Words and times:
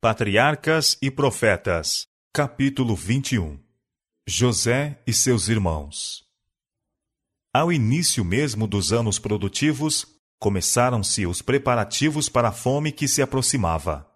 Patriarcas 0.00 0.96
e 1.02 1.10
Profetas, 1.10 2.06
capítulo 2.32 2.94
21 2.94 3.58
José 4.24 5.02
e 5.04 5.12
seus 5.12 5.48
irmãos. 5.48 6.24
Ao 7.52 7.72
início 7.72 8.24
mesmo 8.24 8.68
dos 8.68 8.92
anos 8.92 9.18
produtivos, 9.18 10.06
começaram-se 10.38 11.26
os 11.26 11.42
preparativos 11.42 12.28
para 12.28 12.50
a 12.50 12.52
fome 12.52 12.92
que 12.92 13.08
se 13.08 13.20
aproximava. 13.20 14.08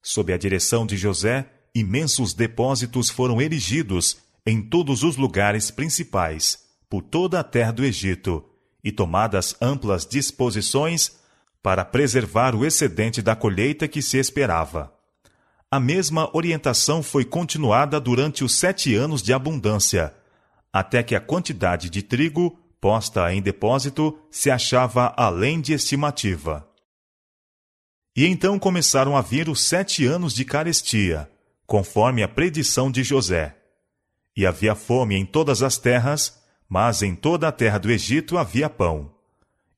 Sob 0.00 0.32
a 0.32 0.38
direção 0.38 0.86
de 0.86 0.96
José, 0.96 1.50
imensos 1.74 2.32
depósitos 2.32 3.10
foram 3.10 3.42
erigidos 3.42 4.18
em 4.46 4.62
todos 4.62 5.02
os 5.02 5.16
lugares 5.16 5.68
principais, 5.68 6.60
por 6.88 7.02
toda 7.02 7.40
a 7.40 7.44
terra 7.44 7.72
do 7.72 7.84
Egito, 7.84 8.48
e 8.84 8.92
tomadas 8.92 9.56
amplas 9.60 10.06
disposições 10.06 11.18
para 11.60 11.84
preservar 11.84 12.54
o 12.54 12.64
excedente 12.64 13.20
da 13.20 13.34
colheita 13.34 13.88
que 13.88 14.00
se 14.00 14.16
esperava. 14.16 14.96
A 15.70 15.78
mesma 15.78 16.34
orientação 16.34 17.02
foi 17.02 17.26
continuada 17.26 18.00
durante 18.00 18.42
os 18.42 18.54
sete 18.54 18.94
anos 18.94 19.22
de 19.22 19.34
abundância, 19.34 20.14
até 20.72 21.02
que 21.02 21.14
a 21.14 21.20
quantidade 21.20 21.90
de 21.90 22.02
trigo 22.02 22.58
posta 22.80 23.34
em 23.34 23.42
depósito 23.42 24.18
se 24.30 24.50
achava 24.50 25.12
além 25.14 25.60
de 25.60 25.74
estimativa. 25.74 26.66
E 28.16 28.24
então 28.24 28.58
começaram 28.58 29.14
a 29.14 29.20
vir 29.20 29.50
os 29.50 29.62
sete 29.62 30.06
anos 30.06 30.32
de 30.32 30.42
carestia, 30.42 31.30
conforme 31.66 32.22
a 32.22 32.28
predição 32.28 32.90
de 32.90 33.02
José. 33.02 33.54
E 34.34 34.46
havia 34.46 34.74
fome 34.74 35.16
em 35.16 35.26
todas 35.26 35.62
as 35.62 35.76
terras, 35.76 36.42
mas 36.66 37.02
em 37.02 37.14
toda 37.14 37.46
a 37.46 37.52
terra 37.52 37.76
do 37.76 37.90
Egito 37.90 38.38
havia 38.38 38.70
pão. 38.70 39.12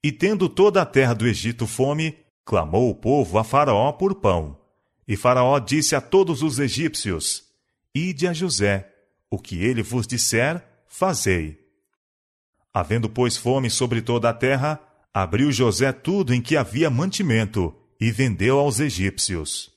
E 0.05 0.13
tendo 0.13 0.49
toda 0.49 0.80
a 0.80 0.87
terra 0.87 1.15
do 1.15 1.27
Egito 1.27 1.66
fome, 1.66 2.16
clamou 2.45 2.88
o 2.88 2.95
povo 2.95 3.38
a 3.38 3.45
Faraó 3.45 3.91
por 3.91 4.15
pão. 4.15 4.60
E 5.11 5.17
Faraó 5.17 5.59
disse 5.59 5.97
a 5.97 6.01
todos 6.01 6.41
os 6.41 6.61
egípcios: 6.61 7.43
Ide 7.93 8.29
a 8.29 8.33
José, 8.33 8.89
o 9.29 9.41
que 9.41 9.61
ele 9.61 9.83
vos 9.83 10.07
disser, 10.07 10.65
fazei. 10.87 11.59
Havendo, 12.73 13.11
pois, 13.11 13.37
fome 13.37 13.69
sobre 13.69 14.02
toda 14.02 14.30
a 14.30 14.33
terra, 14.33 14.80
abriu 15.13 15.51
José 15.51 15.91
tudo 15.91 16.33
em 16.33 16.41
que 16.41 16.57
havia 16.57 16.89
mantimento 16.89 17.75
e 18.01 18.13
vendeu 18.13 18.61
aos 18.61 18.79
egípcios. 18.79 19.73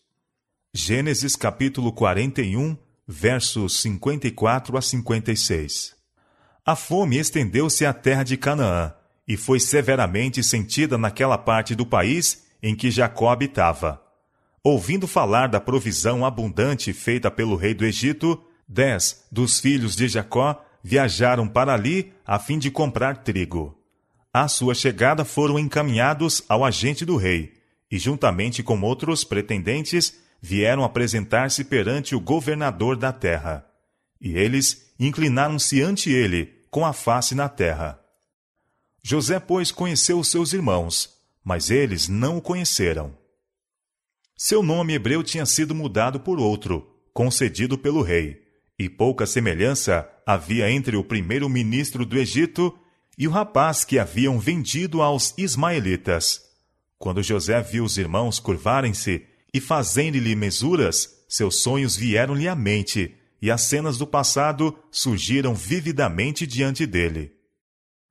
Gênesis 0.72 1.36
capítulo 1.36 1.92
41, 1.92 2.78
versos 3.08 3.82
54 3.82 4.78
a 4.78 4.82
56. 4.84 5.96
A 6.64 6.76
fome 6.76 7.18
estendeu-se 7.18 7.88
à 7.88 7.92
terra 7.92 8.22
de 8.22 8.38
Canaã 8.38 8.94
e 9.28 9.36
foi 9.36 9.60
severamente 9.60 10.44
sentida 10.44 10.96
naquela 10.96 11.40
parte 11.40 11.74
do 11.74 11.88
país 11.88 12.44
em 12.62 12.76
que 12.76 12.92
Jacó 12.92 13.32
habitava. 13.32 14.03
Ouvindo 14.64 15.08
falar 15.08 15.48
da 15.48 15.60
provisão 15.60 16.26
abundante 16.26 16.94
feita 16.94 17.30
pelo 17.30 17.58
rei 17.58 17.74
do 17.74 17.84
Egito, 17.84 18.42
dez 18.66 19.26
dos 19.30 19.60
filhos 19.60 19.94
de 19.94 20.08
Jacó 20.08 20.64
viajaram 20.82 21.46
para 21.50 21.74
ali 21.74 22.14
a 22.26 22.40
fim 22.40 22.58
de 22.58 22.72
comprar 22.72 23.24
trigo. 23.24 23.78
À 24.32 24.48
sua 24.48 24.74
chegada 24.74 25.26
foram 25.26 25.60
encaminhados 25.60 26.44
ao 26.48 26.64
agente 26.64 27.04
do 27.04 27.18
rei, 27.18 27.54
e 27.92 28.00
juntamente 28.00 28.64
com 28.64 28.80
outros 28.82 29.26
pretendentes 29.26 30.18
vieram 30.42 30.86
apresentar-se 30.86 31.66
perante 31.66 32.16
o 32.16 32.20
governador 32.22 32.96
da 32.96 33.12
terra. 33.12 33.66
E 34.20 34.38
eles 34.38 34.94
inclinaram-se 34.98 35.82
ante 35.82 36.10
ele, 36.10 36.62
com 36.72 36.86
a 36.86 36.94
face 36.94 37.36
na 37.36 37.50
terra. 37.50 38.00
José, 39.04 39.42
pois, 39.42 39.72
conheceu 39.72 40.20
os 40.20 40.30
seus 40.30 40.54
irmãos, 40.54 41.18
mas 41.44 41.70
eles 41.70 42.08
não 42.08 42.38
o 42.38 42.42
conheceram. 42.42 43.23
Seu 44.36 44.64
nome 44.64 44.94
hebreu 44.94 45.24
tinha 45.24 45.46
sido 45.46 45.76
mudado 45.76 46.20
por 46.20 46.40
outro, 46.40 46.88
concedido 47.14 47.78
pelo 47.78 48.02
rei, 48.02 48.42
e 48.78 48.90
pouca 48.90 49.26
semelhança 49.26 50.10
havia 50.26 50.70
entre 50.70 50.98
o 50.98 51.04
primeiro-ministro 51.04 52.06
do 52.06 52.18
Egito 52.18 52.76
e 53.18 53.28
o 53.28 53.32
rapaz 53.32 53.86
que 53.86 54.00
haviam 54.00 54.40
vendido 54.40 55.02
aos 55.02 55.34
ismaelitas. 55.38 56.42
Quando 56.98 57.22
José 57.22 57.62
viu 57.62 57.84
os 57.84 57.98
irmãos 57.98 58.40
curvarem-se 58.40 59.26
e 59.54 59.62
fazendo-lhe 59.62 60.36
mesuras, 60.36 61.24
seus 61.30 61.62
sonhos 61.62 61.96
vieram-lhe 61.96 62.48
à 62.48 62.56
mente, 62.56 63.16
e 63.42 63.52
as 63.52 63.62
cenas 63.62 63.98
do 63.98 64.08
passado 64.08 64.76
surgiram 64.90 65.54
vividamente 65.54 66.48
diante 66.48 66.86
dele. 66.86 67.34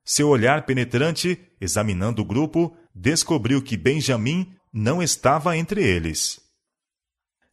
Seu 0.04 0.28
olhar 0.28 0.66
penetrante, 0.66 1.38
examinando 1.60 2.22
o 2.22 2.24
grupo, 2.24 2.76
descobriu 2.94 3.62
que 3.62 3.76
Benjamim 3.76 4.54
não 4.72 5.02
estava 5.02 5.56
entre 5.56 5.82
eles. 5.82 6.40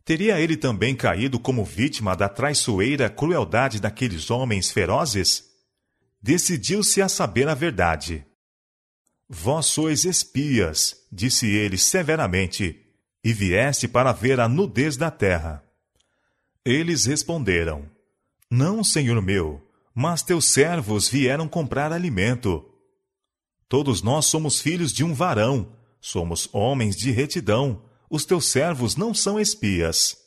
Teria 0.06 0.40
ele 0.40 0.56
também 0.56 0.96
caído 0.96 1.40
como 1.40 1.64
vítima 1.66 2.16
da 2.16 2.30
traiçoeira 2.30 3.10
crueldade 3.10 3.80
daqueles 3.80 4.32
homens 4.32 4.72
ferozes? 4.72 5.44
Decidiu-se 6.22 7.02
a 7.02 7.10
saber 7.10 7.48
a 7.48 7.54
verdade. 7.54 8.26
Vós 9.28 9.68
sois 9.68 10.06
espias, 10.06 11.06
disse 11.12 11.48
ele 11.48 11.78
severamente, 11.78 12.84
e 13.24 13.32
vieste 13.34 13.88
para 13.88 14.12
ver 14.12 14.40
a 14.40 14.50
nudez 14.50 14.98
da 14.98 15.12
terra. 15.12 15.64
Eles 16.66 17.06
responderam: 17.06 17.88
Não, 18.50 18.84
senhor 18.84 19.22
meu, 19.22 19.62
mas 19.94 20.24
teus 20.24 20.46
servos 20.46 21.08
vieram 21.08 21.48
comprar 21.48 21.92
alimento. 21.92 22.66
Todos 23.68 24.02
nós 24.02 24.26
somos 24.26 24.60
filhos 24.60 24.92
de 24.92 25.04
um 25.04 25.14
varão, 25.14 25.76
Somos 26.02 26.48
homens 26.54 26.96
de 26.96 27.12
retidão, 27.12 27.82
os 28.10 28.26
teus 28.26 28.46
servos 28.46 28.96
não 28.96 29.14
são 29.14 29.40
espias. 29.40 30.18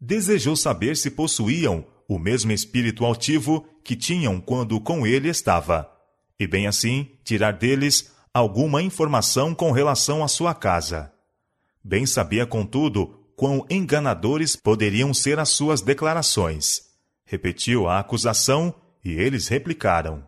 Desejou 0.00 0.54
saber 0.54 0.96
se 0.96 1.10
possuíam 1.10 1.84
o 2.06 2.18
mesmo 2.18 2.52
espírito 2.52 3.04
altivo 3.04 3.66
que 3.84 3.96
tinham 3.96 4.40
quando 4.40 4.80
com 4.80 5.06
ele 5.06 5.28
estava, 5.28 5.90
e 6.38 6.46
bem 6.46 6.66
assim 6.66 7.08
tirar 7.24 7.52
deles 7.52 8.10
alguma 8.32 8.82
informação 8.82 9.54
com 9.54 9.72
relação 9.72 10.22
à 10.22 10.28
sua 10.28 10.54
casa. 10.54 11.12
Bem 11.82 12.06
sabia, 12.06 12.46
contudo, 12.46 13.18
quão 13.36 13.64
enganadores 13.70 14.54
poderiam 14.54 15.14
ser 15.14 15.38
as 15.38 15.48
suas 15.50 15.80
declarações. 15.80 16.82
Repetiu 17.24 17.88
a 17.88 17.98
acusação 17.98 18.74
e 19.04 19.12
eles 19.12 19.48
replicaram: 19.48 20.22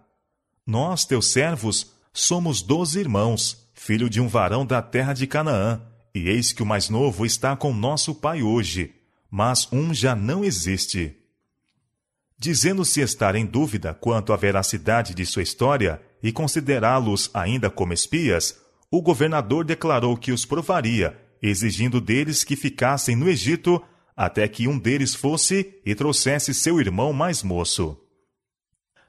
Nós, 0.66 1.04
teus 1.04 1.31
servos, 1.31 1.93
somos 2.12 2.62
doze 2.62 2.99
irmãos 2.99 3.62
filho 3.84 4.09
de 4.09 4.20
um 4.20 4.28
varão 4.28 4.65
da 4.65 4.81
terra 4.81 5.12
de 5.12 5.26
Canaã, 5.26 5.82
e 6.15 6.28
eis 6.28 6.53
que 6.53 6.62
o 6.62 6.66
mais 6.66 6.88
novo 6.88 7.26
está 7.26 7.56
com 7.56 7.75
nosso 7.75 8.15
pai 8.15 8.41
hoje, 8.41 8.94
mas 9.28 9.66
um 9.72 9.93
já 9.93 10.15
não 10.15 10.44
existe. 10.44 11.16
Dizendo-se 12.38 13.00
estar 13.00 13.34
em 13.34 13.44
dúvida 13.44 13.92
quanto 13.92 14.32
à 14.32 14.37
veracidade 14.37 15.15
de 15.15 15.26
sua 15.26 15.42
história 15.42 16.00
e 16.22 16.31
considerá-los 16.31 17.28
ainda 17.34 17.69
como 17.69 17.92
espias, 17.92 18.56
o 18.88 19.03
governador 19.03 19.65
declarou 19.65 20.16
que 20.16 20.31
os 20.31 20.44
provaria, 20.44 21.21
exigindo 21.42 22.00
deles 22.00 22.44
que 22.44 22.54
ficassem 22.54 23.16
no 23.16 23.28
Egito 23.28 23.82
até 24.16 24.47
que 24.47 24.69
um 24.69 24.78
deles 24.78 25.12
fosse 25.12 25.75
e 25.84 25.92
trouxesse 25.92 26.54
seu 26.54 26.78
irmão 26.78 27.12
mais 27.12 27.42
moço. 27.42 27.98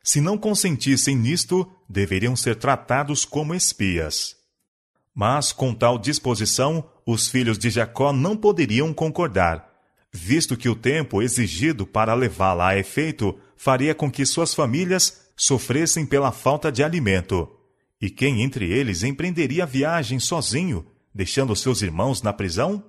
Se 0.02 0.20
não 0.20 0.36
consentissem 0.36 1.16
nisto, 1.16 1.72
deveriam 1.88 2.36
ser 2.36 2.56
tratados 2.56 3.24
como 3.24 3.54
espias. 3.54 4.42
Mas 5.14 5.52
com 5.52 5.74
tal 5.74 6.00
disposição, 6.00 6.84
os 7.06 7.28
filhos 7.28 7.58
de 7.58 7.70
Jacó 7.70 8.12
não 8.12 8.36
poderiam 8.36 8.94
concordar, 8.94 9.70
visto 10.12 10.58
que 10.58 10.70
o 10.70 10.76
tempo 10.76 11.22
exigido 11.22 11.86
para 11.86 12.14
levá-la 12.14 12.70
a 12.70 12.78
efeito 12.78 13.38
faria 13.56 13.94
com 13.94 14.10
que 14.10 14.26
suas 14.26 14.54
famílias 14.54 15.22
sofressem 15.36 16.06
pela 16.06 16.32
falta 16.32 16.72
de 16.72 16.84
alimento. 16.84 17.50
E 18.02 18.10
quem 18.10 18.42
entre 18.42 18.72
eles 18.72 19.04
empreenderia 19.04 19.64
a 19.64 19.68
viagem 19.68 20.20
sozinho, 20.20 20.86
deixando 21.14 21.56
seus 21.56 21.82
irmãos 21.82 22.22
na 22.22 22.34
prisão? 22.34 22.84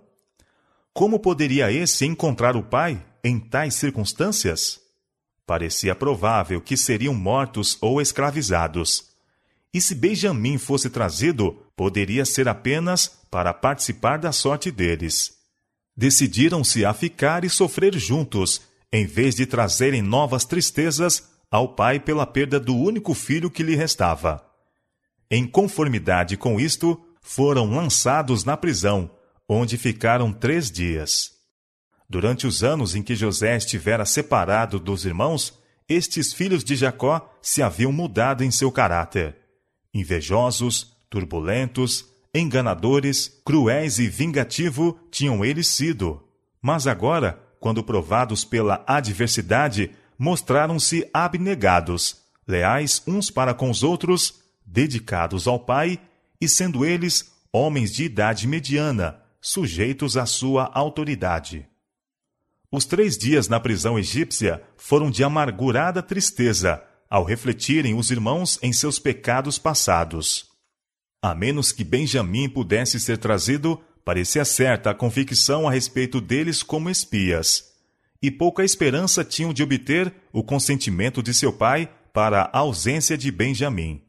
Como 0.92 1.18
poderia 1.18 1.70
esse 1.70 2.06
encontrar 2.06 2.56
o 2.56 2.62
pai 2.62 3.04
em 3.22 3.38
tais 3.38 3.74
circunstâncias? 3.74 4.80
Parecia 5.46 5.94
provável 5.94 6.60
que 6.60 6.76
seriam 6.76 7.12
mortos 7.12 7.76
ou 7.80 8.00
escravizados. 8.00 9.13
E 9.74 9.80
se 9.80 9.92
Benjamim 9.92 10.56
fosse 10.56 10.88
trazido, 10.88 11.60
poderia 11.76 12.24
ser 12.24 12.46
apenas 12.46 13.08
para 13.28 13.52
participar 13.52 14.18
da 14.18 14.30
sorte 14.30 14.70
deles. 14.70 15.32
Decidiram-se 15.96 16.84
a 16.84 16.94
ficar 16.94 17.44
e 17.44 17.50
sofrer 17.50 17.98
juntos, 17.98 18.62
em 18.92 19.04
vez 19.04 19.34
de 19.34 19.44
trazerem 19.46 20.00
novas 20.00 20.44
tristezas 20.44 21.28
ao 21.50 21.74
pai 21.74 21.98
pela 21.98 22.24
perda 22.24 22.60
do 22.60 22.76
único 22.76 23.14
filho 23.14 23.50
que 23.50 23.64
lhe 23.64 23.74
restava. 23.74 24.44
Em 25.28 25.44
conformidade 25.44 26.36
com 26.36 26.60
isto, 26.60 27.00
foram 27.20 27.68
lançados 27.70 28.44
na 28.44 28.56
prisão, 28.56 29.10
onde 29.48 29.76
ficaram 29.76 30.32
três 30.32 30.70
dias. 30.70 31.32
Durante 32.08 32.46
os 32.46 32.62
anos 32.62 32.94
em 32.94 33.02
que 33.02 33.16
José 33.16 33.56
estivera 33.56 34.04
separado 34.04 34.78
dos 34.78 35.04
irmãos, 35.04 35.58
estes 35.88 36.32
filhos 36.32 36.62
de 36.62 36.76
Jacó 36.76 37.28
se 37.42 37.60
haviam 37.60 37.90
mudado 37.90 38.44
em 38.44 38.52
seu 38.52 38.70
caráter. 38.70 39.43
Invejosos, 39.94 40.92
turbulentos, 41.08 42.06
enganadores, 42.34 43.40
cruéis 43.44 44.00
e 44.00 44.08
vingativo 44.08 44.98
tinham 45.08 45.44
eles 45.44 45.68
sido. 45.68 46.20
Mas 46.60 46.88
agora, 46.88 47.40
quando 47.60 47.84
provados 47.84 48.44
pela 48.44 48.84
adversidade, 48.86 49.92
mostraram-se 50.18 51.08
abnegados, 51.14 52.16
leais 52.46 53.00
uns 53.06 53.30
para 53.30 53.54
com 53.54 53.70
os 53.70 53.84
outros, 53.84 54.42
dedicados 54.66 55.46
ao 55.46 55.60
Pai, 55.60 56.00
e 56.40 56.48
sendo 56.48 56.84
eles 56.84 57.32
homens 57.52 57.92
de 57.92 58.04
idade 58.04 58.48
mediana, 58.48 59.20
sujeitos 59.40 60.16
à 60.16 60.26
sua 60.26 60.70
autoridade. 60.74 61.68
Os 62.70 62.84
três 62.84 63.16
dias 63.16 63.46
na 63.46 63.60
prisão 63.60 63.96
egípcia 63.96 64.60
foram 64.76 65.08
de 65.08 65.22
amargurada 65.22 66.02
tristeza, 66.02 66.82
ao 67.08 67.24
refletirem 67.24 67.94
os 67.94 68.10
irmãos 68.10 68.58
em 68.62 68.72
seus 68.72 68.98
pecados 68.98 69.58
passados. 69.58 70.46
A 71.22 71.34
menos 71.34 71.72
que 71.72 71.84
Benjamim 71.84 72.48
pudesse 72.48 73.00
ser 73.00 73.18
trazido, 73.18 73.80
parecia 74.04 74.44
certa 74.44 74.90
a 74.90 74.94
convicção 74.94 75.66
a 75.66 75.72
respeito 75.72 76.20
deles 76.20 76.62
como 76.62 76.90
espias. 76.90 77.72
E 78.20 78.30
pouca 78.30 78.64
esperança 78.64 79.24
tinham 79.24 79.52
de 79.52 79.62
obter 79.62 80.14
o 80.32 80.42
consentimento 80.42 81.22
de 81.22 81.32
seu 81.32 81.52
pai 81.52 81.90
para 82.12 82.42
a 82.52 82.58
ausência 82.58 83.16
de 83.16 83.30
Benjamim. 83.30 84.02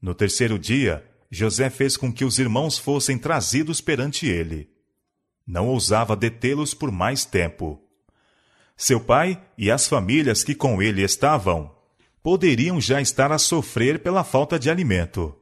No 0.00 0.14
terceiro 0.14 0.58
dia, 0.58 1.04
José 1.30 1.68
fez 1.68 1.96
com 1.96 2.12
que 2.12 2.24
os 2.24 2.38
irmãos 2.38 2.78
fossem 2.78 3.18
trazidos 3.18 3.80
perante 3.80 4.26
ele. 4.26 4.70
Não 5.46 5.68
ousava 5.68 6.16
detê-los 6.16 6.72
por 6.72 6.90
mais 6.90 7.24
tempo. 7.24 7.82
Seu 8.76 9.00
pai 9.00 9.42
e 9.56 9.70
as 9.70 9.88
famílias 9.88 10.44
que 10.44 10.54
com 10.54 10.80
ele 10.80 11.02
estavam 11.02 11.77
poderiam 12.28 12.78
já 12.78 13.00
estar 13.00 13.32
a 13.32 13.38
sofrer 13.38 14.00
pela 14.02 14.22
falta 14.22 14.58
de 14.58 14.68
alimento. 14.68 15.34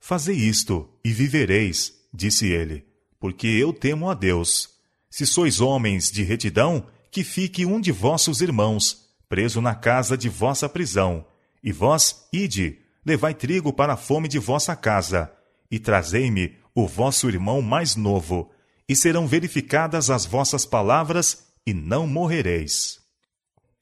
Fazei 0.00 0.34
isto 0.34 0.88
e 1.04 1.12
vivereis, 1.12 1.92
disse 2.10 2.46
ele, 2.46 2.86
porque 3.20 3.46
eu 3.46 3.70
temo 3.70 4.08
a 4.08 4.14
Deus. 4.14 4.70
Se 5.10 5.26
sois 5.26 5.60
homens 5.60 6.10
de 6.10 6.22
retidão, 6.22 6.86
que 7.10 7.22
fique 7.22 7.66
um 7.66 7.78
de 7.78 7.92
vossos 7.92 8.40
irmãos, 8.40 9.10
preso 9.28 9.60
na 9.60 9.74
casa 9.74 10.16
de 10.16 10.30
vossa 10.30 10.70
prisão, 10.70 11.22
e 11.62 11.70
vós, 11.70 12.26
ide, 12.32 12.78
levai 13.04 13.34
trigo 13.34 13.70
para 13.70 13.92
a 13.92 13.98
fome 13.98 14.26
de 14.26 14.38
vossa 14.38 14.74
casa, 14.74 15.30
e 15.70 15.78
trazei-me 15.78 16.56
o 16.74 16.88
vosso 16.88 17.28
irmão 17.28 17.60
mais 17.60 17.94
novo, 17.94 18.50
e 18.88 18.96
serão 18.96 19.26
verificadas 19.26 20.08
as 20.08 20.24
vossas 20.24 20.64
palavras, 20.64 21.48
e 21.66 21.74
não 21.74 22.06
morrereis. 22.06 23.01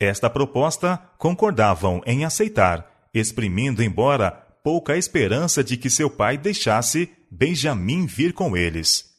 Esta 0.01 0.31
proposta 0.31 0.97
concordavam 1.19 2.01
em 2.07 2.25
aceitar, 2.25 2.91
exprimindo 3.13 3.83
embora 3.83 4.31
pouca 4.65 4.97
esperança 4.97 5.63
de 5.63 5.77
que 5.77 5.91
seu 5.91 6.09
pai 6.09 6.39
deixasse 6.39 7.11
Benjamim 7.31 8.07
vir 8.07 8.33
com 8.33 8.57
eles. 8.57 9.11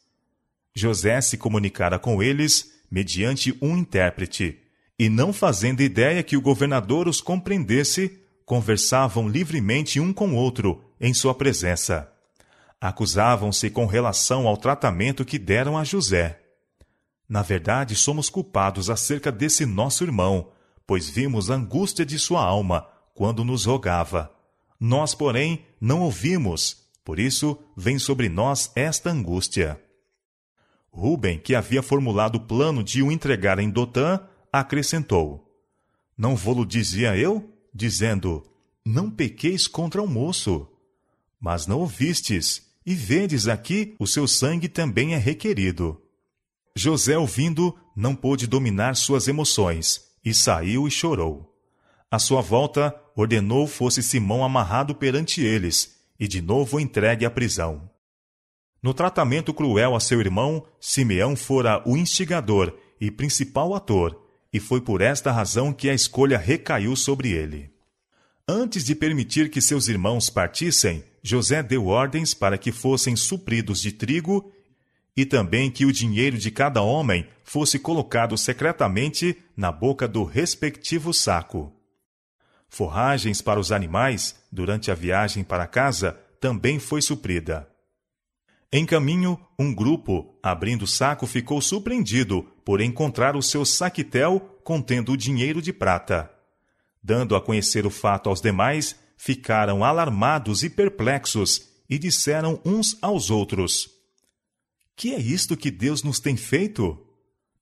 José 0.74 1.20
se 1.20 1.38
comunicara 1.38 2.00
com 2.00 2.20
eles 2.20 2.72
mediante 2.90 3.56
um 3.62 3.76
intérprete, 3.76 4.58
e 4.98 5.08
não 5.08 5.32
fazendo 5.32 5.82
ideia 5.82 6.22
que 6.22 6.36
o 6.36 6.42
governador 6.42 7.08
os 7.08 7.20
compreendesse, 7.20 8.20
conversavam 8.44 9.28
livremente 9.28 9.98
um 9.98 10.12
com 10.12 10.34
outro 10.34 10.84
em 11.00 11.14
sua 11.14 11.34
presença. 11.34 12.12
Acusavam-se 12.80 13.70
com 13.70 13.86
relação 13.86 14.46
ao 14.46 14.56
tratamento 14.56 15.24
que 15.24 15.38
deram 15.38 15.78
a 15.78 15.84
José. 15.84 16.40
Na 17.28 17.40
verdade, 17.40 17.96
somos 17.96 18.28
culpados 18.28 18.90
acerca 18.90 19.32
desse 19.32 19.64
nosso 19.64 20.04
irmão, 20.04 20.51
pois 20.86 21.08
vimos 21.08 21.50
a 21.50 21.54
angústia 21.54 22.04
de 22.04 22.18
sua 22.18 22.44
alma 22.44 22.86
quando 23.14 23.44
nos 23.44 23.64
rogava. 23.64 24.30
Nós, 24.78 25.14
porém, 25.14 25.64
não 25.80 26.00
ouvimos, 26.00 26.88
por 27.04 27.18
isso 27.18 27.58
vem 27.76 27.98
sobre 27.98 28.28
nós 28.28 28.70
esta 28.74 29.10
angústia. 29.10 29.80
Ruben, 30.90 31.38
que 31.38 31.54
havia 31.54 31.82
formulado 31.82 32.36
o 32.36 32.40
plano 32.40 32.82
de 32.82 33.02
o 33.02 33.10
entregar 33.10 33.58
em 33.58 33.70
Dotã, 33.70 34.20
acrescentou: 34.52 35.50
Não 36.16 36.36
vou-lo 36.36 36.66
dizia 36.66 37.16
eu? 37.16 37.48
dizendo: 37.74 38.44
Não 38.84 39.10
pequeis 39.10 39.66
contra 39.66 40.02
o 40.02 40.06
moço. 40.06 40.68
Mas 41.40 41.66
não 41.66 41.80
ouvistes, 41.80 42.70
e 42.84 42.94
vedes 42.94 43.48
aqui 43.48 43.96
o 43.98 44.06
seu 44.06 44.28
sangue 44.28 44.68
também 44.68 45.14
é 45.14 45.18
requerido. 45.18 46.00
José, 46.76 47.16
ouvindo, 47.16 47.76
não 47.94 48.14
pôde 48.14 48.46
dominar 48.46 48.96
suas 48.96 49.28
emoções, 49.28 50.11
e 50.24 50.32
saiu 50.32 50.86
e 50.86 50.90
chorou. 50.90 51.52
À 52.10 52.18
sua 52.18 52.40
volta, 52.40 52.94
ordenou 53.16 53.66
fosse 53.66 54.02
Simão 54.02 54.44
amarrado 54.44 54.94
perante 54.94 55.42
eles, 55.42 55.98
e 56.18 56.28
de 56.28 56.40
novo 56.40 56.78
entregue 56.78 57.24
à 57.24 57.30
prisão. 57.30 57.90
No 58.82 58.92
tratamento 58.92 59.54
cruel 59.54 59.94
a 59.94 60.00
seu 60.00 60.20
irmão, 60.20 60.64
Simeão 60.80 61.36
fora 61.36 61.82
o 61.86 61.96
instigador 61.96 62.76
e 63.00 63.10
principal 63.10 63.74
ator, 63.74 64.20
e 64.52 64.60
foi 64.60 64.80
por 64.80 65.00
esta 65.00 65.32
razão 65.32 65.72
que 65.72 65.88
a 65.88 65.94
escolha 65.94 66.36
recaiu 66.36 66.94
sobre 66.94 67.30
ele. 67.30 67.70
Antes 68.46 68.84
de 68.84 68.94
permitir 68.94 69.50
que 69.50 69.62
seus 69.62 69.88
irmãos 69.88 70.28
partissem, 70.28 71.04
José 71.22 71.62
deu 71.62 71.86
ordens 71.86 72.34
para 72.34 72.58
que 72.58 72.72
fossem 72.72 73.14
supridos 73.14 73.80
de 73.80 73.92
trigo 73.92 74.52
e 75.16 75.26
também 75.26 75.70
que 75.70 75.84
o 75.84 75.92
dinheiro 75.92 76.38
de 76.38 76.50
cada 76.50 76.82
homem 76.82 77.26
fosse 77.44 77.78
colocado 77.78 78.36
secretamente 78.36 79.36
na 79.56 79.70
boca 79.70 80.08
do 80.08 80.24
respectivo 80.24 81.12
saco. 81.12 81.72
Forragens 82.68 83.42
para 83.42 83.60
os 83.60 83.70
animais, 83.70 84.34
durante 84.50 84.90
a 84.90 84.94
viagem 84.94 85.44
para 85.44 85.66
casa, 85.66 86.18
também 86.40 86.78
foi 86.78 87.02
suprida. 87.02 87.68
Em 88.72 88.86
caminho, 88.86 89.38
um 89.58 89.74
grupo, 89.74 90.34
abrindo 90.42 90.82
o 90.82 90.86
saco, 90.86 91.26
ficou 91.26 91.60
surpreendido 91.60 92.42
por 92.64 92.80
encontrar 92.80 93.36
o 93.36 93.42
seu 93.42 93.66
saquitel 93.66 94.40
contendo 94.64 95.12
o 95.12 95.16
dinheiro 95.16 95.60
de 95.60 95.74
prata. 95.74 96.30
Dando 97.02 97.36
a 97.36 97.40
conhecer 97.40 97.84
o 97.84 97.90
fato 97.90 98.30
aos 98.30 98.40
demais, 98.40 98.96
ficaram 99.18 99.84
alarmados 99.84 100.62
e 100.62 100.70
perplexos 100.70 101.68
e 101.90 101.98
disseram 101.98 102.58
uns 102.64 102.96
aos 103.02 103.30
outros: 103.30 103.90
Que 104.96 105.14
é 105.14 105.20
isto 105.20 105.56
que 105.56 105.70
Deus 105.70 106.02
nos 106.02 106.20
tem 106.20 106.36
feito? 106.36 106.98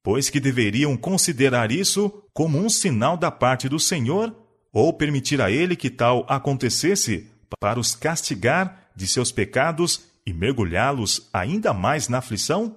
Pois 0.02 0.30
que 0.30 0.40
deveriam 0.40 0.96
considerar 0.96 1.70
isso 1.70 2.22
como 2.32 2.58
um 2.58 2.68
sinal 2.68 3.16
da 3.16 3.30
parte 3.30 3.68
do 3.68 3.78
Senhor, 3.78 4.34
ou 4.72 4.92
permitir 4.92 5.40
a 5.40 5.50
ele 5.50 5.76
que 5.76 5.90
tal 5.90 6.24
acontecesse 6.28 7.28
para 7.58 7.78
os 7.78 7.94
castigar 7.94 8.90
de 8.94 9.06
seus 9.06 9.32
pecados 9.32 10.02
e 10.24 10.32
mergulhá-los 10.32 11.28
ainda 11.32 11.72
mais 11.72 12.08
na 12.08 12.18
aflição? 12.18 12.76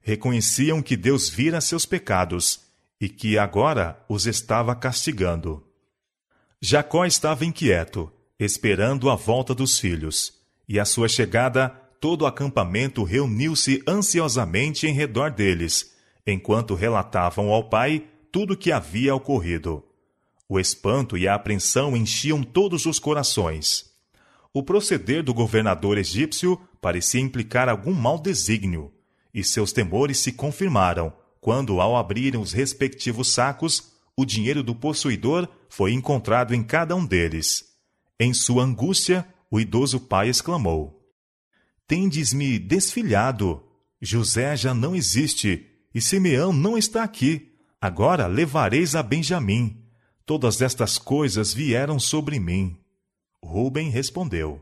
Reconheciam 0.00 0.82
que 0.82 0.96
Deus 0.96 1.28
vira 1.28 1.60
seus 1.60 1.86
pecados 1.86 2.60
e 3.00 3.08
que 3.08 3.36
agora 3.36 3.98
os 4.08 4.26
estava 4.26 4.74
castigando. 4.74 5.62
Jacó 6.60 7.04
estava 7.04 7.44
inquieto, 7.44 8.10
esperando 8.38 9.10
a 9.10 9.16
volta 9.16 9.54
dos 9.54 9.78
filhos, 9.78 10.32
e 10.68 10.80
à 10.80 10.84
sua 10.84 11.08
chegada, 11.08 11.78
todo 12.04 12.20
o 12.20 12.26
acampamento 12.26 13.02
reuniu-se 13.02 13.82
ansiosamente 13.88 14.86
em 14.86 14.92
redor 14.92 15.30
deles, 15.30 15.94
enquanto 16.26 16.74
relatavam 16.74 17.48
ao 17.48 17.70
pai 17.70 18.04
tudo 18.30 18.52
o 18.52 18.56
que 18.58 18.70
havia 18.70 19.14
ocorrido. 19.14 19.82
O 20.46 20.60
espanto 20.60 21.16
e 21.16 21.26
a 21.26 21.34
apreensão 21.34 21.96
enchiam 21.96 22.42
todos 22.42 22.84
os 22.84 22.98
corações. 22.98 23.86
O 24.52 24.62
proceder 24.62 25.22
do 25.22 25.32
governador 25.32 25.96
egípcio 25.96 26.60
parecia 26.78 27.22
implicar 27.22 27.70
algum 27.70 27.94
mau 27.94 28.18
desígnio, 28.18 28.92
e 29.32 29.42
seus 29.42 29.72
temores 29.72 30.18
se 30.18 30.30
confirmaram 30.30 31.10
quando, 31.40 31.80
ao 31.80 31.96
abrirem 31.96 32.38
os 32.38 32.52
respectivos 32.52 33.32
sacos, 33.32 33.94
o 34.14 34.26
dinheiro 34.26 34.62
do 34.62 34.74
possuidor 34.74 35.48
foi 35.70 35.94
encontrado 35.94 36.54
em 36.54 36.62
cada 36.62 36.94
um 36.94 37.06
deles. 37.06 37.64
Em 38.20 38.34
sua 38.34 38.62
angústia, 38.62 39.26
o 39.50 39.58
idoso 39.58 39.98
pai 39.98 40.28
exclamou: 40.28 41.03
Tendes-me 41.94 42.58
desfilhado. 42.58 43.62
José 44.02 44.56
já 44.56 44.74
não 44.74 44.96
existe, 44.96 45.64
e 45.94 46.02
Simeão 46.02 46.52
não 46.52 46.76
está 46.76 47.04
aqui. 47.04 47.54
Agora 47.80 48.26
levareis 48.26 48.96
a 48.96 49.02
Benjamim. 49.02 49.80
Todas 50.26 50.60
estas 50.60 50.98
coisas 50.98 51.54
vieram 51.54 52.00
sobre 52.00 52.40
mim. 52.40 52.76
Ruben 53.40 53.90
respondeu: 53.90 54.60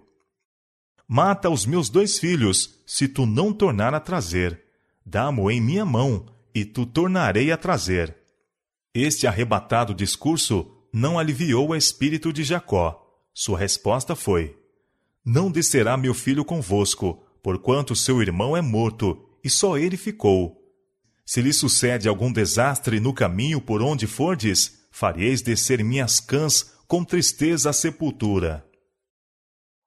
Mata 1.08 1.48
os 1.48 1.64
meus 1.64 1.88
dois 1.88 2.18
filhos, 2.18 2.82
se 2.86 3.08
tu 3.08 3.24
não 3.24 3.50
tornar 3.50 3.94
a 3.94 4.00
trazer. 4.00 4.62
Dá-mo 5.02 5.50
em 5.50 5.58
minha 5.58 5.86
mão, 5.86 6.26
e 6.54 6.66
tu 6.66 6.84
tornarei 6.84 7.50
a 7.50 7.56
trazer. 7.56 8.14
Este 8.92 9.26
arrebatado 9.26 9.94
discurso 9.94 10.70
não 10.92 11.18
aliviou 11.18 11.70
o 11.70 11.74
espírito 11.74 12.30
de 12.30 12.44
Jacó. 12.44 13.02
Sua 13.32 13.58
resposta 13.58 14.14
foi: 14.14 14.54
Não 15.24 15.50
descerá 15.50 15.96
meu 15.96 16.14
filho 16.14 16.44
convosco, 16.44 17.22
porquanto 17.42 17.94
seu 17.94 18.20
irmão 18.20 18.56
é 18.56 18.60
morto, 18.60 19.28
e 19.44 19.48
só 19.50 19.78
ele 19.78 19.96
ficou. 19.96 20.60
Se 21.24 21.40
lhe 21.40 21.52
sucede 21.52 22.08
algum 22.08 22.32
desastre 22.32 22.98
no 22.98 23.12
caminho 23.12 23.60
por 23.60 23.82
onde 23.82 24.06
fordes, 24.06 24.86
fareis 24.90 25.40
descer 25.40 25.82
minhas 25.84 26.20
cãs 26.20 26.72
com 26.86 27.04
tristeza 27.04 27.70
à 27.70 27.72
sepultura. 27.72 28.66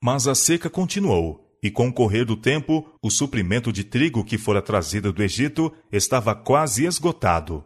Mas 0.01 0.27
a 0.27 0.35
seca 0.35 0.69
continuou, 0.69 1.57
e 1.61 1.69
com 1.69 1.87
o 1.87 1.93
correr 1.93 2.25
do 2.25 2.37
tempo, 2.37 2.87
o 3.01 3.09
suprimento 3.09 3.71
de 3.71 3.83
trigo 3.83 4.23
que 4.23 4.37
fora 4.37 4.61
trazido 4.61 5.11
do 5.11 5.21
Egito 5.21 5.73
estava 5.91 6.33
quase 6.33 6.85
esgotado. 6.85 7.63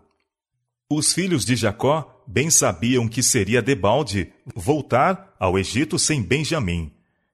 Os 0.90 1.14
filhos 1.14 1.46
de 1.46 1.56
Jacó 1.56 2.24
bem 2.26 2.50
sabiam 2.50 3.08
que 3.08 3.22
seria 3.22 3.62
debalde 3.62 4.32
voltar 4.56 5.36
ao 5.40 5.58
Egito 5.58 6.00
sem 6.00 6.22
Benjamim. 6.22 6.92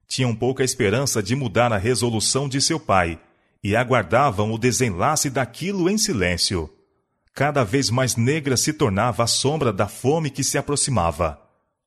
Tinham 0.08 0.36
pouca 0.36 0.64
esperança 0.64 1.22
de 1.22 1.36
mudar 1.36 1.74
a 1.74 1.78
resolução 1.78 2.48
de 2.48 2.62
seu 2.62 2.80
pai 2.80 3.20
e 3.64 3.76
aguardavam 3.76 4.54
o 4.54 4.58
desenlace 4.58 5.30
daquilo 5.30 5.90
em 5.90 5.98
silêncio. 5.98 6.72
Cada 7.34 7.64
vez 7.64 7.90
mais 7.90 8.16
negra 8.16 8.56
se 8.56 8.72
tornava 8.72 9.24
a 9.24 9.28
sombra 9.28 9.74
da 9.74 9.88
fome 9.88 10.30
que 10.30 10.44
se 10.44 10.58
aproximava. 10.58 11.42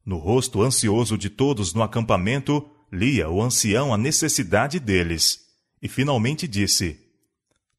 No 0.04 0.18
rosto 0.18 0.62
ansioso 0.62 1.16
de 1.16 1.30
todos 1.30 1.72
no 1.72 1.82
acampamento, 1.82 2.68
lia 2.92 3.30
o 3.30 3.40
ancião 3.42 3.94
a 3.94 3.98
necessidade 3.98 4.80
deles, 4.80 5.46
e 5.80 5.88
finalmente 5.88 6.48
disse: 6.48 6.98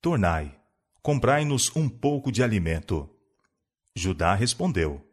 Tornai, 0.01 0.55
comprai-nos 1.01 1.75
um 1.75 1.89
pouco 1.89 2.31
de 2.31 2.41
alimento. 2.41 3.10
Judá 3.96 4.34
respondeu: 4.34 5.05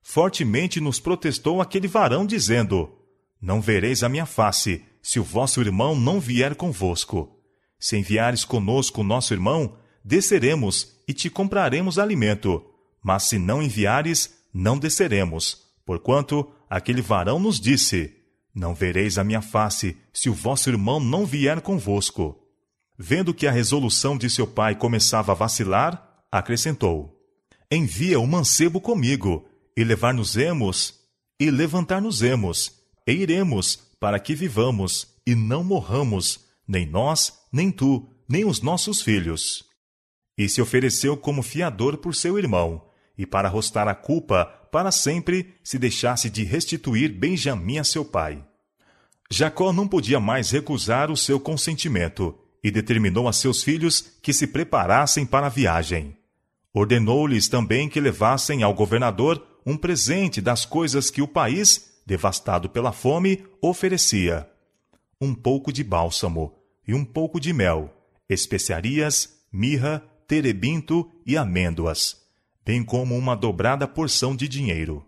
Fortemente 0.00 0.80
nos 0.80 1.00
protestou 1.00 1.60
aquele 1.60 1.88
varão, 1.88 2.24
dizendo: 2.24 2.99
Não 3.40 3.60
vereis 3.60 4.02
a 4.02 4.08
minha 4.08 4.26
face, 4.26 4.84
se 5.02 5.18
o 5.18 5.24
vosso 5.24 5.60
irmão 5.60 5.94
não 5.94 6.20
vier 6.20 6.54
convosco. 6.54 7.38
Se 7.78 7.96
enviares 7.96 8.44
conosco 8.44 9.00
o 9.00 9.04
nosso 9.04 9.32
irmão, 9.32 9.76
desceremos 10.04 11.00
e 11.08 11.14
te 11.14 11.30
compraremos 11.30 11.98
alimento. 11.98 12.62
Mas 13.02 13.24
se 13.24 13.38
não 13.38 13.62
enviares, 13.62 14.34
não 14.52 14.78
desceremos, 14.78 15.62
porquanto 15.86 16.50
aquele 16.68 17.00
varão 17.00 17.38
nos 17.38 17.58
disse: 17.58 18.20
não 18.54 18.74
vereis 18.74 19.16
a 19.16 19.24
minha 19.24 19.40
face, 19.40 19.96
se 20.12 20.28
o 20.28 20.34
vosso 20.34 20.68
irmão 20.68 20.98
não 20.98 21.24
vier 21.24 21.60
convosco. 21.60 22.36
Vendo 22.98 23.32
que 23.32 23.46
a 23.46 23.52
resolução 23.52 24.18
de 24.18 24.28
seu 24.28 24.46
pai 24.46 24.74
começava 24.74 25.32
a 25.32 25.34
vacilar, 25.34 26.22
acrescentou: 26.30 27.16
Envia 27.70 28.18
o 28.18 28.26
mancebo 28.26 28.80
comigo, 28.80 29.48
e 29.76 29.84
levar-nos-emos, 29.84 31.00
e 31.38 31.50
levantar-nos-emos, 31.50 32.79
e 33.12 33.22
iremos, 33.22 33.78
para 33.98 34.18
que 34.18 34.34
vivamos, 34.34 35.08
e 35.26 35.34
não 35.34 35.64
morramos, 35.64 36.40
nem 36.66 36.86
nós, 36.86 37.32
nem 37.52 37.70
tu, 37.70 38.08
nem 38.28 38.44
os 38.44 38.62
nossos 38.62 39.02
filhos. 39.02 39.64
E 40.38 40.48
se 40.48 40.62
ofereceu 40.62 41.16
como 41.16 41.42
fiador 41.42 41.98
por 41.98 42.14
seu 42.14 42.38
irmão, 42.38 42.82
e 43.18 43.26
para 43.26 43.48
arrostar 43.48 43.88
a 43.88 43.94
culpa 43.94 44.44
para 44.72 44.90
sempre 44.90 45.54
se 45.62 45.78
deixasse 45.78 46.30
de 46.30 46.44
restituir 46.44 47.12
Benjamim 47.12 47.78
a 47.78 47.84
seu 47.84 48.04
pai. 48.04 48.42
Jacó 49.30 49.72
não 49.72 49.86
podia 49.86 50.18
mais 50.18 50.50
recusar 50.50 51.10
o 51.10 51.16
seu 51.16 51.38
consentimento 51.38 52.36
e 52.62 52.70
determinou 52.70 53.28
a 53.28 53.32
seus 53.32 53.62
filhos 53.62 54.04
que 54.22 54.32
se 54.32 54.46
preparassem 54.46 55.26
para 55.26 55.46
a 55.46 55.50
viagem. 55.50 56.16
Ordenou-lhes 56.72 57.48
também 57.48 57.88
que 57.88 58.00
levassem 58.00 58.62
ao 58.62 58.72
governador 58.72 59.44
um 59.66 59.76
presente 59.76 60.40
das 60.40 60.64
coisas 60.64 61.10
que 61.10 61.20
o 61.20 61.28
país, 61.28 61.89
devastado 62.04 62.68
pela 62.68 62.92
fome, 62.92 63.44
oferecia: 63.60 64.48
um 65.20 65.34
pouco 65.34 65.72
de 65.72 65.84
bálsamo 65.84 66.54
e 66.86 66.94
um 66.94 67.04
pouco 67.04 67.40
de 67.40 67.52
mel, 67.52 67.92
especiarias, 68.28 69.40
mirra, 69.52 70.02
terebinto 70.26 71.10
e 71.26 71.36
amêndoas 71.36 72.20
bem 72.70 72.84
como 72.84 73.16
uma 73.16 73.34
dobrada 73.34 73.88
porção 73.88 74.36
de 74.36 74.46
dinheiro. 74.46 75.04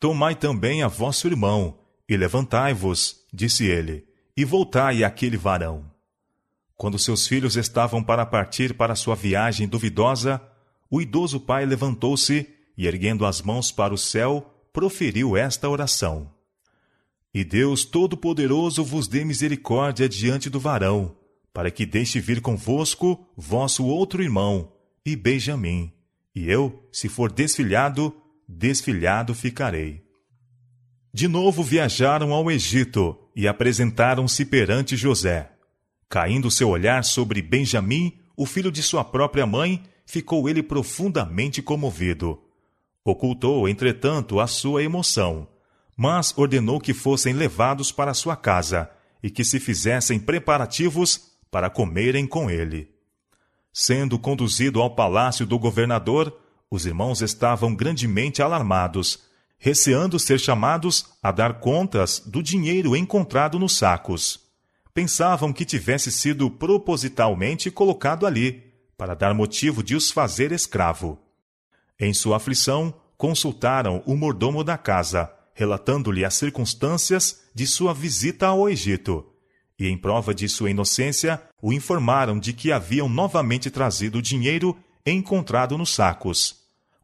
Tomai 0.00 0.34
também 0.34 0.82
a 0.82 0.88
vosso 0.88 1.26
irmão, 1.26 1.78
e 2.08 2.16
levantai-vos, 2.16 3.26
disse 3.30 3.66
ele, 3.66 4.06
e 4.34 4.46
voltai 4.46 5.04
àquele 5.04 5.36
varão. 5.36 5.84
Quando 6.74 6.98
seus 6.98 7.26
filhos 7.26 7.56
estavam 7.56 8.02
para 8.02 8.24
partir 8.24 8.72
para 8.72 8.94
sua 8.94 9.14
viagem 9.14 9.68
duvidosa, 9.68 10.40
o 10.90 11.02
idoso 11.02 11.38
pai 11.38 11.66
levantou-se 11.66 12.48
e, 12.78 12.86
erguendo 12.86 13.26
as 13.26 13.42
mãos 13.42 13.70
para 13.70 13.92
o 13.92 13.98
céu, 13.98 14.57
proferiu 14.72 15.36
esta 15.36 15.68
oração: 15.68 16.32
E 17.32 17.44
Deus 17.44 17.84
Todo-Poderoso 17.84 18.84
vos 18.84 19.08
dê 19.08 19.24
misericórdia 19.24 20.08
diante 20.08 20.48
do 20.48 20.60
varão, 20.60 21.16
para 21.52 21.70
que 21.70 21.84
deixe 21.84 22.20
vir 22.20 22.40
convosco 22.40 23.26
vosso 23.36 23.84
outro 23.84 24.22
irmão, 24.22 24.72
e 25.04 25.16
Benjamim, 25.16 25.92
e 26.34 26.48
eu, 26.48 26.88
se 26.92 27.08
for 27.08 27.32
desfilhado, 27.32 28.14
desfilhado 28.48 29.34
ficarei. 29.34 30.02
De 31.12 31.26
novo 31.26 31.62
viajaram 31.62 32.32
ao 32.32 32.50
Egito 32.50 33.18
e 33.34 33.48
apresentaram-se 33.48 34.44
perante 34.44 34.96
José. 34.96 35.50
Caindo 36.08 36.50
seu 36.50 36.68
olhar 36.68 37.02
sobre 37.04 37.42
Benjamim, 37.42 38.18
o 38.36 38.46
filho 38.46 38.70
de 38.70 38.82
sua 38.82 39.02
própria 39.02 39.46
mãe, 39.46 39.82
ficou 40.06 40.48
ele 40.48 40.62
profundamente 40.62 41.60
comovido. 41.60 42.40
Ocultou, 43.10 43.66
entretanto, 43.66 44.38
a 44.38 44.46
sua 44.46 44.82
emoção, 44.82 45.48
mas 45.96 46.36
ordenou 46.36 46.78
que 46.78 46.92
fossem 46.92 47.32
levados 47.32 47.90
para 47.90 48.12
sua 48.12 48.36
casa 48.36 48.90
e 49.22 49.30
que 49.30 49.42
se 49.42 49.58
fizessem 49.58 50.20
preparativos 50.20 51.32
para 51.50 51.70
comerem 51.70 52.26
com 52.26 52.50
ele. 52.50 52.90
Sendo 53.72 54.18
conduzido 54.18 54.82
ao 54.82 54.94
palácio 54.94 55.46
do 55.46 55.58
governador, 55.58 56.38
os 56.70 56.84
irmãos 56.84 57.22
estavam 57.22 57.74
grandemente 57.74 58.42
alarmados, 58.42 59.20
receando 59.58 60.18
ser 60.18 60.38
chamados 60.38 61.06
a 61.22 61.32
dar 61.32 61.60
contas 61.60 62.20
do 62.20 62.42
dinheiro 62.42 62.94
encontrado 62.94 63.58
nos 63.58 63.74
sacos. 63.78 64.38
Pensavam 64.92 65.50
que 65.50 65.64
tivesse 65.64 66.12
sido 66.12 66.50
propositalmente 66.50 67.70
colocado 67.70 68.26
ali, 68.26 68.64
para 68.98 69.14
dar 69.14 69.32
motivo 69.32 69.82
de 69.82 69.96
os 69.96 70.10
fazer 70.10 70.52
escravo. 70.52 71.18
Em 72.00 72.14
sua 72.14 72.36
aflição, 72.36 72.94
consultaram 73.16 74.02
o 74.06 74.16
mordomo 74.16 74.62
da 74.62 74.78
casa, 74.78 75.32
relatando-lhe 75.54 76.24
as 76.24 76.34
circunstâncias 76.34 77.42
de 77.54 77.66
sua 77.66 77.92
visita 77.92 78.46
ao 78.46 78.68
Egito 78.68 79.26
e, 79.78 79.86
em 79.86 79.96
prova 79.96 80.34
de 80.34 80.48
sua 80.48 80.70
inocência, 80.70 81.40
o 81.62 81.72
informaram 81.72 82.38
de 82.38 82.52
que 82.52 82.72
haviam 82.72 83.08
novamente 83.08 83.70
trazido 83.70 84.20
dinheiro 84.20 84.76
encontrado 85.06 85.78
nos 85.78 85.90
sacos, 85.90 86.56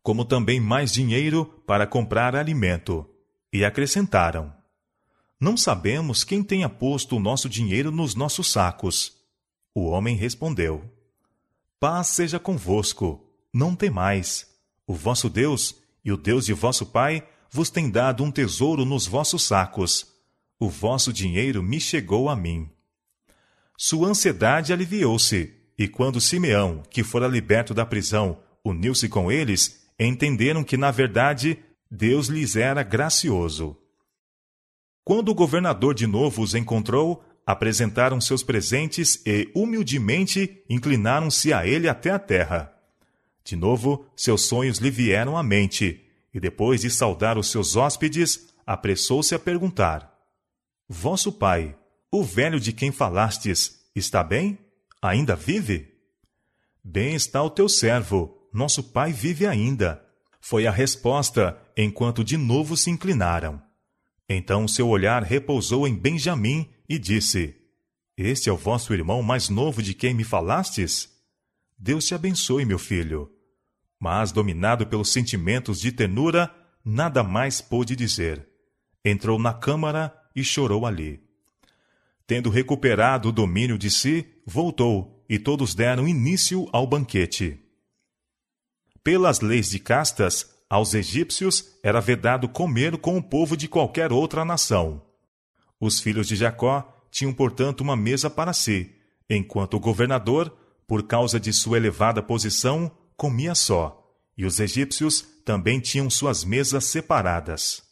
como 0.02 0.24
também 0.24 0.60
mais 0.60 0.92
dinheiro 0.92 1.46
para 1.66 1.86
comprar 1.86 2.34
alimento. 2.34 3.08
E 3.52 3.64
acrescentaram: 3.64 4.52
Não 5.40 5.56
sabemos 5.56 6.24
quem 6.24 6.42
tenha 6.42 6.68
posto 6.68 7.16
o 7.16 7.20
nosso 7.20 7.48
dinheiro 7.48 7.92
nos 7.92 8.16
nossos 8.16 8.50
sacos. 8.50 9.12
O 9.72 9.84
homem 9.86 10.16
respondeu: 10.16 10.84
Paz 11.78 12.08
seja 12.08 12.40
convosco, 12.40 13.24
não 13.52 13.76
temais. 13.76 14.53
O 14.86 14.94
vosso 14.94 15.28
Deus 15.28 15.74
e 16.04 16.12
o 16.12 16.16
Deus 16.16 16.46
de 16.46 16.52
vosso 16.52 16.86
Pai 16.86 17.26
vos 17.50 17.70
tem 17.70 17.90
dado 17.90 18.22
um 18.24 18.30
tesouro 18.30 18.84
nos 18.84 19.06
vossos 19.06 19.42
sacos 19.44 20.14
o 20.58 20.68
vosso 20.68 21.12
dinheiro 21.12 21.62
me 21.62 21.80
chegou 21.80 22.28
a 22.28 22.36
mim. 22.36 22.70
Sua 23.76 24.08
ansiedade 24.08 24.72
aliviou-se, 24.72 25.52
e 25.76 25.88
quando 25.88 26.20
Simeão, 26.20 26.82
que 26.88 27.02
fora 27.02 27.26
liberto 27.26 27.74
da 27.74 27.84
prisão, 27.84 28.38
uniu-se 28.64 29.08
com 29.08 29.30
eles, 29.30 29.84
entenderam 29.98 30.62
que, 30.62 30.76
na 30.76 30.90
verdade, 30.90 31.58
Deus 31.90 32.28
lhes 32.28 32.56
era 32.56 32.82
gracioso. 32.82 33.76
Quando 35.04 35.30
o 35.30 35.34
governador 35.34 35.92
de 35.92 36.06
novo 36.06 36.42
os 36.42 36.54
encontrou, 36.54 37.22
apresentaram 37.44 38.20
seus 38.20 38.42
presentes 38.42 39.20
e, 39.26 39.50
humildemente, 39.54 40.62
inclinaram-se 40.70 41.52
a 41.52 41.66
ele 41.66 41.88
até 41.88 42.10
a 42.10 42.18
terra. 42.18 42.73
De 43.44 43.56
novo, 43.56 44.06
seus 44.16 44.42
sonhos 44.42 44.78
lhe 44.78 44.90
vieram 44.90 45.36
à 45.36 45.42
mente, 45.42 46.02
e 46.32 46.40
depois 46.40 46.80
de 46.80 46.90
saudar 46.90 47.36
os 47.36 47.50
seus 47.50 47.76
hóspedes, 47.76 48.48
apressou-se 48.66 49.34
a 49.34 49.38
perguntar: 49.38 50.12
Vosso 50.88 51.30
pai, 51.30 51.76
o 52.10 52.24
velho 52.24 52.58
de 52.58 52.72
quem 52.72 52.90
falastes, 52.90 53.80
está 53.94 54.24
bem? 54.24 54.58
Ainda 55.02 55.36
vive? 55.36 55.92
Bem 56.82 57.14
está 57.14 57.42
o 57.42 57.50
teu 57.50 57.68
servo, 57.68 58.48
nosso 58.52 58.82
pai 58.82 59.12
vive 59.12 59.46
ainda. 59.46 60.02
Foi 60.40 60.66
a 60.66 60.70
resposta, 60.70 61.58
enquanto 61.76 62.24
de 62.24 62.36
novo 62.36 62.76
se 62.76 62.90
inclinaram. 62.90 63.62
Então 64.28 64.66
seu 64.66 64.88
olhar 64.88 65.22
repousou 65.22 65.86
em 65.86 65.94
Benjamim 65.94 66.68
e 66.88 66.98
disse: 66.98 67.54
Este 68.16 68.48
é 68.48 68.52
o 68.52 68.56
vosso 68.56 68.94
irmão 68.94 69.22
mais 69.22 69.48
novo 69.48 69.82
de 69.82 69.92
quem 69.92 70.14
me 70.14 70.24
falastes? 70.24 71.10
Deus 71.78 72.06
te 72.06 72.14
abençoe, 72.14 72.64
meu 72.64 72.78
filho. 72.78 73.33
Mas, 73.98 74.32
dominado 74.32 74.86
pelos 74.86 75.12
sentimentos 75.12 75.80
de 75.80 75.92
ternura, 75.92 76.54
nada 76.84 77.22
mais 77.22 77.60
pôde 77.60 77.96
dizer. 77.96 78.46
Entrou 79.04 79.38
na 79.38 79.52
câmara 79.52 80.14
e 80.34 80.42
chorou 80.42 80.86
ali. 80.86 81.22
Tendo 82.26 82.50
recuperado 82.50 83.28
o 83.28 83.32
domínio 83.32 83.78
de 83.78 83.90
si, 83.90 84.26
voltou, 84.46 85.24
e 85.28 85.38
todos 85.38 85.74
deram 85.74 86.08
início 86.08 86.68
ao 86.72 86.86
banquete. 86.86 87.60
Pelas 89.02 89.40
leis 89.40 89.70
de 89.70 89.78
castas, 89.78 90.54
aos 90.68 90.94
egípcios 90.94 91.76
era 91.82 92.00
vedado 92.00 92.48
comer 92.48 92.96
com 92.98 93.16
o 93.16 93.22
povo 93.22 93.56
de 93.56 93.68
qualquer 93.68 94.12
outra 94.12 94.44
nação. 94.44 95.02
Os 95.78 96.00
filhos 96.00 96.26
de 96.26 96.36
Jacó 96.36 96.90
tinham, 97.10 97.32
portanto, 97.32 97.82
uma 97.82 97.96
mesa 97.96 98.30
para 98.30 98.52
si, 98.52 98.94
enquanto 99.28 99.74
o 99.74 99.80
governador, 99.80 100.54
por 100.86 101.06
causa 101.06 101.38
de 101.38 101.52
sua 101.52 101.76
elevada 101.76 102.22
posição, 102.22 102.90
comia 103.16 103.54
só, 103.54 104.00
e 104.36 104.44
os 104.44 104.60
egípcios 104.60 105.24
também 105.44 105.80
tinham 105.80 106.10
suas 106.10 106.44
mesas 106.44 106.84
separadas. 106.84 107.82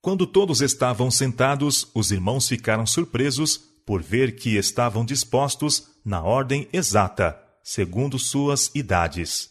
Quando 0.00 0.26
todos 0.26 0.62
estavam 0.62 1.10
sentados, 1.10 1.90
os 1.94 2.10
irmãos 2.10 2.48
ficaram 2.48 2.86
surpresos 2.86 3.58
por 3.84 4.02
ver 4.02 4.36
que 4.36 4.56
estavam 4.56 5.04
dispostos 5.04 5.88
na 6.04 6.22
ordem 6.22 6.68
exata, 6.72 7.38
segundo 7.62 8.18
suas 8.18 8.70
idades. 8.74 9.50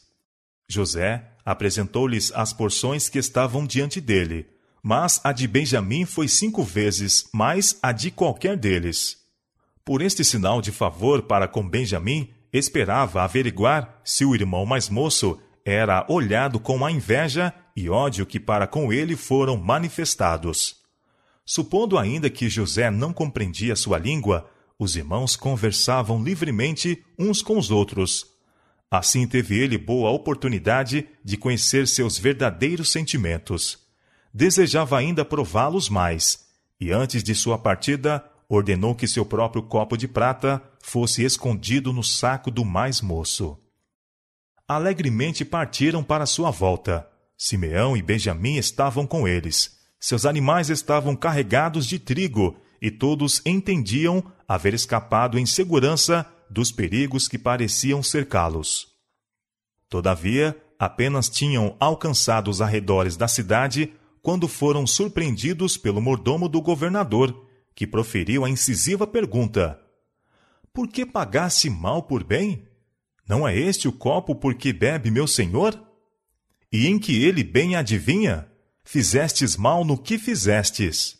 José 0.67 1.29
apresentou-lhes 1.45 2.31
as 2.33 2.53
porções 2.53 3.09
que 3.09 3.19
estavam 3.19 3.65
diante 3.65 3.99
dele, 4.01 4.47
mas 4.81 5.19
a 5.23 5.31
de 5.31 5.47
Benjamim 5.47 6.05
foi 6.05 6.27
cinco 6.27 6.63
vezes 6.63 7.27
mais 7.33 7.77
a 7.81 7.91
de 7.91 8.09
qualquer 8.11 8.57
deles. 8.57 9.17
Por 9.83 10.01
este 10.01 10.23
sinal 10.23 10.61
de 10.61 10.71
favor 10.71 11.23
para 11.23 11.47
com 11.47 11.67
Benjamim, 11.67 12.33
esperava 12.51 13.23
averiguar 13.23 13.99
se 14.03 14.25
o 14.25 14.33
irmão 14.33 14.65
mais 14.65 14.89
moço 14.89 15.39
era 15.63 16.05
olhado 16.09 16.59
com 16.59 16.83
a 16.85 16.91
inveja 16.91 17.53
e 17.75 17.89
ódio 17.89 18.25
que 18.25 18.39
para 18.39 18.67
com 18.67 18.91
ele 18.91 19.15
foram 19.15 19.57
manifestados. 19.57 20.77
Supondo 21.45 21.97
ainda 21.97 22.29
que 22.29 22.49
José 22.49 22.91
não 22.91 23.11
compreendia 23.13 23.75
sua 23.75 23.97
língua, 23.97 24.49
os 24.77 24.95
irmãos 24.95 25.35
conversavam 25.35 26.23
livremente 26.23 27.03
uns 27.17 27.41
com 27.41 27.57
os 27.57 27.69
outros. 27.71 28.25
Assim 28.89 29.27
teve 29.27 29.59
ele 29.59 29.77
boa 29.77 30.09
oportunidade 30.09 31.07
de 31.23 31.37
conhecer 31.37 31.87
seus 31.87 32.17
verdadeiros 32.17 32.91
sentimentos. 32.91 33.79
Desejava 34.33 34.97
ainda 34.97 35.25
prová-los 35.25 35.89
mais, 35.89 36.45
e 36.79 36.91
antes 36.91 37.23
de 37.23 37.35
sua 37.35 37.57
partida, 37.57 38.23
ordenou 38.47 38.95
que 38.95 39.07
seu 39.07 39.25
próprio 39.25 39.61
copo 39.63 39.97
de 39.97 40.07
prata 40.07 40.61
fosse 40.89 41.23
escondido 41.23 41.93
no 41.93 42.03
saco 42.03 42.49
do 42.49 42.65
mais 42.65 42.99
moço. 42.99 43.57
Alegremente 44.67 45.45
partiram 45.45 46.03
para 46.03 46.25
sua 46.25 46.49
volta. 46.49 47.07
Simeão 47.37 47.95
e 47.95 48.01
Benjamim 48.01 48.55
estavam 48.55 49.05
com 49.05 49.27
eles. 49.27 49.77
Seus 49.99 50.25
animais 50.25 50.69
estavam 50.69 51.15
carregados 51.15 51.85
de 51.85 51.99
trigo, 51.99 52.59
e 52.81 52.89
todos 52.89 53.41
entendiam 53.45 54.23
haver 54.47 54.73
escapado 54.73 55.37
em 55.37 55.45
segurança 55.45 56.25
dos 56.49 56.71
perigos 56.71 57.27
que 57.27 57.37
pareciam 57.37 58.01
cercá-los. 58.01 58.87
Todavia, 59.89 60.57
apenas 60.79 61.29
tinham 61.29 61.75
alcançado 61.79 62.49
os 62.49 62.61
arredores 62.61 63.15
da 63.15 63.27
cidade 63.27 63.93
quando 64.23 64.47
foram 64.47 64.87
surpreendidos 64.87 65.77
pelo 65.77 66.01
mordomo 66.01 66.49
do 66.49 66.61
governador, 66.61 67.47
que 67.75 67.85
proferiu 67.85 68.43
a 68.43 68.49
incisiva 68.49 69.05
pergunta: 69.05 69.79
Por 70.73 70.87
que 70.87 71.05
pagaste 71.05 71.69
mal 71.69 72.03
por 72.03 72.23
bem? 72.23 72.67
Não 73.27 73.47
é 73.47 73.57
este 73.57 73.87
o 73.87 73.91
copo 73.91 74.35
por 74.35 74.55
que 74.55 74.73
bebe 74.73 75.11
meu 75.11 75.27
senhor? 75.27 75.79
E 76.71 76.87
em 76.87 76.97
que 76.99 77.23
ele 77.23 77.43
bem 77.43 77.75
adivinha? 77.75 78.47
Fizestes 78.83 79.55
mal 79.55 79.83
no 79.85 79.97
que 79.97 80.17
fizestes. 80.17 81.17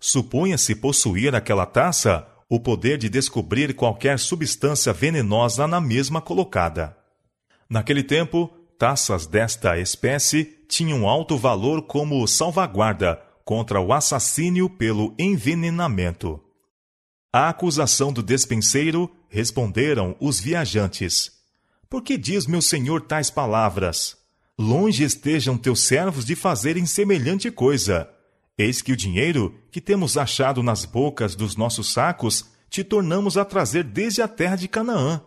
Supunha-se 0.00 0.74
possuir 0.74 1.34
aquela 1.34 1.64
taça 1.64 2.26
o 2.48 2.60
poder 2.60 2.98
de 2.98 3.08
descobrir 3.08 3.74
qualquer 3.74 4.18
substância 4.18 4.92
venenosa 4.92 5.66
na 5.66 5.80
mesma 5.80 6.20
colocada. 6.20 6.96
Naquele 7.70 8.02
tempo, 8.02 8.48
taças 8.78 9.26
desta 9.26 9.78
espécie 9.78 10.44
tinham 10.68 11.08
alto 11.08 11.38
valor 11.38 11.82
como 11.82 12.26
salvaguarda 12.26 13.22
contra 13.44 13.80
o 13.80 13.92
assassínio 13.92 14.68
pelo 14.68 15.14
envenenamento. 15.18 16.40
À 17.32 17.48
acusação 17.48 18.12
do 18.12 18.22
despenseiro 18.22 19.10
responderam 19.30 20.14
os 20.20 20.38
viajantes: 20.38 21.32
Por 21.88 22.02
que 22.02 22.18
diz 22.18 22.46
meu 22.46 22.60
senhor 22.60 23.00
tais 23.00 23.30
palavras? 23.30 24.18
Longe 24.58 25.02
estejam 25.02 25.56
teus 25.56 25.80
servos 25.80 26.26
de 26.26 26.36
fazerem 26.36 26.84
semelhante 26.84 27.50
coisa. 27.50 28.06
Eis 28.58 28.82
que 28.82 28.92
o 28.92 28.96
dinheiro 28.96 29.58
que 29.70 29.80
temos 29.80 30.18
achado 30.18 30.62
nas 30.62 30.84
bocas 30.84 31.34
dos 31.34 31.56
nossos 31.56 31.90
sacos 31.90 32.50
te 32.68 32.84
tornamos 32.84 33.38
a 33.38 33.46
trazer 33.46 33.82
desde 33.82 34.20
a 34.20 34.28
terra 34.28 34.56
de 34.56 34.68
Canaã. 34.68 35.22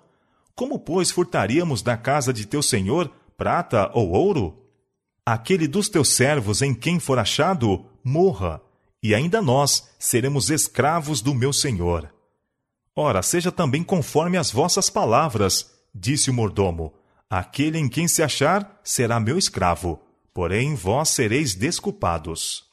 Como, 0.54 0.78
pois, 0.78 1.10
furtaríamos 1.10 1.82
da 1.82 1.98
casa 1.98 2.32
de 2.32 2.46
teu 2.46 2.62
senhor 2.62 3.12
prata 3.36 3.90
ou 3.96 4.12
ouro? 4.12 4.64
Aquele 5.26 5.68
dos 5.68 5.90
teus 5.90 6.10
servos 6.10 6.62
em 6.62 6.72
quem 6.72 7.00
for 7.00 7.18
achado, 7.18 7.84
morra, 8.04 8.62
e 9.06 9.14
ainda 9.14 9.40
nós 9.40 9.88
seremos 10.00 10.50
escravos 10.50 11.22
do 11.22 11.36
meu 11.36 11.54
senhor. 11.54 12.12
Ora, 12.96 13.22
seja 13.22 13.52
também 13.52 13.84
conforme 13.84 14.36
as 14.36 14.50
vossas 14.50 14.90
palavras, 14.90 15.72
disse 15.94 16.32
o 16.32 16.34
mordomo. 16.34 16.92
Aquele 17.30 17.78
em 17.78 17.88
quem 17.88 18.08
se 18.08 18.24
achar 18.24 18.82
será 18.84 19.20
meu 19.20 19.38
escravo, 19.38 20.02
porém 20.34 20.74
vós 20.74 21.10
sereis 21.10 21.54
desculpados. 21.54 22.64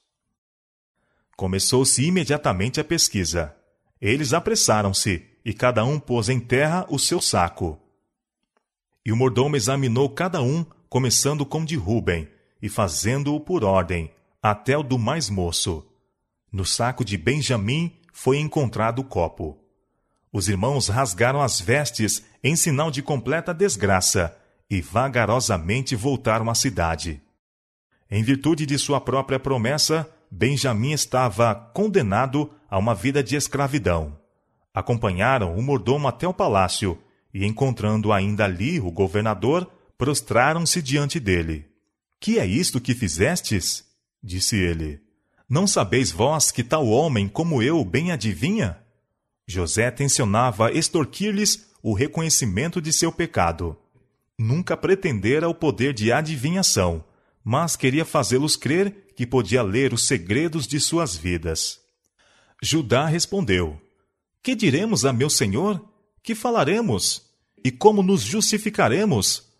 Começou-se 1.37 2.03
imediatamente 2.03 2.81
a 2.81 2.85
pesquisa. 2.85 3.55
Eles 4.01 4.33
apressaram-se, 4.33 5.27
e 5.45 5.53
cada 5.53 5.85
um 5.85 6.01
pôs 6.01 6.31
em 6.31 6.41
terra 6.41 6.87
o 6.89 6.99
seu 6.99 7.21
saco. 7.21 7.79
E 9.05 9.13
o 9.13 9.17
mordomo 9.17 9.55
examinou 9.55 10.09
cada 10.09 10.41
um, 10.41 10.65
começando 10.89 11.45
com 11.45 11.63
de 11.63 11.77
Ruben, 11.77 12.27
e 12.63 12.71
fazendo-o 12.71 13.39
por 13.39 13.65
ordem, 13.65 14.11
até 14.43 14.79
o 14.79 14.83
do 14.83 14.99
mais 14.99 15.29
moço. 15.29 15.92
No 16.53 16.67
saco 16.67 17.03
de 17.03 17.17
Benjamim 17.17 17.97
foi 18.13 18.39
encontrado 18.39 18.99
o 18.99 19.05
copo. 19.05 19.59
Os 20.31 20.49
irmãos 20.49 20.89
rasgaram 20.89 21.41
as 21.41 21.61
vestes 21.61 22.23
em 22.45 22.55
sinal 22.55 22.91
de 22.91 23.03
completa 23.03 23.55
desgraça 23.55 24.37
e 24.69 24.81
vagarosamente 24.81 25.97
voltaram 25.97 26.51
à 26.51 26.55
cidade. 26.55 27.23
Em 28.11 28.23
virtude 28.23 28.67
de 28.67 28.79
sua 28.79 29.01
própria 29.01 29.41
promessa, 29.41 30.09
Benjamim 30.31 30.93
estava 30.93 31.55
condenado 31.55 32.51
a 32.69 32.79
uma 32.79 32.95
vida 32.95 33.23
de 33.23 33.37
escravidão. 33.37 34.19
Acompanharam 34.75 35.57
o 35.57 35.63
mordomo 35.63 36.09
até 36.09 36.27
o 36.27 36.35
palácio 36.35 36.99
e, 37.33 37.45
encontrando 37.47 38.13
ainda 38.13 38.45
ali 38.45 38.81
o 38.81 38.91
governador, 38.91 39.71
prostraram-se 39.97 40.81
diante 40.81 41.19
dele. 41.19 41.67
Que 42.19 42.39
é 42.39 42.47
isto 42.47 42.81
que 42.81 42.95
fizestes? 42.95 43.85
Disse 44.23 44.57
ele. 44.57 45.02
Não 45.53 45.67
sabeis 45.67 46.11
vós 46.11 46.51
que 46.51 46.65
tal 46.65 46.87
homem 46.89 47.29
como 47.29 47.63
eu 47.63 47.85
bem 47.85 48.11
adivinha? 48.11 48.79
José 49.47 49.91
tensionava 49.91 50.73
extorquir-lhes 50.73 51.67
o 51.83 51.93
reconhecimento 51.93 52.81
de 52.81 52.91
seu 52.91 53.13
pecado. 53.13 53.77
Nunca 54.39 54.79
pretendera 54.79 55.51
o 55.51 55.55
poder 55.55 55.93
de 55.93 56.11
adivinhação, 56.11 57.05
mas 57.45 57.77
queria 57.77 58.03
fazê-los 58.03 58.57
crer 58.57 59.13
que 59.15 59.27
podia 59.27 59.63
ler 59.63 59.93
os 59.93 60.07
segredos 60.07 60.67
de 60.67 60.81
suas 60.81 61.15
vidas. 61.15 61.79
Judá 62.63 63.05
respondeu: 63.05 63.79
Que 64.43 64.55
diremos 64.55 65.05
a 65.05 65.13
meu 65.13 65.29
senhor? 65.29 65.87
Que 66.23 66.35
falaremos? 66.35 67.27
E 67.63 67.71
como 67.71 68.03
nos 68.03 68.23
justificaremos? 68.23 69.53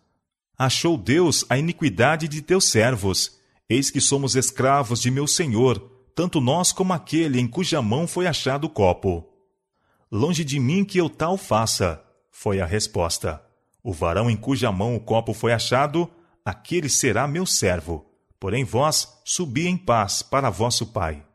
Achou 0.57 0.97
Deus 0.97 1.45
a 1.47 1.55
iniquidade 1.55 2.27
de 2.27 2.41
teus 2.41 2.65
servos. 2.65 3.42
Eis 3.69 3.89
que 3.89 4.01
somos 4.01 4.35
escravos 4.35 5.01
de 5.01 5.09
meu 5.09 5.25
senhor, 5.25 5.79
tanto 6.15 6.39
nós 6.39 6.71
como 6.71 6.93
aquele 6.93 7.39
em 7.39 7.47
cuja 7.47 7.81
mão 7.81 8.07
foi 8.07 8.27
achado 8.27 8.65
o 8.65 8.69
copo. 8.69 9.27
Longe 10.11 10.43
de 10.43 10.59
mim 10.59 10.85
que 10.85 10.97
eu 10.97 11.09
tal 11.09 11.37
faça, 11.37 12.03
foi 12.31 12.59
a 12.59 12.65
resposta. 12.65 13.43
O 13.83 13.91
varão 13.91 14.29
em 14.29 14.37
cuja 14.37 14.71
mão 14.71 14.95
o 14.95 14.99
copo 14.99 15.33
foi 15.33 15.53
achado, 15.53 16.09
aquele 16.45 16.89
será 16.89 17.27
meu 17.27 17.45
servo. 17.45 18.05
Porém 18.39 18.63
vós 18.63 19.21
subi 19.23 19.67
em 19.67 19.77
paz 19.77 20.21
para 20.21 20.49
vosso 20.49 20.87
pai. 20.87 21.25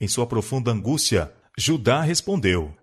Em 0.00 0.08
sua 0.08 0.26
profunda 0.26 0.72
angústia, 0.72 1.32
Judá 1.56 2.02
respondeu: 2.02 2.74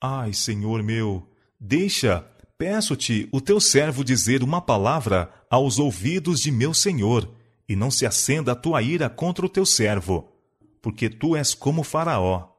Ai, 0.00 0.32
Senhor 0.32 0.82
meu, 0.82 1.28
deixa, 1.60 2.26
peço-te, 2.56 3.28
o 3.30 3.40
teu 3.40 3.60
servo 3.60 4.02
dizer 4.02 4.42
uma 4.42 4.60
palavra 4.60 5.30
aos 5.50 5.78
ouvidos 5.78 6.40
de 6.40 6.50
meu 6.50 6.72
senhor, 6.72 7.28
e 7.68 7.76
não 7.76 7.90
se 7.90 8.04
acenda 8.06 8.52
a 8.52 8.56
tua 8.56 8.82
ira 8.82 9.08
contra 9.08 9.46
o 9.46 9.48
teu 9.48 9.64
servo, 9.64 10.32
porque 10.80 11.08
tu 11.08 11.36
és 11.36 11.54
como 11.54 11.82
Faraó 11.82 12.52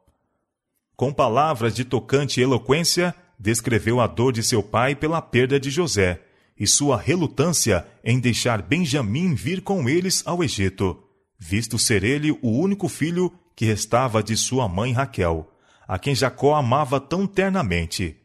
com 0.96 1.12
palavras 1.12 1.76
de 1.76 1.84
tocante 1.84 2.40
eloquência, 2.40 3.16
descreveu 3.38 4.00
a 4.00 4.08
dor 4.08 4.32
de 4.32 4.44
seu 4.44 4.62
pai 4.62 4.96
pela 4.96 5.22
perda 5.22 5.60
de 5.60 5.70
José 5.70 6.22
e 6.58 6.68
sua 6.68 6.98
relutância 6.98 7.86
em 8.04 8.20
deixar 8.20 8.62
Benjamim 8.62 9.34
vir 9.34 9.62
com 9.62 9.90
eles 9.90 10.22
ao 10.26 10.44
Egito, 10.44 11.04
visto 11.38 11.80
ser 11.80 12.04
ele 12.04 12.32
o 12.42 12.50
único 12.50 12.88
filho 12.88 13.34
que 13.56 13.66
restava 13.66 14.22
de 14.24 14.38
sua 14.38 14.70
mãe 14.70 14.92
Raquel, 14.92 15.52
a 15.88 15.98
quem 15.98 16.16
Jacó 16.16 16.56
amava 16.56 17.00
tão 17.00 17.26
ternamente. 17.28 18.16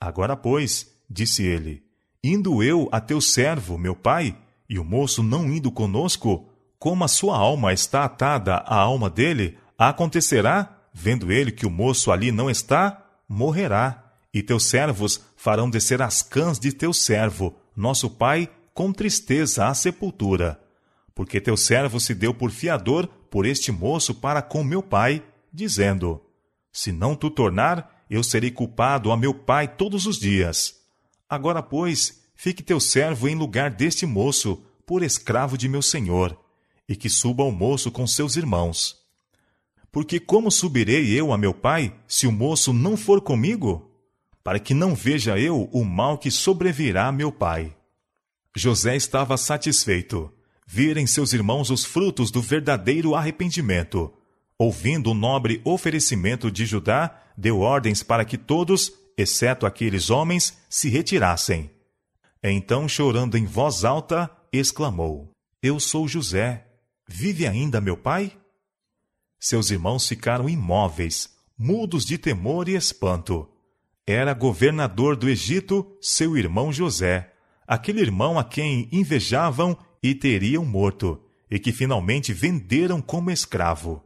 Agora, 0.00 0.36
pois, 0.36 0.90
disse 1.08 1.44
ele, 1.44 1.82
indo 2.24 2.62
eu 2.62 2.88
a 2.90 3.00
teu 3.00 3.20
servo, 3.20 3.76
meu 3.76 3.94
pai, 3.94 4.36
e 4.68 4.78
o 4.78 4.84
moço 4.84 5.22
não 5.22 5.46
indo 5.46 5.70
conosco, 5.70 6.48
como 6.78 7.04
a 7.04 7.08
sua 7.08 7.36
alma 7.36 7.72
está 7.72 8.04
atada 8.04 8.56
à 8.56 8.76
alma 8.76 9.08
dele, 9.08 9.58
acontecerá 9.76 10.78
vendo 10.92 11.30
ele 11.30 11.52
que 11.52 11.66
o 11.66 11.70
moço 11.70 12.10
ali 12.10 12.32
não 12.32 12.50
está, 12.50 13.04
morrerá, 13.28 14.04
e 14.34 14.42
teus 14.42 14.64
servos 14.64 15.24
farão 15.36 15.70
descer 15.70 16.02
as 16.02 16.22
cãs 16.22 16.58
de 16.58 16.72
teu 16.72 16.92
servo, 16.92 17.54
nosso 17.74 18.10
pai, 18.10 18.48
com 18.74 18.92
tristeza 18.92 19.66
à 19.66 19.74
sepultura. 19.74 20.60
Porque 21.14 21.40
teu 21.40 21.56
servo 21.56 21.98
se 21.98 22.14
deu 22.14 22.34
por 22.34 22.50
fiador 22.50 23.06
por 23.30 23.46
este 23.46 23.72
moço 23.72 24.14
para 24.14 24.42
com 24.42 24.62
meu 24.62 24.82
pai, 24.82 25.22
dizendo: 25.52 26.20
Se 26.72 26.92
não 26.92 27.14
tu 27.14 27.30
tornar, 27.30 28.04
eu 28.10 28.22
serei 28.22 28.50
culpado 28.50 29.10
a 29.10 29.16
meu 29.16 29.34
pai 29.34 29.68
todos 29.68 30.06
os 30.06 30.18
dias. 30.18 30.74
Agora, 31.28 31.62
pois, 31.62 32.17
fique 32.38 32.62
teu 32.62 32.78
servo 32.78 33.28
em 33.28 33.34
lugar 33.34 33.68
deste 33.68 34.06
moço, 34.06 34.62
por 34.86 35.02
escravo 35.02 35.58
de 35.58 35.68
meu 35.68 35.82
senhor, 35.82 36.38
e 36.88 36.94
que 36.94 37.10
suba 37.10 37.42
o 37.42 37.50
moço 37.50 37.90
com 37.90 38.06
seus 38.06 38.36
irmãos. 38.36 38.96
Porque 39.90 40.20
como 40.20 40.48
subirei 40.48 41.10
eu 41.10 41.32
a 41.32 41.36
meu 41.36 41.52
pai, 41.52 41.92
se 42.06 42.28
o 42.28 42.32
moço 42.32 42.72
não 42.72 42.96
for 42.96 43.20
comigo? 43.20 43.90
Para 44.44 44.60
que 44.60 44.72
não 44.72 44.94
veja 44.94 45.36
eu 45.36 45.68
o 45.72 45.84
mal 45.84 46.16
que 46.16 46.30
sobrevirá 46.30 47.08
a 47.08 47.12
meu 47.12 47.32
pai. 47.32 47.76
José 48.56 48.94
estava 48.94 49.36
satisfeito. 49.36 50.32
Virem 50.64 51.08
seus 51.08 51.32
irmãos 51.32 51.70
os 51.70 51.84
frutos 51.84 52.30
do 52.30 52.40
verdadeiro 52.40 53.16
arrependimento. 53.16 54.12
Ouvindo 54.56 55.10
o 55.10 55.14
nobre 55.14 55.60
oferecimento 55.64 56.52
de 56.52 56.64
Judá, 56.64 57.20
deu 57.36 57.60
ordens 57.60 58.02
para 58.02 58.24
que 58.24 58.38
todos, 58.38 58.92
exceto 59.16 59.66
aqueles 59.66 60.08
homens, 60.08 60.56
se 60.70 60.88
retirassem. 60.88 61.70
Então, 62.42 62.88
chorando 62.88 63.36
em 63.36 63.44
voz 63.44 63.84
alta, 63.84 64.30
exclamou: 64.52 65.30
Eu 65.62 65.80
sou 65.80 66.06
José. 66.06 66.66
Vive 67.06 67.46
ainda 67.46 67.80
meu 67.80 67.96
pai? 67.96 68.36
Seus 69.40 69.70
irmãos 69.70 70.06
ficaram 70.06 70.48
imóveis, 70.48 71.30
mudos 71.56 72.04
de 72.04 72.18
temor 72.18 72.68
e 72.68 72.74
espanto. 72.74 73.48
Era 74.06 74.34
governador 74.34 75.16
do 75.16 75.28
Egito 75.28 75.86
seu 76.00 76.36
irmão 76.36 76.72
José, 76.72 77.32
aquele 77.66 78.00
irmão 78.00 78.38
a 78.38 78.44
quem 78.44 78.88
invejavam 78.92 79.76
e 80.02 80.14
teriam 80.14 80.64
morto, 80.64 81.20
e 81.50 81.58
que 81.58 81.72
finalmente 81.72 82.32
venderam 82.32 83.00
como 83.00 83.30
escravo. 83.30 84.02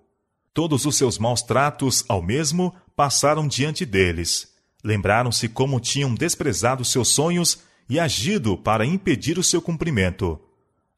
Todos 0.55 0.85
os 0.85 0.97
seus 0.97 1.19
maus 1.19 1.43
tratos 1.43 2.05
ao 2.09 2.23
mesmo 2.23 2.75
passaram 2.95 3.49
diante 3.49 3.85
deles. 3.85 4.53
Lembraram-se 4.85 5.49
como 5.49 5.81
tinham 5.81 6.15
desprezado 6.15 6.85
seus 6.85 7.09
sonhos 7.09 7.63
e 7.89 7.99
agido 7.99 8.57
para 8.57 8.87
impedir 8.87 9.39
o 9.39 9.43
seu 9.43 9.61
cumprimento. 9.61 10.41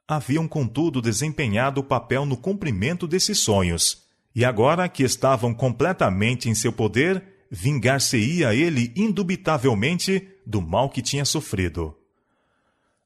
Haviam, 0.07 0.47
contudo, 0.47 1.01
desempenhado 1.01 1.81
o 1.81 1.85
papel 1.85 2.27
no 2.27 2.37
cumprimento 2.37 3.07
desses 3.07 3.39
sonhos, 3.39 4.03
e 4.35 4.45
agora 4.45 4.89
que 4.89 5.03
estavam 5.03 5.55
completamente 5.55 6.49
em 6.49 6.55
seu 6.55 6.73
poder, 6.73 7.23
vingar-se-ia 7.51 8.55
ele 8.55 8.93
indubitavelmente 8.97 10.29
do 10.45 10.61
mal 10.61 10.91
que 10.91 11.01
tinha 11.01 11.25
sofrido. 11.25 11.97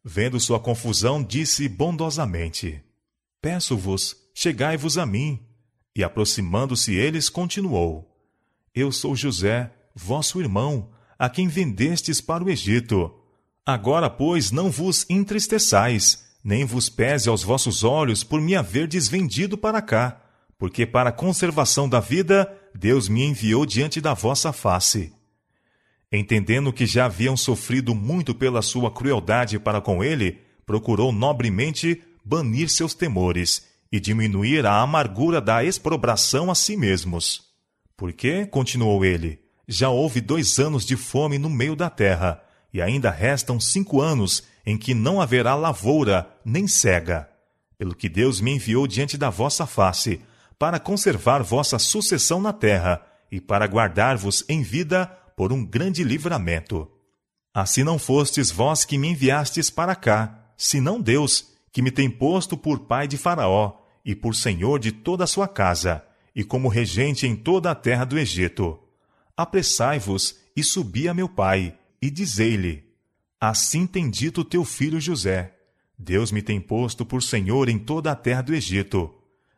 Vendo 0.02 0.40
sua 0.40 0.58
confusão, 0.58 1.22
disse 1.22 1.68
bondosamente: 1.68 2.82
Peço-vos, 3.42 4.16
chegai-vos 4.34 4.96
a 4.96 5.04
mim. 5.04 5.40
E 5.94 6.02
aproximando-se 6.02 6.94
eles, 6.94 7.28
continuou: 7.28 8.10
Eu 8.74 8.90
sou 8.90 9.14
José, 9.14 9.72
vosso 9.94 10.40
irmão, 10.40 10.90
a 11.18 11.28
quem 11.28 11.46
vendestes 11.48 12.20
para 12.20 12.42
o 12.42 12.48
Egito. 12.48 13.12
Agora, 13.68 14.08
pois, 14.08 14.50
não 14.50 14.70
vos 14.70 15.04
entristeçais, 15.10 16.24
nem 16.42 16.64
vos 16.64 16.88
pese 16.88 17.28
aos 17.28 17.42
vossos 17.42 17.84
olhos 17.84 18.24
por 18.24 18.40
me 18.40 18.56
haverdes 18.56 19.08
vendido 19.08 19.58
para 19.58 19.82
cá, 19.82 20.22
porque 20.56 20.86
para 20.86 21.10
a 21.10 21.12
conservação 21.12 21.86
da 21.86 22.00
vida 22.00 22.50
Deus 22.74 23.10
me 23.10 23.22
enviou 23.22 23.66
diante 23.66 24.00
da 24.00 24.14
vossa 24.14 24.54
face. 24.54 25.12
Entendendo 26.10 26.72
que 26.72 26.86
já 26.86 27.04
haviam 27.04 27.36
sofrido 27.36 27.94
muito 27.94 28.34
pela 28.34 28.62
sua 28.62 28.90
crueldade 28.90 29.58
para 29.58 29.82
com 29.82 30.02
ele, 30.02 30.38
procurou 30.64 31.12
nobremente 31.12 32.02
banir 32.24 32.70
seus 32.70 32.94
temores 32.94 33.66
e 33.92 34.00
diminuir 34.00 34.64
a 34.64 34.80
amargura 34.80 35.42
da 35.42 35.62
exprobração 35.62 36.50
a 36.50 36.54
si 36.54 36.74
mesmos. 36.74 37.42
Porque, 37.98 38.46
continuou 38.46 39.04
ele, 39.04 39.38
já 39.68 39.90
houve 39.90 40.22
dois 40.22 40.58
anos 40.58 40.86
de 40.86 40.96
fome 40.96 41.36
no 41.36 41.50
meio 41.50 41.76
da 41.76 41.90
terra, 41.90 42.47
e 42.72 42.82
ainda 42.82 43.10
restam 43.10 43.58
cinco 43.58 44.00
anos 44.00 44.42
em 44.64 44.76
que 44.76 44.94
não 44.94 45.20
haverá 45.20 45.54
lavoura 45.54 46.28
nem 46.44 46.68
cega. 46.68 47.28
Pelo 47.78 47.94
que 47.94 48.08
Deus 48.08 48.40
me 48.40 48.52
enviou 48.52 48.86
diante 48.86 49.16
da 49.16 49.30
vossa 49.30 49.66
face, 49.66 50.20
para 50.58 50.80
conservar 50.80 51.42
vossa 51.42 51.78
sucessão 51.78 52.40
na 52.40 52.52
terra, 52.52 53.00
e 53.30 53.40
para 53.40 53.66
guardar-vos 53.66 54.44
em 54.48 54.62
vida 54.62 55.06
por 55.36 55.52
um 55.52 55.64
grande 55.64 56.02
livramento. 56.02 56.90
Assim 57.54 57.84
não 57.84 57.98
fostes 57.98 58.50
vós 58.50 58.84
que 58.84 58.98
me 58.98 59.08
enviastes 59.08 59.70
para 59.70 59.94
cá, 59.94 60.52
senão 60.56 61.00
Deus, 61.00 61.52
que 61.72 61.82
me 61.82 61.90
tem 61.90 62.10
posto 62.10 62.56
por 62.56 62.80
pai 62.80 63.06
de 63.06 63.16
Faraó, 63.16 63.74
e 64.04 64.14
por 64.14 64.34
senhor 64.34 64.78
de 64.78 64.90
toda 64.90 65.24
a 65.24 65.26
sua 65.26 65.46
casa, 65.46 66.02
e 66.34 66.42
como 66.42 66.68
regente 66.68 67.26
em 67.26 67.36
toda 67.36 67.70
a 67.70 67.74
terra 67.74 68.04
do 68.04 68.18
Egito. 68.18 68.78
Apressai-vos 69.36 70.36
e 70.56 70.64
subi 70.64 71.08
a 71.08 71.14
meu 71.14 71.28
pai, 71.28 71.77
e 72.00 72.10
dizei-lhe: 72.10 72.84
Assim 73.40 73.86
tem 73.86 74.10
dito 74.10 74.44
teu 74.44 74.64
filho 74.64 75.00
José: 75.00 75.54
Deus 75.98 76.30
me 76.30 76.42
tem 76.42 76.60
posto 76.60 77.04
por 77.04 77.22
senhor 77.22 77.68
em 77.68 77.78
toda 77.78 78.12
a 78.12 78.16
terra 78.16 78.42
do 78.42 78.54
Egito. 78.54 79.14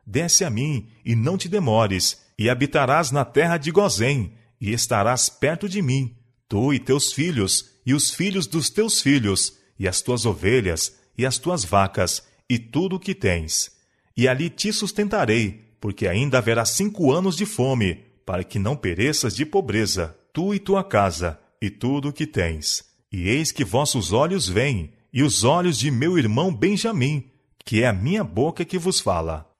Desce 0.06 0.44
a 0.44 0.50
mim, 0.50 0.88
e 1.04 1.14
não 1.14 1.36
te 1.36 1.48
demores, 1.48 2.20
e 2.38 2.48
habitarás 2.48 3.10
na 3.10 3.24
terra 3.24 3.58
de 3.58 3.70
Gozém, 3.70 4.32
e 4.60 4.72
estarás 4.72 5.28
perto 5.28 5.68
de 5.68 5.80
mim, 5.80 6.16
tu 6.48 6.72
e 6.72 6.78
teus 6.78 7.12
filhos, 7.12 7.70
e 7.86 7.94
os 7.94 8.10
filhos 8.10 8.46
dos 8.46 8.70
teus 8.70 9.00
filhos, 9.00 9.58
e 9.78 9.86
as 9.86 10.00
tuas 10.00 10.26
ovelhas, 10.26 10.96
e 11.16 11.24
as 11.24 11.38
tuas 11.38 11.64
vacas, 11.64 12.22
e 12.48 12.58
tudo 12.58 12.96
o 12.96 13.00
que 13.00 13.14
tens. 13.14 13.70
E 14.16 14.26
ali 14.26 14.50
te 14.50 14.72
sustentarei, 14.72 15.74
porque 15.80 16.06
ainda 16.06 16.38
haverá 16.38 16.64
cinco 16.64 17.12
anos 17.12 17.36
de 17.36 17.46
fome, 17.46 18.04
para 18.26 18.44
que 18.44 18.58
não 18.58 18.76
pereças 18.76 19.34
de 19.34 19.46
pobreza, 19.46 20.16
tu 20.32 20.54
e 20.54 20.58
tua 20.58 20.82
casa, 20.82 21.38
e 21.60 21.68
tudo 21.68 22.08
o 22.08 22.12
que 22.12 22.26
tens. 22.26 22.84
E 23.12 23.28
eis 23.28 23.52
que 23.52 23.64
vossos 23.64 24.12
olhos 24.12 24.48
veem, 24.48 24.92
e 25.12 25.22
os 25.22 25.44
olhos 25.44 25.78
de 25.78 25.90
meu 25.90 26.16
irmão 26.16 26.54
Benjamim, 26.54 27.30
que 27.64 27.82
é 27.82 27.86
a 27.86 27.92
minha 27.92 28.22
boca 28.22 28.64
que 28.64 28.78
vos 28.78 29.00
fala. 29.00 29.50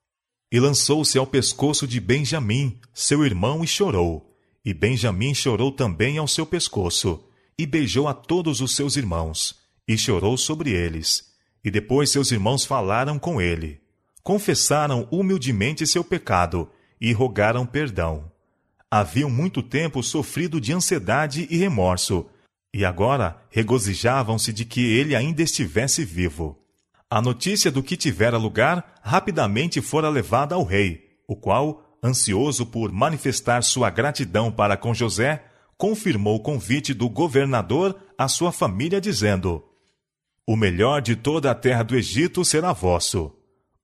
E 0.51 0.59
lançou-se 0.59 1.19
ao 1.19 1.27
pescoço 1.27 1.87
de 1.87 2.01
Benjamim, 2.01 2.79
seu 2.95 3.25
irmão, 3.25 3.63
e 3.63 3.67
chorou. 3.67 4.35
E 4.65 4.73
Benjamim 4.73 5.35
chorou 5.35 5.73
também 5.73 6.19
ao 6.19 6.29
seu 6.29 6.47
pescoço, 6.47 7.25
e 7.59 7.67
beijou 7.67 8.09
a 8.09 8.15
todos 8.15 8.61
os 8.61 8.75
seus 8.75 8.97
irmãos, 8.97 9.57
e 9.87 9.99
chorou 9.99 10.37
sobre 10.37 10.71
eles. 10.71 11.31
E 11.65 11.71
depois 11.71 12.11
seus 12.11 12.31
irmãos 12.31 12.65
falaram 12.65 13.19
com 13.19 13.41
ele. 13.41 13.81
Confessaram 14.23 15.09
humildemente 15.11 15.87
seu 15.87 16.05
pecado, 16.05 16.71
e 17.01 17.13
rogaram 17.13 17.67
perdão. 17.67 18.30
Haviam 18.93 19.31
muito 19.31 19.63
tempo 19.63 20.03
sofrido 20.03 20.61
de 20.61 20.73
ansiedade 20.73 21.47
e 21.49 21.57
remorso, 21.57 22.27
e 22.75 22.85
agora 22.85 23.41
regozijavam-se 23.49 24.53
de 24.53 24.65
que 24.65 24.81
ele 24.81 25.15
ainda 25.15 25.43
estivesse 25.43 26.05
vivo. 26.05 26.59
A 27.09 27.23
notícia 27.23 27.71
do 27.71 27.85
que 27.85 27.97
tivera 27.97 28.37
lugar 28.37 28.99
rapidamente 29.01 29.81
fora 29.81 30.09
levada 30.09 30.57
ao 30.57 30.65
rei, 30.65 31.09
o 31.29 31.37
qual, 31.37 31.99
ansioso 32.03 32.67
por 32.67 32.91
manifestar 32.91 33.63
sua 33.63 33.91
gratidão 33.91 34.51
para 34.51 34.77
com 34.77 34.93
José, 34.93 35.45
confirmou 35.77 36.37
o 36.37 36.41
convite 36.41 36.93
do 36.93 37.09
governador 37.09 37.97
à 38.19 38.27
sua 38.27 38.51
família, 38.51 39.01
dizendo: 39.01 39.65
O 40.45 40.57
melhor 40.57 41.01
de 41.01 41.15
toda 41.15 41.49
a 41.49 41.55
terra 41.55 41.85
do 41.85 41.95
Egito 41.97 42.45
será 42.45 42.73
vosso. 42.73 43.33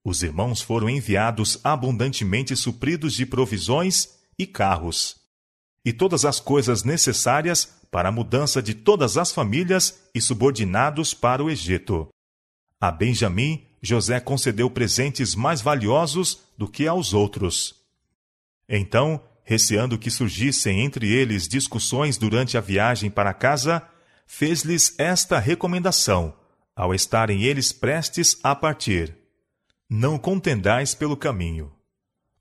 Os 0.04 0.24
irmãos 0.24 0.60
foram 0.60 0.90
enviados 0.90 1.60
abundantemente 1.62 2.56
supridos 2.56 3.14
de 3.14 3.24
provisões 3.24 4.16
e 4.38 4.46
carros, 4.46 5.16
e 5.84 5.92
todas 5.92 6.24
as 6.24 6.40
coisas 6.40 6.82
necessárias 6.82 7.76
para 7.90 8.08
a 8.08 8.12
mudança 8.12 8.62
de 8.62 8.74
todas 8.74 9.16
as 9.16 9.32
famílias 9.32 10.02
e 10.14 10.20
subordinados 10.20 11.14
para 11.14 11.42
o 11.42 11.48
Egito. 11.48 12.08
A 12.80 12.90
Benjamim, 12.90 13.66
José 13.80 14.18
concedeu 14.20 14.68
presentes 14.68 15.34
mais 15.34 15.60
valiosos 15.60 16.40
do 16.58 16.68
que 16.68 16.86
aos 16.86 17.14
outros. 17.14 17.74
Então, 18.68 19.22
receando 19.44 19.96
que 19.96 20.10
surgissem 20.10 20.80
entre 20.80 21.10
eles 21.10 21.46
discussões 21.46 22.18
durante 22.18 22.58
a 22.58 22.60
viagem 22.60 23.10
para 23.10 23.32
casa, 23.32 23.80
fez-lhes 24.26 24.94
esta 24.98 25.38
recomendação, 25.38 26.34
ao 26.74 26.92
estarem 26.92 27.44
eles 27.44 27.72
prestes 27.72 28.38
a 28.42 28.54
partir: 28.54 29.16
Não 29.88 30.18
contendais 30.18 30.94
pelo 30.94 31.16
caminho. 31.16 31.72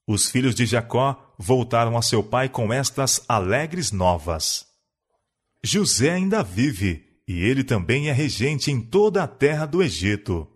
Os 0.07 0.29
filhos 0.29 0.55
de 0.55 0.65
Jacó 0.65 1.24
voltaram 1.37 1.97
a 1.97 2.01
seu 2.01 2.23
pai 2.23 2.49
com 2.49 2.71
estas 2.71 3.23
alegres 3.27 3.91
novas. 3.91 4.65
José 5.63 6.11
ainda 6.11 6.43
vive 6.43 7.05
e 7.27 7.39
ele 7.39 7.63
também 7.63 8.09
é 8.09 8.11
regente 8.11 8.69
em 8.71 8.79
toda 8.79 9.23
a 9.23 9.27
terra 9.27 9.65
do 9.65 9.81
Egito. 9.81 10.47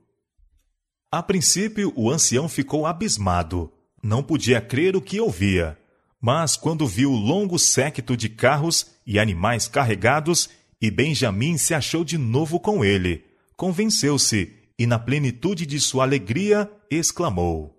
A 1.11 1.23
princípio, 1.23 1.91
o 1.95 2.11
ancião 2.11 2.47
ficou 2.47 2.85
abismado. 2.85 3.71
Não 4.03 4.21
podia 4.21 4.61
crer 4.61 4.95
o 4.95 5.01
que 5.01 5.19
ouvia. 5.19 5.77
Mas 6.21 6.55
quando 6.55 6.85
viu 6.85 7.11
o 7.11 7.15
longo 7.15 7.57
séquito 7.57 8.15
de 8.15 8.29
carros 8.29 8.91
e 9.05 9.17
animais 9.17 9.67
carregados, 9.67 10.49
e 10.81 10.91
Benjamim 10.91 11.57
se 11.57 11.73
achou 11.73 12.03
de 12.03 12.17
novo 12.17 12.59
com 12.59 12.85
ele, 12.85 13.25
convenceu-se 13.55 14.53
e, 14.77 14.85
na 14.85 14.99
plenitude 14.99 15.65
de 15.65 15.79
sua 15.79 16.03
alegria, 16.03 16.71
exclamou: 16.89 17.75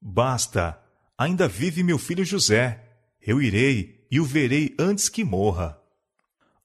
Basta, 0.00 0.78
ainda 1.22 1.46
vive 1.46 1.82
meu 1.82 1.98
filho 1.98 2.24
José. 2.24 2.82
Eu 3.24 3.40
irei 3.40 4.04
e 4.10 4.20
o 4.20 4.24
verei 4.24 4.74
antes 4.78 5.08
que 5.08 5.24
morra. 5.24 5.78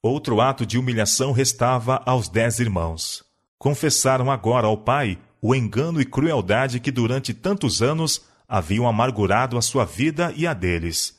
Outro 0.01 0.41
ato 0.41 0.65
de 0.65 0.77
humilhação 0.77 1.31
restava 1.31 2.01
aos 2.05 2.27
dez 2.27 2.59
irmãos. 2.59 3.23
Confessaram 3.57 4.31
agora 4.31 4.67
ao 4.67 4.77
pai 4.77 5.17
o 5.41 5.53
engano 5.53 6.01
e 6.01 6.05
crueldade 6.05 6.79
que 6.79 6.91
durante 6.91 7.33
tantos 7.33 7.81
anos 7.81 8.25
haviam 8.47 8.87
amargurado 8.87 9.57
a 9.57 9.61
sua 9.61 9.85
vida 9.85 10.33
e 10.35 10.47
a 10.47 10.53
deles. 10.53 11.15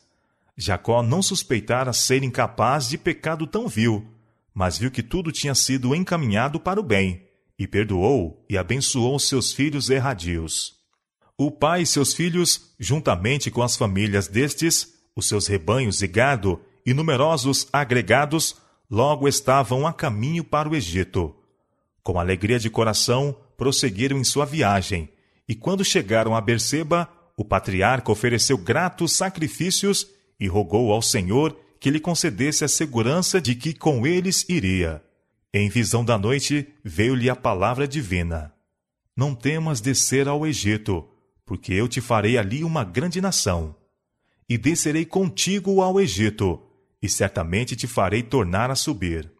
Jacó 0.57 1.01
não 1.01 1.21
suspeitara 1.21 1.93
ser 1.93 2.23
incapaz 2.23 2.89
de 2.89 2.97
pecado 2.97 3.47
tão 3.47 3.67
vil, 3.67 4.05
mas 4.53 4.77
viu 4.77 4.91
que 4.91 5.01
tudo 5.01 5.31
tinha 5.31 5.55
sido 5.55 5.95
encaminhado 5.95 6.59
para 6.59 6.79
o 6.79 6.83
bem, 6.83 7.23
e 7.57 7.65
perdoou 7.65 8.45
e 8.49 8.57
abençoou 8.57 9.17
seus 9.19 9.53
filhos 9.53 9.89
erradios. 9.89 10.78
O 11.41 11.49
pai 11.49 11.83
e 11.83 11.85
seus 11.85 12.13
filhos, 12.13 12.73
juntamente 12.77 13.49
com 13.49 13.61
as 13.61 13.77
famílias 13.77 14.27
destes, 14.27 14.95
os 15.15 15.25
seus 15.25 15.47
rebanhos 15.47 16.01
e 16.01 16.07
gado, 16.07 16.59
e 16.85 16.93
numerosos 16.93 17.65
agregados, 17.71 18.57
logo 18.91 19.25
estavam 19.25 19.87
a 19.87 19.93
caminho 19.93 20.43
para 20.43 20.67
o 20.67 20.75
Egito. 20.75 21.33
Com 22.03 22.19
alegria 22.19 22.59
de 22.59 22.69
coração, 22.69 23.33
prosseguiram 23.55 24.17
em 24.17 24.23
sua 24.25 24.43
viagem, 24.43 25.07
e 25.47 25.55
quando 25.55 25.85
chegaram 25.85 26.35
a 26.35 26.41
Berseba, 26.41 27.07
o 27.37 27.45
patriarca 27.45 28.11
ofereceu 28.11 28.57
gratos 28.57 29.13
sacrifícios 29.13 30.07
e 30.37 30.45
rogou 30.45 30.91
ao 30.91 31.01
Senhor 31.01 31.57
que 31.79 31.89
lhe 31.89 32.01
concedesse 32.01 32.65
a 32.65 32.67
segurança 32.67 33.39
de 33.39 33.55
que 33.55 33.73
com 33.73 34.05
eles 34.05 34.45
iria. 34.49 35.01
Em 35.53 35.69
visão 35.69 36.03
da 36.03 36.17
noite 36.17 36.67
veio-lhe 36.83 37.29
a 37.29 37.35
palavra 37.35 37.87
divina: 37.87 38.53
Não 39.15 39.33
temas 39.33 39.79
descer 39.79 40.27
ao 40.27 40.45
Egito, 40.45 41.07
porque 41.49 41.73
eu 41.73 41.87
te 41.87 41.99
farei 41.99 42.37
ali 42.37 42.63
uma 42.63 42.83
grande 42.83 43.19
nação. 43.19 43.75
E 44.47 44.55
descerei 44.55 45.03
contigo 45.03 45.81
ao 45.81 45.99
Egito, 45.99 46.61
e 47.01 47.09
certamente 47.09 47.75
te 47.75 47.87
farei 47.87 48.21
tornar 48.21 48.69
a 48.69 48.75
subir. 48.75 49.31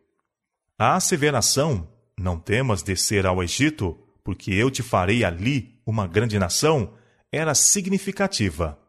A 0.76 0.96
asseveração, 0.96 1.88
não 2.18 2.40
temas 2.40 2.82
descer 2.82 3.28
ao 3.28 3.44
Egito, 3.44 3.96
porque 4.24 4.52
eu 4.52 4.72
te 4.72 4.82
farei 4.82 5.24
ali 5.24 5.80
uma 5.86 6.08
grande 6.08 6.40
nação, 6.40 6.96
era 7.32 7.54
significativa. 7.54 8.80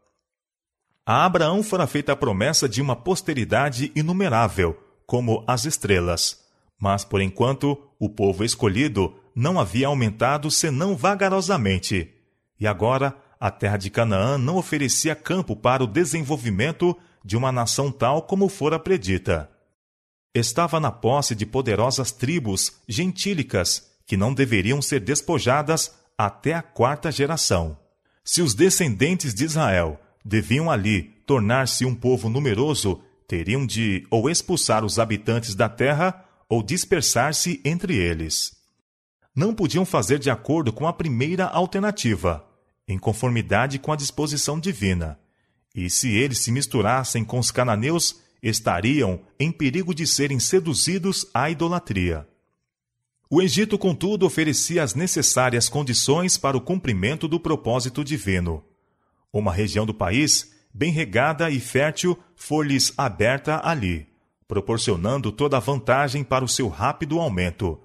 A 1.05 1.23
Abraão 1.23 1.61
fora 1.61 1.85
feita 1.85 2.13
a 2.13 2.15
promessa 2.15 2.67
de 2.67 2.81
uma 2.81 2.95
posteridade 2.95 3.91
inumerável, 3.95 4.75
como 5.05 5.43
as 5.47 5.65
estrelas. 5.65 6.39
Mas, 6.79 7.05
por 7.05 7.21
enquanto, 7.21 7.77
o 7.99 8.09
povo 8.09 8.43
escolhido 8.43 9.13
não 9.35 9.59
havia 9.59 9.85
aumentado 9.85 10.49
senão 10.49 10.97
vagarosamente. 10.97 12.15
E 12.61 12.67
agora, 12.67 13.15
a 13.39 13.49
terra 13.49 13.75
de 13.75 13.89
Canaã 13.89 14.37
não 14.37 14.55
oferecia 14.55 15.15
campo 15.15 15.55
para 15.55 15.83
o 15.83 15.87
desenvolvimento 15.87 16.95
de 17.25 17.35
uma 17.35 17.51
nação 17.51 17.91
tal 17.91 18.21
como 18.21 18.47
fora 18.47 18.77
predita. 18.77 19.49
Estava 20.31 20.79
na 20.79 20.91
posse 20.91 21.33
de 21.33 21.43
poderosas 21.43 22.11
tribos 22.11 22.73
gentílicas 22.87 23.89
que 24.05 24.15
não 24.15 24.31
deveriam 24.31 24.79
ser 24.79 24.99
despojadas 24.99 25.91
até 26.15 26.53
a 26.53 26.61
quarta 26.61 27.11
geração. 27.11 27.75
Se 28.23 28.43
os 28.43 28.53
descendentes 28.53 29.33
de 29.33 29.43
Israel 29.43 29.99
deviam 30.23 30.69
ali 30.69 31.15
tornar-se 31.25 31.83
um 31.83 31.95
povo 31.95 32.29
numeroso, 32.29 33.01
teriam 33.27 33.65
de 33.65 34.05
ou 34.11 34.29
expulsar 34.29 34.85
os 34.85 34.99
habitantes 34.99 35.55
da 35.55 35.67
terra 35.67 36.23
ou 36.47 36.61
dispersar-se 36.61 37.59
entre 37.65 37.97
eles. 37.97 38.55
Não 39.35 39.51
podiam 39.51 39.83
fazer 39.83 40.19
de 40.19 40.29
acordo 40.29 40.71
com 40.71 40.85
a 40.85 40.93
primeira 40.93 41.47
alternativa, 41.47 42.45
em 42.91 42.99
conformidade 42.99 43.79
com 43.79 43.91
a 43.91 43.95
disposição 43.95 44.59
divina. 44.59 45.17
E 45.73 45.89
se 45.89 46.09
eles 46.09 46.39
se 46.39 46.51
misturassem 46.51 47.23
com 47.23 47.39
os 47.39 47.49
cananeus, 47.49 48.19
estariam 48.43 49.21
em 49.39 49.51
perigo 49.51 49.93
de 49.93 50.05
serem 50.05 50.39
seduzidos 50.39 51.25
à 51.33 51.49
idolatria. 51.49 52.27
O 53.29 53.41
Egito, 53.41 53.77
contudo, 53.77 54.25
oferecia 54.25 54.83
as 54.83 54.93
necessárias 54.93 55.69
condições 55.69 56.37
para 56.37 56.57
o 56.57 56.61
cumprimento 56.61 57.29
do 57.29 57.39
propósito 57.39 58.03
divino. 58.03 58.61
Uma 59.31 59.53
região 59.53 59.85
do 59.85 59.93
país, 59.93 60.51
bem 60.73 60.91
regada 60.91 61.49
e 61.49 61.59
fértil, 61.59 62.19
foi-lhes 62.35 62.93
aberta 62.97 63.61
ali, 63.63 64.07
proporcionando 64.45 65.31
toda 65.31 65.55
a 65.55 65.61
vantagem 65.61 66.25
para 66.25 66.43
o 66.43 66.49
seu 66.49 66.67
rápido 66.67 67.19
aumento. 67.21 67.79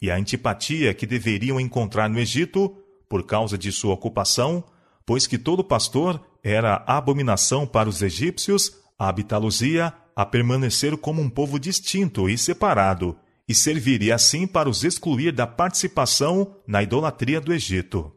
E 0.00 0.12
a 0.12 0.16
antipatia 0.16 0.94
que 0.94 1.06
deveriam 1.06 1.58
encontrar 1.58 2.08
no 2.08 2.20
Egito, 2.20 2.76
por 3.14 3.22
causa 3.22 3.56
de 3.56 3.70
sua 3.70 3.94
ocupação, 3.94 4.64
pois 5.06 5.24
que 5.24 5.38
todo 5.38 5.62
pastor 5.62 6.20
era 6.42 6.82
abominação 6.84 7.64
para 7.64 7.88
os 7.88 8.02
egípcios, 8.02 8.72
habitá-los-ia 8.98 9.94
a 10.16 10.26
permanecer 10.26 10.96
como 10.96 11.22
um 11.22 11.30
povo 11.30 11.56
distinto 11.56 12.28
e 12.28 12.36
separado, 12.36 13.16
e 13.48 13.54
serviria 13.54 14.16
assim 14.16 14.48
para 14.48 14.68
os 14.68 14.82
excluir 14.82 15.30
da 15.30 15.46
participação 15.46 16.56
na 16.66 16.82
idolatria 16.82 17.40
do 17.40 17.52
Egito. 17.52 18.12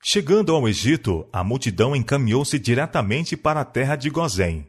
Chegando 0.00 0.54
ao 0.54 0.68
Egito, 0.68 1.26
a 1.32 1.42
multidão 1.42 1.96
encaminhou-se 1.96 2.60
diretamente 2.60 3.36
para 3.36 3.62
a 3.62 3.64
terra 3.64 3.96
de 3.96 4.08
Gozém. 4.08 4.68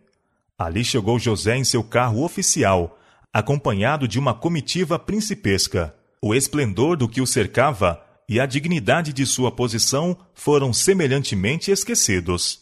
Ali 0.57 0.83
chegou 0.83 1.19
José 1.19 1.57
em 1.57 1.63
seu 1.63 1.83
carro 1.83 2.23
oficial, 2.23 2.97
acompanhado 3.31 4.07
de 4.07 4.17
uma 4.17 4.33
comitiva 4.33 4.97
principesca. 4.97 5.93
O 6.23 6.33
esplendor 6.33 6.97
do 6.97 7.07
que 7.07 7.21
o 7.21 7.27
cercava 7.27 8.08
e 8.29 8.39
a 8.39 8.45
dignidade 8.45 9.11
de 9.11 9.25
sua 9.25 9.51
posição 9.51 10.15
foram 10.35 10.71
semelhantemente 10.71 11.71
esquecidos. 11.71 12.59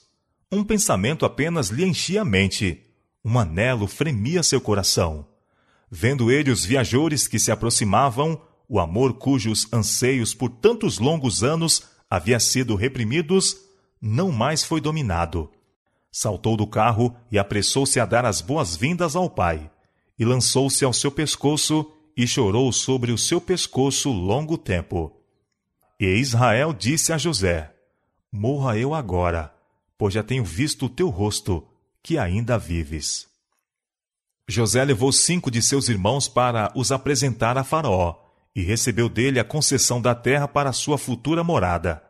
Um 0.49 0.63
pensamento 0.63 1.25
apenas 1.25 1.67
lhe 1.67 1.83
enchia 1.83 2.21
a 2.21 2.25
mente. 2.25 2.85
Um 3.23 3.37
anelo 3.37 3.85
fremia 3.85 4.41
seu 4.41 4.61
coração. 4.61 5.27
Vendo 5.91 6.31
ele 6.31 6.51
os 6.51 6.63
viajores 6.63 7.27
que 7.27 7.37
se 7.37 7.51
aproximavam, 7.51 8.41
o 8.69 8.79
amor 8.79 9.15
cujos 9.15 9.67
anseios 9.73 10.33
por 10.33 10.49
tantos 10.49 10.99
longos 10.99 11.43
anos 11.43 11.83
havia 12.09 12.39
sido 12.39 12.73
reprimidos, 12.75 13.57
não 14.01 14.31
mais 14.31 14.63
foi 14.63 14.79
dominado. 14.79 15.51
Saltou 16.09 16.55
do 16.55 16.65
carro 16.65 17.13
e 17.29 17.37
apressou-se 17.37 17.99
a 17.99 18.05
dar 18.05 18.25
as 18.25 18.39
boas-vindas 18.39 19.17
ao 19.17 19.29
pai, 19.29 19.69
e 20.17 20.23
lançou-se 20.23 20.85
ao 20.85 20.93
seu 20.93 21.11
pescoço 21.11 21.91
e 22.15 22.25
chorou 22.25 22.71
sobre 22.71 23.11
o 23.11 23.17
seu 23.17 23.41
pescoço 23.41 24.09
longo 24.09 24.57
tempo. 24.57 25.16
E 25.99 26.05
Israel 26.05 26.73
disse 26.73 27.11
a 27.11 27.17
José: 27.17 27.73
Morra 28.31 28.77
eu 28.77 28.93
agora, 28.93 29.53
pois 29.97 30.13
já 30.13 30.21
tenho 30.21 30.43
visto 30.43 30.85
o 30.85 30.89
teu 30.89 31.09
rosto, 31.09 31.67
que 32.03 32.17
ainda 32.17 32.57
vives. 32.57 33.27
José 34.47 34.83
levou 34.85 35.11
cinco 35.11 35.49
de 35.49 35.61
seus 35.61 35.89
irmãos 35.89 36.27
para 36.27 36.71
os 36.75 36.91
apresentar 36.91 37.57
a 37.57 37.63
Faraó, 37.63 38.15
e 38.55 38.61
recebeu 38.61 39.09
dele 39.09 39.39
a 39.39 39.43
concessão 39.43 40.01
da 40.01 40.13
terra 40.13 40.47
para 40.47 40.71
sua 40.71 40.97
futura 40.97 41.43
morada. 41.43 42.03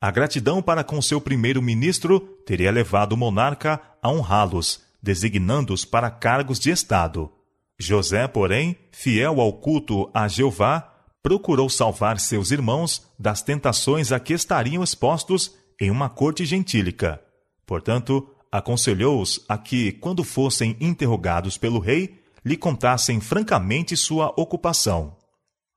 A 0.00 0.12
gratidão 0.12 0.62
para 0.62 0.84
com 0.84 1.02
seu 1.02 1.20
primeiro-ministro 1.20 2.20
teria 2.46 2.70
levado 2.70 3.12
o 3.12 3.16
monarca 3.16 3.80
a 4.00 4.08
honrá-los, 4.08 4.80
designando-os 5.02 5.84
para 5.84 6.08
cargos 6.08 6.58
de 6.58 6.70
Estado. 6.70 7.30
José, 7.76 8.28
porém, 8.28 8.76
fiel 8.92 9.40
ao 9.40 9.52
culto 9.52 10.08
a 10.14 10.28
Jeová, 10.28 10.97
procurou 11.22 11.68
salvar 11.68 12.18
seus 12.18 12.50
irmãos 12.50 13.06
das 13.18 13.42
tentações 13.42 14.12
a 14.12 14.20
que 14.20 14.32
estariam 14.32 14.82
expostos 14.82 15.54
em 15.80 15.90
uma 15.90 16.08
corte 16.08 16.44
gentílica. 16.44 17.20
Portanto, 17.66 18.28
aconselhou-os 18.50 19.44
a 19.48 19.58
que, 19.58 19.92
quando 19.92 20.24
fossem 20.24 20.76
interrogados 20.80 21.58
pelo 21.58 21.78
rei, 21.78 22.20
lhe 22.44 22.56
contassem 22.56 23.20
francamente 23.20 23.96
sua 23.96 24.32
ocupação. 24.36 25.16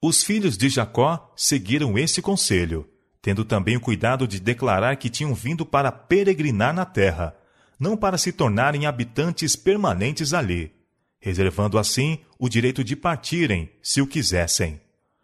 Os 0.01 0.23
filhos 0.23 0.57
de 0.57 0.69
Jacó 0.69 1.31
seguiram 1.35 1.97
esse 1.97 2.21
conselho, 2.21 2.87
tendo 3.21 3.45
também 3.45 3.77
o 3.77 3.81
cuidado 3.81 4.27
de 4.27 4.39
declarar 4.39 4.95
que 4.95 5.09
tinham 5.09 5.35
vindo 5.35 5.65
para 5.65 5.91
peregrinar 5.91 6.73
na 6.73 6.85
terra, 6.85 7.35
não 7.79 7.95
para 7.95 8.17
se 8.17 8.31
tornarem 8.31 8.85
habitantes 8.85 9.55
permanentes 9.55 10.33
ali, 10.33 10.71
reservando 11.19 11.77
assim 11.77 12.19
o 12.39 12.49
direito 12.49 12.83
de 12.83 12.95
partirem, 12.95 13.69
se 13.83 14.01
o 14.01 14.07
quisessem. 14.07 14.80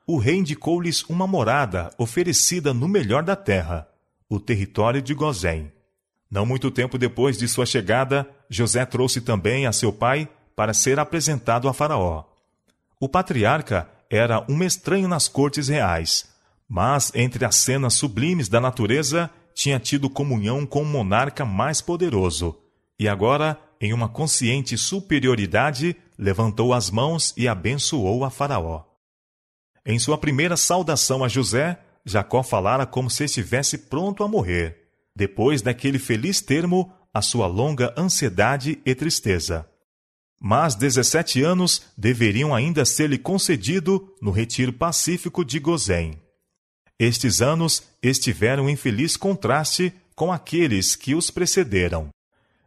O 0.09 0.17
rei 0.17 0.37
indicou-lhes 0.37 1.03
uma 1.09 1.27
morada 1.27 1.93
oferecida 1.97 2.73
no 2.73 2.87
melhor 2.87 3.23
da 3.23 3.35
terra, 3.35 3.89
o 4.29 4.39
território 4.39 5.01
de 5.01 5.13
Gozém. 5.13 5.69
Não 6.31 6.45
muito 6.45 6.71
tempo 6.71 6.97
depois 6.97 7.37
de 7.37 7.45
sua 7.45 7.65
chegada, 7.65 8.25
José 8.49 8.85
trouxe 8.85 9.19
também 9.19 9.67
a 9.67 9.73
seu 9.73 9.91
pai 9.91 10.29
para 10.55 10.73
ser 10.73 10.97
apresentado 10.97 11.67
a 11.67 11.73
Faraó. 11.73 12.23
O 12.97 13.09
patriarca 13.09 13.89
era 14.09 14.45
um 14.49 14.63
estranho 14.63 15.09
nas 15.09 15.27
cortes 15.27 15.67
reais, 15.67 16.29
mas 16.69 17.11
entre 17.13 17.43
as 17.43 17.57
cenas 17.57 17.93
sublimes 17.93 18.47
da 18.47 18.61
natureza 18.61 19.29
tinha 19.53 19.77
tido 19.77 20.09
comunhão 20.09 20.65
com 20.65 20.83
o 20.83 20.85
monarca 20.85 21.43
mais 21.43 21.81
poderoso, 21.81 22.57
e 22.97 23.09
agora, 23.09 23.59
em 23.81 23.91
uma 23.91 24.07
consciente 24.07 24.77
superioridade, 24.77 25.97
levantou 26.17 26.73
as 26.73 26.89
mãos 26.89 27.33
e 27.35 27.45
abençoou 27.45 28.23
a 28.23 28.29
Faraó. 28.29 28.87
Em 29.89 29.97
sua 29.97 30.17
primeira 30.17 30.57
saudação 30.57 31.23
a 31.23 31.29
José, 31.29 31.79
Jacó 32.05 32.43
falara 32.43 32.85
como 32.85 33.09
se 33.09 33.23
estivesse 33.23 33.77
pronto 33.77 34.21
a 34.21 34.27
morrer, 34.27 34.89
depois 35.15 35.61
daquele 35.61 35.97
feliz 35.97 36.41
termo 36.41 36.91
a 37.13 37.21
sua 37.21 37.47
longa 37.47 37.93
ansiedade 37.97 38.81
e 38.85 38.93
tristeza. 38.93 39.65
Mas 40.41 40.75
dezessete 40.75 41.41
anos 41.41 41.83
deveriam 41.97 42.53
ainda 42.53 42.83
ser-lhe 42.83 43.17
concedido 43.17 44.13
no 44.21 44.29
retiro 44.29 44.73
pacífico 44.73 45.45
de 45.45 45.57
Gozém. 45.57 46.21
Estes 46.99 47.41
anos 47.41 47.81
estiveram 48.03 48.69
em 48.69 48.75
feliz 48.75 49.15
contraste 49.15 49.93
com 50.13 50.33
aqueles 50.33 50.97
que 50.97 51.15
os 51.15 51.31
precederam. 51.31 52.09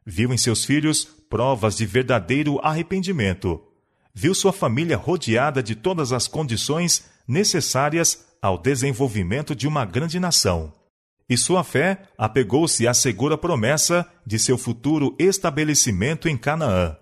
Viu 0.07 0.33
em 0.33 0.39
seus 0.39 0.65
filhos 0.65 1.05
provas 1.29 1.77
de 1.77 1.85
verdadeiro 1.85 2.59
arrependimento. 2.63 3.63
Viu 4.15 4.35
sua 4.35 4.53
família 4.53 4.97
rodeada 4.97 5.63
de 5.63 5.75
todas 5.75 6.13
as 6.13 6.27
condições 6.27 7.05
necessárias 7.27 8.27
ao 8.43 8.59
desenvolvimento 8.59 9.55
de 9.55 9.69
uma 9.69 9.85
grande 9.85 10.19
nação. 10.19 10.73
E 11.29 11.37
sua 11.37 11.63
fé 11.63 12.09
apegou-se 12.19 12.89
à 12.89 12.93
segura 12.93 13.39
promessa 13.39 14.05
de 14.27 14.39
seu 14.39 14.59
futuro 14.59 15.15
estabelecimento 15.19 16.29
em 16.29 16.37
Canaã. 16.37 16.97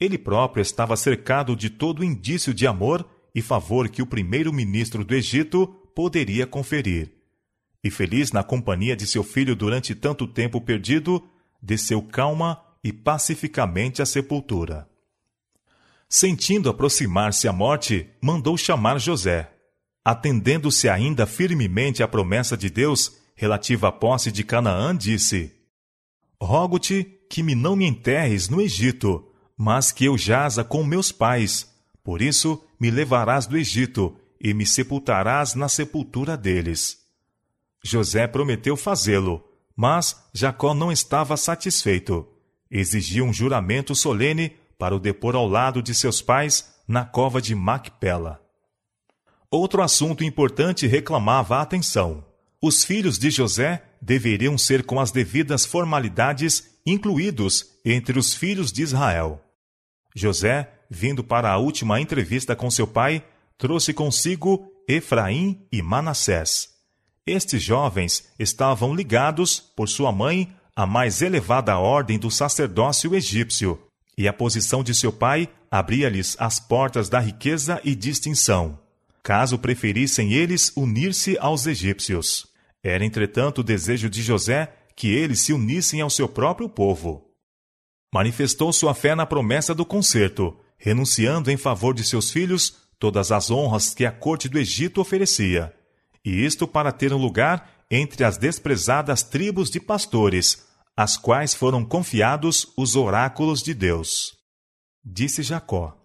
Ele 0.00 0.16
próprio 0.16 0.62
estava 0.62 0.96
cercado 0.96 1.54
de 1.54 1.68
todo 1.68 2.02
indício 2.02 2.54
de 2.54 2.66
amor 2.66 3.06
e 3.34 3.42
favor 3.42 3.88
que 3.88 4.00
o 4.00 4.06
primeiro-ministro 4.06 5.04
do 5.04 5.14
Egito 5.14 5.66
poderia 5.94 6.46
conferir. 6.46 7.12
E 7.84 7.90
feliz 7.90 8.32
na 8.32 8.42
companhia 8.42 8.96
de 8.96 9.06
seu 9.06 9.22
filho 9.22 9.54
durante 9.54 9.94
tanto 9.94 10.26
tempo 10.26 10.60
perdido, 10.60 11.22
desceu 11.60 12.00
calma 12.00 12.60
e 12.82 12.92
pacificamente 12.92 14.00
à 14.00 14.06
sepultura. 14.06 14.88
Sentindo 16.14 16.68
aproximar-se 16.68 17.48
a 17.48 17.54
morte, 17.54 18.06
mandou 18.20 18.54
chamar 18.58 19.00
José. 19.00 19.50
Atendendo-se 20.04 20.86
ainda 20.86 21.24
firmemente 21.24 22.02
à 22.02 22.06
promessa 22.06 22.54
de 22.54 22.68
Deus, 22.68 23.16
relativa 23.34 23.88
à 23.88 23.92
posse 23.92 24.30
de 24.30 24.44
Canaã, 24.44 24.94
disse: 24.94 25.50
Rogo-te 26.38 27.18
que 27.30 27.42
me 27.42 27.54
não 27.54 27.74
me 27.74 27.86
enterres 27.86 28.50
no 28.50 28.60
Egito, 28.60 29.26
mas 29.56 29.90
que 29.90 30.04
eu 30.04 30.18
jaza 30.18 30.62
com 30.62 30.84
meus 30.84 31.10
pais. 31.10 31.66
Por 32.04 32.20
isso 32.20 32.62
me 32.78 32.90
levarás 32.90 33.46
do 33.46 33.56
Egito 33.56 34.14
e 34.38 34.52
me 34.52 34.66
sepultarás 34.66 35.54
na 35.54 35.66
sepultura 35.66 36.36
deles. 36.36 36.98
José 37.82 38.26
prometeu 38.26 38.76
fazê-lo, 38.76 39.42
mas 39.74 40.22
Jacó 40.34 40.74
não 40.74 40.92
estava 40.92 41.38
satisfeito. 41.38 42.28
Exigia 42.70 43.24
um 43.24 43.32
juramento 43.32 43.94
solene 43.94 44.60
para 44.82 44.96
o 44.96 44.98
depor 44.98 45.36
ao 45.36 45.46
lado 45.46 45.80
de 45.80 45.94
seus 45.94 46.20
pais 46.20 46.74
na 46.88 47.04
cova 47.04 47.40
de 47.40 47.54
Macpela. 47.54 48.42
Outro 49.48 49.80
assunto 49.80 50.24
importante 50.24 50.88
reclamava 50.88 51.58
a 51.58 51.62
atenção 51.62 52.24
os 52.64 52.84
filhos 52.84 53.16
de 53.16 53.28
José 53.28 53.82
deveriam 54.00 54.56
ser 54.56 54.84
com 54.84 55.00
as 55.00 55.10
devidas 55.10 55.66
formalidades 55.66 56.78
incluídos 56.86 57.66
entre 57.84 58.18
os 58.18 58.34
filhos 58.34 58.72
de 58.72 58.82
Israel. 58.82 59.40
José, 60.14 60.72
vindo 60.88 61.24
para 61.24 61.50
a 61.50 61.58
última 61.58 62.00
entrevista 62.00 62.54
com 62.54 62.70
seu 62.70 62.86
pai, 62.86 63.24
trouxe 63.58 63.92
consigo 63.92 64.68
Efraim 64.88 65.66
e 65.72 65.82
Manassés. 65.82 66.70
Estes 67.26 67.62
jovens 67.62 68.28
estavam 68.36 68.94
ligados, 68.94 69.58
por 69.58 69.88
sua 69.88 70.12
mãe, 70.12 70.52
à 70.74 70.86
mais 70.86 71.20
elevada 71.20 71.76
ordem 71.78 72.18
do 72.18 72.30
sacerdócio 72.30 73.14
egípcio, 73.14 73.80
e 74.16 74.28
a 74.28 74.32
posição 74.32 74.82
de 74.82 74.94
seu 74.94 75.12
pai 75.12 75.48
abria-lhes 75.70 76.36
as 76.38 76.60
portas 76.60 77.08
da 77.08 77.18
riqueza 77.18 77.80
e 77.82 77.94
distinção, 77.94 78.78
caso 79.22 79.58
preferissem 79.58 80.32
eles 80.32 80.72
unir-se 80.76 81.38
aos 81.38 81.66
egípcios. 81.66 82.46
Era, 82.82 83.04
entretanto, 83.04 83.60
o 83.60 83.64
desejo 83.64 84.10
de 84.10 84.22
José 84.22 84.72
que 84.94 85.08
eles 85.08 85.40
se 85.40 85.52
unissem 85.52 86.00
ao 86.00 86.10
seu 86.10 86.28
próprio 86.28 86.68
povo. 86.68 87.30
Manifestou 88.12 88.72
sua 88.72 88.94
fé 88.94 89.14
na 89.14 89.24
promessa 89.24 89.74
do 89.74 89.86
concerto, 89.86 90.56
renunciando 90.76 91.50
em 91.50 91.56
favor 91.56 91.94
de 91.94 92.04
seus 92.04 92.30
filhos 92.30 92.76
todas 92.98 93.32
as 93.32 93.50
honras 93.50 93.94
que 93.94 94.04
a 94.04 94.12
corte 94.12 94.48
do 94.48 94.58
Egito 94.58 95.00
oferecia, 95.00 95.74
e 96.24 96.44
isto 96.44 96.68
para 96.68 96.92
ter 96.92 97.12
um 97.12 97.16
lugar 97.16 97.84
entre 97.90 98.24
as 98.24 98.36
desprezadas 98.36 99.22
tribos 99.22 99.70
de 99.70 99.80
pastores, 99.80 100.64
às 100.96 101.16
quais 101.16 101.54
foram 101.54 101.84
confiados 101.84 102.72
os 102.76 102.96
oráculos 102.96 103.62
de 103.62 103.74
Deus. 103.74 104.34
Disse 105.04 105.42
Jacó: 105.42 105.96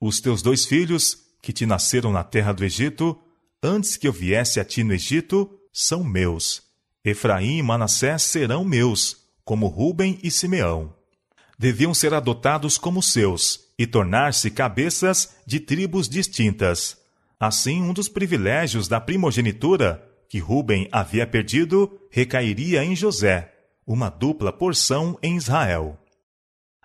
Os 0.00 0.20
teus 0.20 0.42
dois 0.42 0.64
filhos, 0.64 1.18
que 1.42 1.52
te 1.52 1.66
nasceram 1.66 2.12
na 2.12 2.24
terra 2.24 2.52
do 2.52 2.64
Egito, 2.64 3.18
antes 3.62 3.96
que 3.96 4.08
eu 4.08 4.12
viesse 4.12 4.58
a 4.60 4.64
ti 4.64 4.82
no 4.82 4.94
Egito, 4.94 5.50
são 5.72 6.02
meus. 6.02 6.62
Efraim 7.04 7.58
e 7.58 7.62
Manassés 7.62 8.22
serão 8.22 8.64
meus, 8.64 9.18
como 9.44 9.68
Ruben 9.68 10.18
e 10.22 10.30
Simeão. 10.30 10.94
Deviam 11.58 11.94
ser 11.94 12.12
adotados 12.12 12.76
como 12.76 13.02
seus 13.02 13.60
e 13.78 13.86
tornar-se 13.86 14.50
cabeças 14.50 15.36
de 15.46 15.60
tribos 15.60 16.08
distintas. 16.08 16.96
Assim, 17.38 17.82
um 17.82 17.92
dos 17.92 18.08
privilégios 18.08 18.88
da 18.88 19.00
primogenitura, 19.00 20.02
que 20.28 20.38
Ruben 20.38 20.88
havia 20.90 21.26
perdido, 21.26 22.00
recairia 22.10 22.82
em 22.82 22.96
José, 22.96 23.52
uma 23.86 24.08
dupla 24.08 24.52
porção 24.52 25.16
em 25.22 25.36
Israel. 25.36 25.96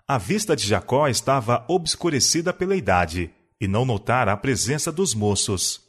A 0.08 0.18
vista 0.18 0.56
de 0.56 0.68
Jacó 0.68 1.08
estava 1.08 1.66
obscurecida 1.68 2.54
pela 2.54 2.76
idade, 2.76 3.32
e 3.60 3.68
não 3.68 3.86
notara 3.86 4.34
a 4.34 4.38
presença 4.38 4.92
dos 4.92 5.14
moços. 5.14 5.82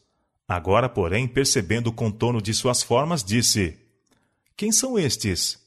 Agora, 0.48 0.88
porém, 0.88 1.26
percebendo 1.28 1.88
o 1.88 1.92
contorno 1.92 2.40
de 2.40 2.54
suas 2.54 2.82
formas, 2.82 3.22
disse: 3.22 3.78
Quem 4.56 4.72
são 4.72 4.98
estes? 4.98 5.58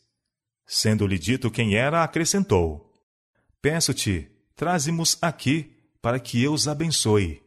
Sendo-lhe 0.66 1.20
dito 1.20 1.52
quem 1.52 1.76
era, 1.76 2.04
acrescentou: 2.04 2.94
Peço-te, 3.62 4.30
traze-mos 4.56 5.18
aqui, 5.22 5.72
para 6.02 6.20
que 6.20 6.42
eu 6.42 6.54
os 6.54 6.68
abençoe. 6.68 7.42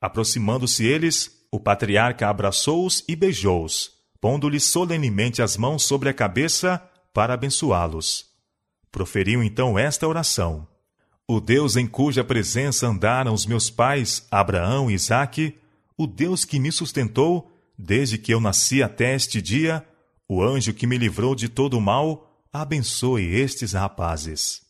Aproximando-se 0.00 0.84
eles, 0.84 1.46
o 1.50 1.60
patriarca 1.60 2.28
abraçou-os 2.28 3.04
e 3.08 3.14
beijou-os, 3.14 3.92
pondo-lhes 4.20 4.64
solenemente 4.64 5.40
as 5.40 5.56
mãos 5.56 5.82
sobre 5.82 6.08
a 6.08 6.14
cabeça 6.14 6.82
para 7.16 7.32
abençoá-los. 7.32 8.26
Proferiu 8.92 9.42
então 9.42 9.78
esta 9.78 10.06
oração: 10.06 10.68
O 11.26 11.40
Deus 11.40 11.74
em 11.74 11.86
cuja 11.86 12.22
presença 12.22 12.86
andaram 12.86 13.32
os 13.32 13.46
meus 13.46 13.70
pais, 13.70 14.26
Abraão 14.30 14.90
e 14.90 14.94
Isaque, 14.94 15.56
o 15.96 16.06
Deus 16.06 16.44
que 16.44 16.60
me 16.60 16.70
sustentou 16.70 17.50
desde 17.78 18.18
que 18.18 18.34
eu 18.34 18.38
nasci 18.38 18.82
até 18.82 19.14
este 19.14 19.40
dia, 19.40 19.82
o 20.28 20.42
anjo 20.42 20.74
que 20.74 20.86
me 20.86 20.98
livrou 20.98 21.34
de 21.34 21.48
todo 21.48 21.78
o 21.78 21.80
mal, 21.80 22.30
abençoe 22.52 23.24
estes 23.34 23.72
rapazes. 23.72 24.60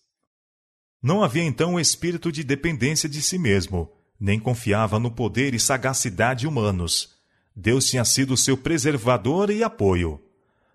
Não 1.03 1.25
havia 1.25 1.43
então 1.43 1.75
o 1.75 1.81
espírito 1.81 2.31
de 2.31 2.45
dependência 2.45 3.09
de 3.09 3.23
si 3.23 3.39
mesmo, 3.39 3.91
nem 4.21 4.39
confiava 4.39 5.01
no 5.01 5.11
poder 5.11 5.53
e 5.53 5.59
sagacidade 5.59 6.47
humanos. 6.47 7.17
Deus 7.57 7.89
tinha 7.89 8.05
sido 8.05 8.37
seu 8.37 8.57
preservador 8.57 9.51
e 9.51 9.65
apoio. 9.65 10.21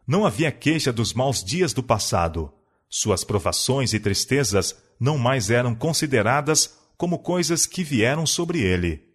Não 0.05 0.25
havia 0.25 0.51
queixa 0.51 0.91
dos 0.91 1.13
maus 1.13 1.43
dias 1.43 1.73
do 1.73 1.83
passado. 1.83 2.51
Suas 2.89 3.23
provações 3.23 3.93
e 3.93 3.99
tristezas 3.99 4.75
não 4.99 5.17
mais 5.17 5.49
eram 5.49 5.73
consideradas 5.73 6.77
como 6.97 7.19
coisas 7.19 7.65
que 7.65 7.83
vieram 7.83 8.25
sobre 8.25 8.59
ele. 8.61 9.11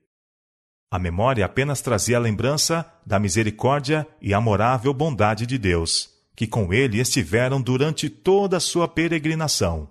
A 0.90 0.98
memória 0.98 1.44
apenas 1.44 1.80
trazia 1.80 2.16
a 2.16 2.20
lembrança 2.20 2.90
da 3.04 3.18
misericórdia 3.18 4.06
e 4.20 4.32
amorável 4.32 4.94
bondade 4.94 5.44
de 5.46 5.58
Deus, 5.58 6.10
que 6.34 6.46
com 6.46 6.72
ele 6.72 7.00
estiveram 7.00 7.60
durante 7.60 8.08
toda 8.08 8.56
a 8.56 8.60
sua 8.60 8.88
peregrinação. 8.88 9.90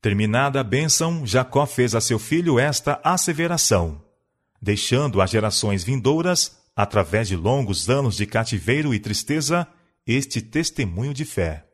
Terminada 0.00 0.60
a 0.60 0.64
bênção, 0.64 1.26
Jacó 1.26 1.66
fez 1.66 1.94
a 1.94 2.00
seu 2.00 2.18
filho 2.18 2.58
esta 2.58 3.00
asseveração, 3.02 4.02
deixando 4.60 5.20
às 5.20 5.30
gerações 5.30 5.84
vindouras, 5.84 6.58
através 6.76 7.26
de 7.26 7.34
longos 7.34 7.88
anos 7.88 8.16
de 8.16 8.26
cativeiro 8.26 8.92
e 8.92 9.00
tristeza, 9.00 9.66
este 10.06 10.42
testemunho 10.42 11.14
de 11.14 11.24
fé. 11.24 11.66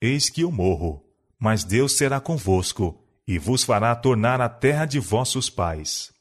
Eis 0.00 0.28
que 0.28 0.40
eu 0.40 0.50
morro, 0.50 1.04
mas 1.38 1.62
Deus 1.62 1.96
será 1.96 2.18
convosco 2.18 3.00
e 3.26 3.38
vos 3.38 3.62
fará 3.62 3.94
tornar 3.94 4.40
a 4.40 4.48
terra 4.48 4.84
de 4.84 4.98
vossos 4.98 5.48
pais. 5.48 6.12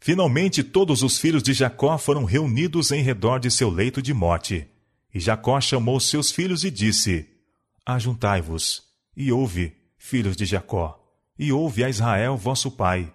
Finalmente, 0.00 0.64
todos 0.64 1.02
os 1.02 1.18
filhos 1.18 1.42
de 1.42 1.52
Jacó 1.52 1.96
foram 1.98 2.24
reunidos 2.24 2.90
em 2.90 3.02
redor 3.02 3.38
de 3.38 3.50
seu 3.50 3.70
leito 3.70 4.02
de 4.02 4.12
morte. 4.12 4.66
E 5.14 5.20
Jacó 5.20 5.60
chamou 5.60 6.00
seus 6.00 6.30
filhos 6.30 6.64
e 6.64 6.70
disse: 6.70 7.28
Ajuntai-vos, 7.84 8.82
e 9.16 9.30
ouve, 9.30 9.76
filhos 9.98 10.36
de 10.36 10.46
Jacó, 10.46 10.98
e 11.38 11.52
ouve 11.52 11.84
a 11.84 11.88
Israel 11.88 12.36
vosso 12.36 12.70
pai, 12.70 13.12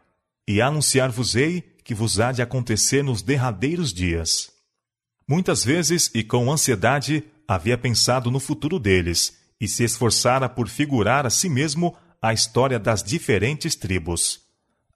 e 0.48 0.62
anunciar-vos-ei 0.62 1.75
que 1.86 1.94
vos 1.94 2.20
há 2.20 2.32
de 2.32 2.42
acontecer 2.42 3.04
nos 3.04 3.22
derradeiros 3.22 3.94
dias. 3.94 4.52
Muitas 5.28 5.64
vezes 5.64 6.10
e 6.16 6.24
com 6.24 6.52
ansiedade 6.52 7.24
havia 7.48 7.78
pensado 7.78 8.32
no 8.32 8.40
futuro 8.40 8.80
deles, 8.80 9.38
e 9.62 9.68
se 9.68 9.84
esforçara 9.84 10.50
por 10.50 10.68
figurar 10.68 11.28
a 11.28 11.30
si 11.30 11.48
mesmo 11.48 11.96
a 12.20 12.34
história 12.34 12.80
das 12.80 13.04
diferentes 13.04 13.76
tribos. 13.76 14.42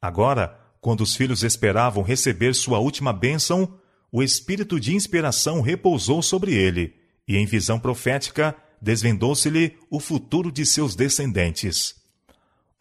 Agora, 0.01 0.59
quando 0.81 1.01
os 1.01 1.15
filhos 1.15 1.43
esperavam 1.43 2.01
receber 2.01 2.55
sua 2.55 2.79
última 2.79 3.13
bênção, 3.13 3.79
o 4.11 4.23
espírito 4.23 4.79
de 4.79 4.95
inspiração 4.95 5.61
repousou 5.61 6.23
sobre 6.23 6.55
ele, 6.55 6.95
e 7.27 7.37
em 7.37 7.45
visão 7.45 7.79
profética 7.79 8.55
desvendou-se-lhe 8.81 9.77
o 9.91 9.99
futuro 9.99 10.51
de 10.51 10.65
seus 10.65 10.95
descendentes. 10.95 11.95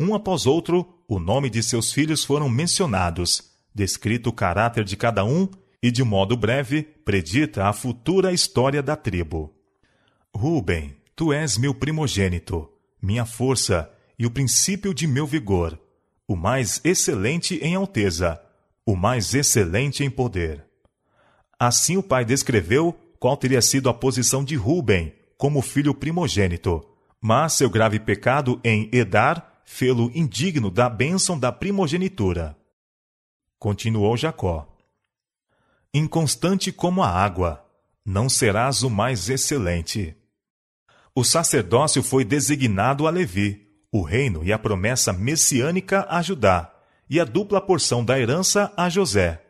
Um 0.00 0.14
após 0.14 0.46
outro, 0.46 0.94
o 1.06 1.18
nome 1.18 1.50
de 1.50 1.62
seus 1.62 1.92
filhos 1.92 2.24
foram 2.24 2.48
mencionados, 2.48 3.48
descrito 3.78 4.30
o 4.30 4.32
caráter 4.32 4.82
de 4.82 4.96
cada 4.96 5.24
um 5.24 5.48
e, 5.80 5.92
de 5.92 6.02
modo 6.02 6.36
breve, 6.36 6.82
predita 6.82 7.68
a 7.68 7.72
futura 7.72 8.32
história 8.32 8.82
da 8.82 8.96
tribo. 8.96 9.54
Ruben, 10.34 10.96
tu 11.14 11.32
és 11.32 11.56
meu 11.56 11.72
primogênito, 11.72 12.68
minha 13.00 13.24
força 13.24 13.88
e 14.18 14.26
o 14.26 14.30
princípio 14.30 14.92
de 14.92 15.06
meu 15.06 15.26
vigor, 15.26 15.78
o 16.26 16.34
mais 16.34 16.80
excelente 16.82 17.54
em 17.62 17.76
alteza, 17.76 18.40
o 18.84 18.96
mais 18.96 19.32
excelente 19.32 20.02
em 20.02 20.10
poder. 20.10 20.64
Assim 21.56 21.96
o 21.96 22.02
pai 22.02 22.24
descreveu 22.24 22.98
qual 23.20 23.36
teria 23.36 23.62
sido 23.62 23.88
a 23.88 23.94
posição 23.94 24.42
de 24.42 24.56
Ruben 24.56 25.12
como 25.36 25.62
filho 25.62 25.94
primogênito, 25.94 26.84
mas 27.20 27.52
seu 27.52 27.70
grave 27.70 28.00
pecado 28.00 28.60
em 28.64 28.88
Edar 28.92 29.62
fê-lo 29.64 30.10
indigno 30.14 30.68
da 30.68 30.88
bênção 30.88 31.38
da 31.38 31.52
primogenitura. 31.52 32.56
Continuou 33.58 34.16
Jacó: 34.16 34.68
Inconstante 35.92 36.70
como 36.70 37.02
a 37.02 37.08
água, 37.08 37.64
não 38.04 38.28
serás 38.28 38.84
o 38.84 38.90
mais 38.90 39.28
excelente. 39.28 40.16
O 41.12 41.24
sacerdócio 41.24 42.02
foi 42.02 42.24
designado 42.24 43.06
a 43.06 43.10
Levi, 43.10 43.66
o 43.90 44.02
reino 44.02 44.44
e 44.44 44.52
a 44.52 44.58
promessa 44.58 45.12
messiânica 45.12 46.06
a 46.08 46.22
Judá, 46.22 46.72
e 47.10 47.18
a 47.18 47.24
dupla 47.24 47.60
porção 47.60 48.04
da 48.04 48.18
herança 48.18 48.72
a 48.76 48.88
José. 48.88 49.42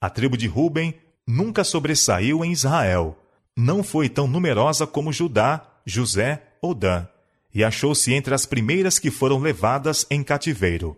A 0.00 0.10
tribo 0.10 0.36
de 0.36 0.48
Ruben 0.48 0.92
nunca 1.24 1.62
sobressaiu 1.62 2.44
em 2.44 2.50
Israel. 2.50 3.16
Não 3.56 3.84
foi 3.84 4.08
tão 4.08 4.26
numerosa 4.26 4.84
como 4.84 5.12
Judá, 5.12 5.64
José 5.86 6.42
ou 6.60 6.74
Dan, 6.74 7.06
e 7.54 7.62
achou-se 7.62 8.12
entre 8.12 8.34
as 8.34 8.46
primeiras 8.46 8.98
que 8.98 9.12
foram 9.12 9.38
levadas 9.38 10.04
em 10.10 10.24
cativeiro. 10.24 10.96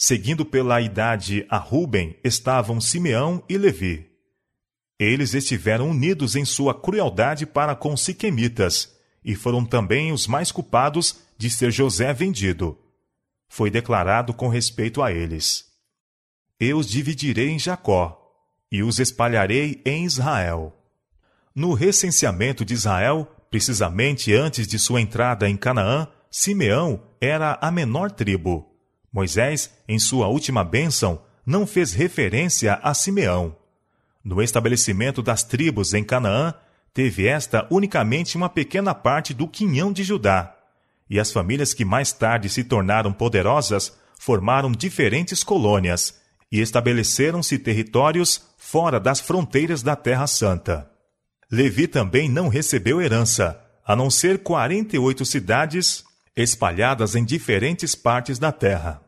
Seguindo 0.00 0.46
pela 0.46 0.80
idade 0.80 1.44
a 1.50 1.58
Ruben 1.58 2.16
estavam 2.22 2.80
Simeão 2.80 3.42
e 3.48 3.58
Levi. 3.58 4.08
Eles 4.96 5.34
estiveram 5.34 5.90
unidos 5.90 6.36
em 6.36 6.44
sua 6.44 6.72
crueldade 6.72 7.44
para 7.44 7.74
com 7.74 7.92
os 7.92 8.02
siquemitas, 8.02 8.96
e 9.24 9.34
foram 9.34 9.64
também 9.64 10.12
os 10.12 10.28
mais 10.28 10.52
culpados 10.52 11.18
de 11.36 11.50
ser 11.50 11.72
José 11.72 12.14
vendido. 12.14 12.78
Foi 13.48 13.72
declarado 13.72 14.32
com 14.32 14.46
respeito 14.46 15.02
a 15.02 15.10
eles: 15.10 15.66
Eu 16.60 16.78
os 16.78 16.88
dividirei 16.88 17.48
em 17.48 17.58
Jacó, 17.58 18.16
e 18.70 18.84
os 18.84 19.00
espalharei 19.00 19.82
em 19.84 20.04
Israel. 20.04 20.76
No 21.52 21.74
recenseamento 21.74 22.64
de 22.64 22.72
Israel, 22.72 23.26
precisamente 23.50 24.32
antes 24.32 24.68
de 24.68 24.78
sua 24.78 25.00
entrada 25.00 25.48
em 25.48 25.56
Canaã, 25.56 26.06
Simeão 26.30 27.02
era 27.20 27.58
a 27.60 27.68
menor 27.72 28.12
tribo. 28.12 28.67
Moisés, 29.12 29.70
em 29.88 29.98
sua 29.98 30.28
última 30.28 30.62
bênção, 30.64 31.20
não 31.44 31.66
fez 31.66 31.92
referência 31.92 32.74
a 32.82 32.92
Simeão. 32.94 33.56
No 34.22 34.42
estabelecimento 34.42 35.22
das 35.22 35.42
tribos 35.42 35.94
em 35.94 36.04
Canaã, 36.04 36.54
teve 36.92 37.26
esta 37.26 37.66
unicamente 37.70 38.36
uma 38.36 38.48
pequena 38.48 38.94
parte 38.94 39.32
do 39.32 39.48
quinhão 39.48 39.92
de 39.92 40.02
Judá 40.04 40.54
e 41.10 41.18
as 41.18 41.32
famílias 41.32 41.72
que 41.72 41.84
mais 41.84 42.12
tarde 42.12 42.48
se 42.48 42.62
tornaram 42.62 43.12
poderosas 43.12 43.96
formaram 44.18 44.72
diferentes 44.72 45.42
colônias 45.42 46.20
e 46.50 46.60
estabeleceram-se 46.60 47.58
territórios 47.58 48.42
fora 48.56 48.98
das 48.98 49.20
fronteiras 49.20 49.82
da 49.82 49.94
Terra 49.94 50.26
Santa. 50.26 50.90
Levi 51.50 51.86
também 51.86 52.28
não 52.28 52.48
recebeu 52.48 53.00
herança, 53.00 53.58
a 53.86 53.94
não 53.96 54.10
ser 54.10 54.42
48 54.42 55.24
cidades 55.24 56.04
espalhadas 56.42 57.14
em 57.14 57.24
diferentes 57.24 57.94
partes 57.94 58.38
da 58.38 58.52
terra. 58.52 59.02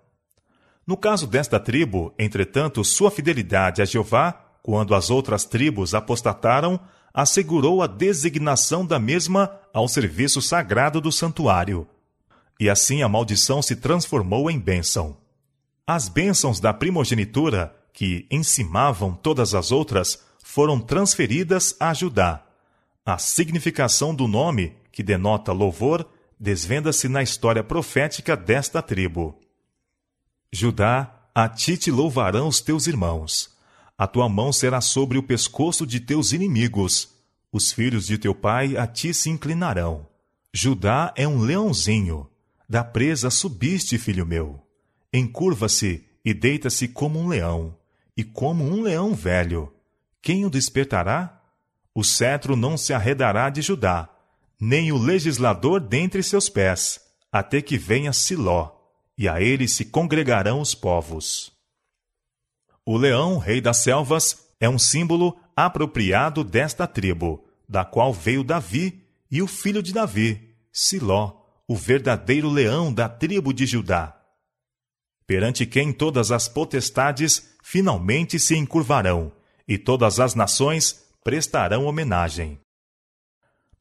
No 0.86 0.96
caso 0.96 1.26
desta 1.26 1.60
tribo, 1.60 2.12
entretanto, 2.18 2.84
sua 2.84 3.10
fidelidade 3.10 3.80
a 3.80 3.84
Jeová, 3.84 4.32
quando 4.62 4.94
as 4.94 5.10
outras 5.10 5.44
tribos 5.44 5.94
apostataram, 5.94 6.80
assegurou 7.14 7.82
a 7.82 7.86
designação 7.86 8.84
da 8.84 8.98
mesma 8.98 9.50
ao 9.72 9.86
serviço 9.86 10.42
sagrado 10.42 11.00
do 11.00 11.12
santuário. 11.12 11.86
E 12.58 12.68
assim 12.68 13.02
a 13.02 13.08
maldição 13.08 13.62
se 13.62 13.76
transformou 13.76 14.50
em 14.50 14.58
bênção. 14.58 15.16
As 15.86 16.08
bênçãos 16.08 16.60
da 16.60 16.74
primogenitura, 16.74 17.74
que 17.92 18.26
encimavam 18.30 19.14
todas 19.14 19.54
as 19.54 19.72
outras, 19.72 20.22
foram 20.42 20.80
transferidas 20.80 21.76
a 21.78 21.94
Judá. 21.94 22.42
A 23.06 23.18
significação 23.18 24.14
do 24.14 24.26
nome, 24.26 24.74
que 24.92 25.02
denota 25.02 25.52
louvor, 25.52 26.06
desvenda-se 26.40 27.06
na 27.06 27.22
história 27.22 27.62
profética 27.62 28.34
desta 28.34 28.80
tribo. 28.80 29.38
Judá, 30.50 31.14
a 31.34 31.46
ti 31.46 31.76
te 31.76 31.90
louvarão 31.90 32.48
os 32.48 32.62
teus 32.62 32.86
irmãos. 32.86 33.54
A 33.98 34.06
tua 34.06 34.26
mão 34.26 34.50
será 34.50 34.80
sobre 34.80 35.18
o 35.18 35.22
pescoço 35.22 35.86
de 35.86 36.00
teus 36.00 36.32
inimigos. 36.32 37.14
Os 37.52 37.70
filhos 37.70 38.06
de 38.06 38.16
teu 38.16 38.34
pai 38.34 38.74
a 38.76 38.86
ti 38.86 39.12
se 39.12 39.28
inclinarão. 39.28 40.08
Judá 40.52 41.12
é 41.14 41.28
um 41.28 41.40
leãozinho. 41.40 42.26
Da 42.66 42.82
presa 42.82 43.28
subiste, 43.28 43.98
filho 43.98 44.24
meu. 44.24 44.66
Encurva-se 45.12 46.06
e 46.24 46.32
deita-se 46.32 46.88
como 46.88 47.18
um 47.18 47.28
leão, 47.28 47.76
e 48.16 48.24
como 48.24 48.64
um 48.64 48.82
leão 48.82 49.14
velho. 49.14 49.72
Quem 50.22 50.46
o 50.46 50.50
despertará? 50.50 51.42
O 51.94 52.04
cetro 52.04 52.56
não 52.56 52.76
se 52.76 52.92
arredará 52.94 53.50
de 53.50 53.60
Judá, 53.60 54.08
nem 54.60 54.92
o 54.92 54.98
legislador 54.98 55.80
dentre 55.80 56.22
seus 56.22 56.48
pés, 56.50 57.00
até 57.32 57.62
que 57.62 57.78
venha 57.78 58.12
Siló, 58.12 58.72
e 59.16 59.26
a 59.26 59.40
ele 59.40 59.66
se 59.66 59.86
congregarão 59.86 60.60
os 60.60 60.74
povos. 60.74 61.50
O 62.84 62.96
leão, 62.96 63.38
rei 63.38 63.60
das 63.60 63.78
selvas, 63.78 64.50
é 64.60 64.68
um 64.68 64.78
símbolo 64.78 65.38
apropriado 65.56 66.44
desta 66.44 66.86
tribo, 66.86 67.44
da 67.68 67.84
qual 67.84 68.12
veio 68.12 68.44
Davi 68.44 69.02
e 69.30 69.40
o 69.40 69.46
filho 69.46 69.82
de 69.82 69.92
Davi, 69.92 70.54
Siló, 70.72 71.40
o 71.66 71.74
verdadeiro 71.74 72.50
leão 72.50 72.92
da 72.92 73.08
tribo 73.08 73.54
de 73.54 73.64
Judá. 73.64 74.16
Perante 75.26 75.64
quem 75.64 75.92
todas 75.92 76.32
as 76.32 76.48
potestades 76.48 77.54
finalmente 77.62 78.38
se 78.38 78.56
encurvarão, 78.56 79.32
e 79.66 79.78
todas 79.78 80.18
as 80.18 80.34
nações 80.34 81.04
prestarão 81.22 81.84
homenagem. 81.84 82.58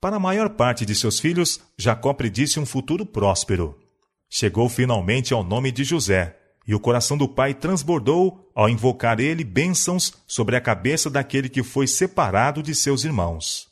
Para 0.02 0.16
a 0.16 0.20
maior 0.20 0.52
parte 0.52 0.86
de 0.86 0.96
seus 0.96 1.20
filhos, 1.20 1.60
Jacó 1.78 2.14
predisse 2.14 2.60
um 2.60 2.66
futuro 2.66 3.06
próspero. 3.06 3.78
Chegou 4.30 4.70
finalmente 4.70 5.34
ao 5.34 5.44
nome 5.44 5.72
de 5.72 5.84
José, 5.84 6.38
e 6.66 6.74
o 6.74 6.80
coração 6.80 7.18
do 7.18 7.28
pai 7.28 7.54
transbordou 7.54 8.50
ao 8.56 8.70
invocar 8.70 9.20
ele 9.20 9.44
bênçãos 9.44 10.14
sobre 10.26 10.56
a 10.56 10.62
cabeça 10.62 11.10
daquele 11.10 11.50
que 11.50 11.64
foi 11.64 11.86
separado 11.86 12.64
de 12.64 12.74
seus 12.74 13.04
irmãos. 13.04 13.68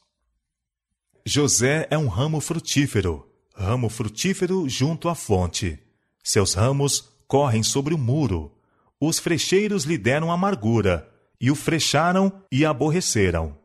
José 1.25 1.88
é 1.89 1.97
um 1.97 2.07
ramo 2.07 2.41
frutífero, 2.41 3.25
ramo 3.55 3.89
frutífero 3.89 4.67
junto 4.67 5.07
à 5.07 5.15
fonte. 5.15 5.80
Seus 6.23 6.53
ramos 6.53 7.07
correm 7.28 7.63
sobre 7.63 7.93
o 7.93 7.97
muro. 7.97 8.51
Os 8.99 9.19
frecheiros 9.19 9.84
lhe 9.84 9.97
deram 9.97 10.32
amargura, 10.32 11.09
e 11.39 11.49
o 11.51 11.55
frecharam 11.55 12.43
e 12.51 12.65
aborreceram. 12.65 13.57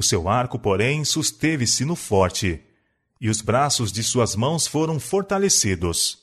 O 0.00 0.02
seu 0.02 0.30
arco, 0.30 0.58
porém, 0.58 1.04
susteve-se 1.04 1.84
no 1.84 1.94
forte, 1.94 2.58
e 3.20 3.28
os 3.28 3.42
braços 3.42 3.92
de 3.92 4.02
suas 4.02 4.34
mãos 4.34 4.66
foram 4.66 4.98
fortalecidos. 4.98 6.20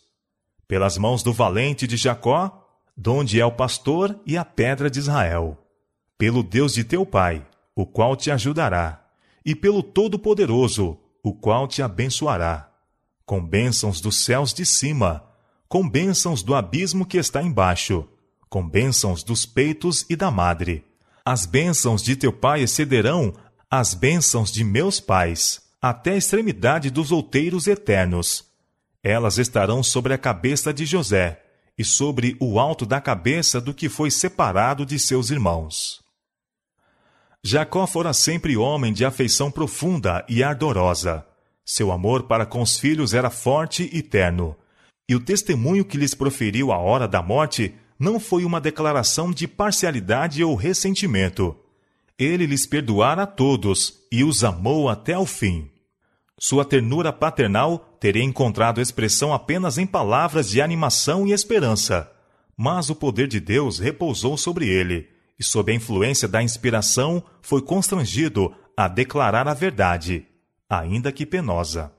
Pelas 0.68 0.98
mãos 0.98 1.22
do 1.22 1.32
valente 1.32 1.86
de 1.86 1.96
Jacó, 1.96 2.68
donde 2.98 3.40
é 3.40 3.46
o 3.46 3.52
pastor 3.52 4.20
e 4.26 4.36
a 4.36 4.44
pedra 4.44 4.90
de 4.90 4.98
Israel, 4.98 5.64
pelo 6.18 6.42
Deus 6.42 6.74
de 6.74 6.84
teu 6.84 7.06
pai, 7.06 7.46
o 7.76 7.86
qual 7.86 8.16
te 8.16 8.32
ajudará, 8.32 9.06
e 9.46 9.54
pelo 9.54 9.84
Todo-Poderoso, 9.84 10.98
o 11.22 11.32
qual 11.32 11.68
te 11.68 11.84
abençoará, 11.84 12.72
com 13.28 13.40
bênçãos 13.40 14.02
dos 14.02 14.26
céus 14.26 14.56
de 14.56 14.66
cima, 14.66 15.24
com 15.70 15.88
bênçãos 15.88 16.42
do 16.42 16.56
abismo 16.56 17.06
que 17.06 17.20
está 17.20 17.44
embaixo, 17.44 18.08
com 18.50 18.68
bênçãos 18.68 19.22
dos 19.22 19.46
peitos 19.46 20.04
e 20.10 20.16
da 20.16 20.32
madre. 20.32 20.84
As 21.24 21.46
bênçãos 21.46 22.02
de 22.02 22.16
teu 22.16 22.34
pai 22.34 22.62
excederão 22.62 23.34
as 23.70 23.94
bênçãos 23.94 24.52
de 24.52 24.64
meus 24.64 25.00
pais, 25.00 25.62
até 25.82 26.12
a 26.12 26.18
extremidade 26.18 26.90
dos 26.90 27.12
outeiros 27.12 27.68
eternos 27.68 28.48
elas 29.08 29.38
estarão 29.38 29.82
sobre 29.82 30.14
a 30.14 30.18
cabeça 30.18 30.74
de 30.74 30.86
José 30.86 31.42
e 31.78 31.84
sobre 31.86 32.36
o 32.42 32.60
alto 32.60 32.86
da 32.86 33.00
cabeça 33.00 33.62
do 33.62 33.74
que 33.74 33.88
foi 33.88 34.12
separado 34.12 34.86
de 34.86 35.00
seus 35.00 35.30
irmãos. 35.30 36.02
Jacó 37.42 37.88
fora 37.88 38.12
sempre 38.12 38.58
homem 38.58 38.92
de 38.92 39.06
afeição 39.06 39.50
profunda 39.50 40.26
e 40.28 40.44
ardorosa. 40.44 41.26
Seu 41.64 41.90
amor 41.92 42.24
para 42.24 42.46
com 42.46 42.62
os 42.62 42.78
filhos 42.78 43.14
era 43.14 43.30
forte 43.30 43.90
e 43.94 44.02
terno, 44.02 44.58
e 45.08 45.16
o 45.16 45.22
testemunho 45.22 45.86
que 45.86 45.98
lhes 45.98 46.14
proferiu 46.14 46.74
à 46.74 46.78
hora 46.78 47.08
da 47.08 47.22
morte 47.22 47.74
não 47.98 48.20
foi 48.20 48.44
uma 48.44 48.60
declaração 48.60 49.32
de 49.32 49.48
parcialidade 49.48 50.44
ou 50.44 50.54
ressentimento. 50.54 51.56
Ele 52.18 52.46
lhes 52.46 52.66
perdoara 52.66 53.24
a 53.24 53.28
todos 53.28 54.06
e 54.12 54.24
os 54.24 54.44
amou 54.44 54.90
até 54.90 55.18
o 55.18 55.26
fim. 55.26 55.70
Sua 56.40 56.64
ternura 56.64 57.12
paternal 57.14 57.80
teria 58.00 58.24
encontrado 58.24 58.82
expressão 58.82 59.34
apenas 59.34 59.78
em 59.78 59.86
palavras 59.86 60.50
de 60.50 60.62
animação 60.62 61.28
e 61.28 61.32
esperança, 61.32 62.12
mas 62.56 62.90
o 62.90 62.96
poder 62.96 63.28
de 63.28 63.40
Deus 63.40 63.80
repousou 63.80 64.38
sobre 64.38 64.68
ele, 64.68 65.10
e 65.40 65.44
sob 65.44 65.72
a 65.72 65.76
influência 65.76 66.28
da 66.28 66.42
inspiração 66.42 67.24
foi 67.42 67.62
constrangido 67.62 68.54
a 68.76 68.88
declarar 68.88 69.48
a 69.48 69.54
verdade, 69.54 70.26
ainda 70.70 71.12
que 71.12 71.26
penosa. 71.26 71.92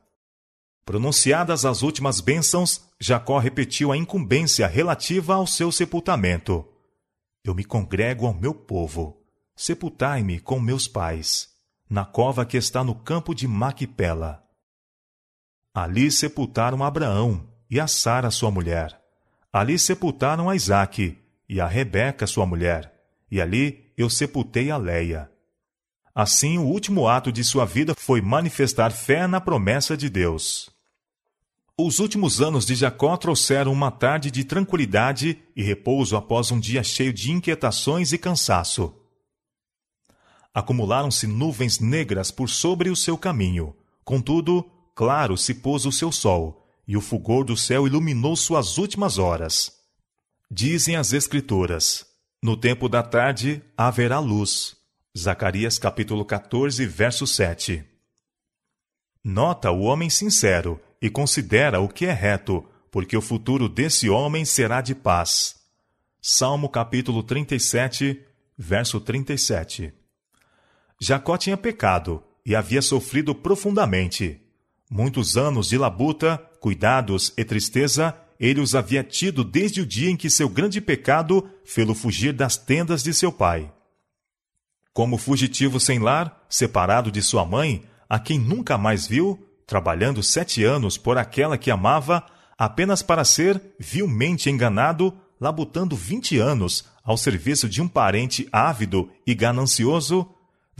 Pronunciadas 0.84 1.64
as 1.64 1.82
últimas 1.82 2.20
bênçãos, 2.20 2.80
Jacó 2.98 3.38
repetiu 3.38 3.92
a 3.92 3.96
incumbência 3.96 4.66
relativa 4.66 5.34
ao 5.34 5.46
seu 5.46 5.70
sepultamento. 5.70 6.64
Eu 7.44 7.54
me 7.54 7.64
congrego 7.64 8.26
ao 8.26 8.34
meu 8.34 8.54
povo. 8.54 9.17
Sepultai-me 9.60 10.38
com 10.38 10.60
meus 10.60 10.86
pais, 10.86 11.48
na 11.90 12.04
cova 12.04 12.46
que 12.46 12.56
está 12.56 12.84
no 12.84 12.94
campo 12.94 13.34
de 13.34 13.48
Maquipela. 13.48 14.40
Ali 15.74 16.12
sepultaram 16.12 16.84
Abraão 16.84 17.44
e 17.68 17.80
a 17.80 17.88
Sara, 17.88 18.30
sua 18.30 18.52
mulher. 18.52 18.96
Ali 19.52 19.76
sepultaram 19.76 20.48
a 20.48 20.54
Isaque 20.54 21.18
e 21.48 21.60
a 21.60 21.66
Rebeca, 21.66 22.24
sua 22.24 22.46
mulher. 22.46 22.94
E 23.28 23.40
ali 23.40 23.92
eu 23.96 24.08
sepultei 24.08 24.70
a 24.70 24.76
Leia. 24.76 25.28
Assim, 26.14 26.56
o 26.56 26.62
último 26.62 27.08
ato 27.08 27.32
de 27.32 27.42
sua 27.42 27.64
vida 27.64 27.96
foi 27.98 28.20
manifestar 28.20 28.92
fé 28.92 29.26
na 29.26 29.40
promessa 29.40 29.96
de 29.96 30.08
Deus. 30.08 30.70
Os 31.76 31.98
últimos 31.98 32.40
anos 32.40 32.64
de 32.64 32.76
Jacó 32.76 33.16
trouxeram 33.16 33.72
uma 33.72 33.90
tarde 33.90 34.30
de 34.30 34.44
tranquilidade 34.44 35.36
e 35.56 35.64
repouso 35.64 36.16
após 36.16 36.52
um 36.52 36.60
dia 36.60 36.84
cheio 36.84 37.12
de 37.12 37.32
inquietações 37.32 38.12
e 38.12 38.18
cansaço. 38.18 38.94
Acumularam-se 40.54 41.26
nuvens 41.26 41.78
negras 41.78 42.30
por 42.30 42.48
sobre 42.48 42.90
o 42.90 42.96
seu 42.96 43.16
caminho. 43.16 43.74
Contudo, 44.04 44.64
claro 44.94 45.36
se 45.36 45.54
pôs 45.54 45.84
o 45.86 45.92
seu 45.92 46.10
sol, 46.10 46.66
e 46.86 46.96
o 46.96 47.00
fulgor 47.00 47.44
do 47.44 47.56
céu 47.56 47.86
iluminou 47.86 48.34
suas 48.34 48.78
últimas 48.78 49.18
horas. 49.18 49.72
Dizem 50.50 50.96
as 50.96 51.12
Escrituras: 51.12 52.06
No 52.42 52.56
tempo 52.56 52.88
da 52.88 53.02
tarde 53.02 53.62
haverá 53.76 54.18
luz. 54.18 54.76
Zacarias 55.16 55.78
capítulo 55.78 56.24
14, 56.24 56.86
verso 56.86 57.26
7. 57.26 57.84
Nota 59.22 59.70
o 59.70 59.82
homem 59.82 60.08
sincero 60.08 60.80
e 61.02 61.10
considera 61.10 61.80
o 61.80 61.88
que 61.88 62.06
é 62.06 62.12
reto, 62.12 62.64
porque 62.90 63.16
o 63.16 63.20
futuro 63.20 63.68
desse 63.68 64.08
homem 64.08 64.44
será 64.44 64.80
de 64.80 64.94
paz. 64.94 65.56
Salmo 66.20 66.68
capítulo 66.68 67.22
37, 67.22 68.22
verso 68.56 69.00
37. 69.00 69.92
Jacó 71.00 71.36
tinha 71.36 71.56
pecado 71.56 72.22
e 72.44 72.56
havia 72.56 72.82
sofrido 72.82 73.34
profundamente. 73.34 74.40
Muitos 74.90 75.36
anos 75.36 75.68
de 75.68 75.78
labuta, 75.78 76.38
cuidados 76.60 77.32
e 77.36 77.44
tristeza 77.44 78.14
ele 78.40 78.60
os 78.60 78.74
havia 78.74 79.02
tido 79.02 79.42
desde 79.42 79.80
o 79.80 79.86
dia 79.86 80.10
em 80.10 80.16
que 80.16 80.30
seu 80.30 80.48
grande 80.48 80.80
pecado 80.80 81.48
fê-lo 81.64 81.94
fugir 81.94 82.32
das 82.32 82.56
tendas 82.56 83.02
de 83.02 83.12
seu 83.12 83.32
pai. 83.32 83.70
Como 84.92 85.18
fugitivo 85.18 85.80
sem 85.80 85.98
lar, 85.98 86.44
separado 86.48 87.10
de 87.10 87.20
sua 87.20 87.44
mãe, 87.44 87.84
a 88.08 88.18
quem 88.18 88.38
nunca 88.38 88.78
mais 88.78 89.06
viu, 89.06 89.44
trabalhando 89.66 90.22
sete 90.22 90.64
anos 90.64 90.96
por 90.96 91.18
aquela 91.18 91.58
que 91.58 91.70
amava, 91.70 92.24
apenas 92.56 93.02
para 93.02 93.24
ser 93.24 93.60
vilmente 93.78 94.48
enganado, 94.48 95.16
labutando 95.40 95.96
vinte 95.96 96.38
anos 96.38 96.84
ao 97.04 97.16
serviço 97.16 97.68
de 97.68 97.82
um 97.82 97.88
parente 97.88 98.48
ávido 98.52 99.10
e 99.26 99.34
ganancioso, 99.34 100.28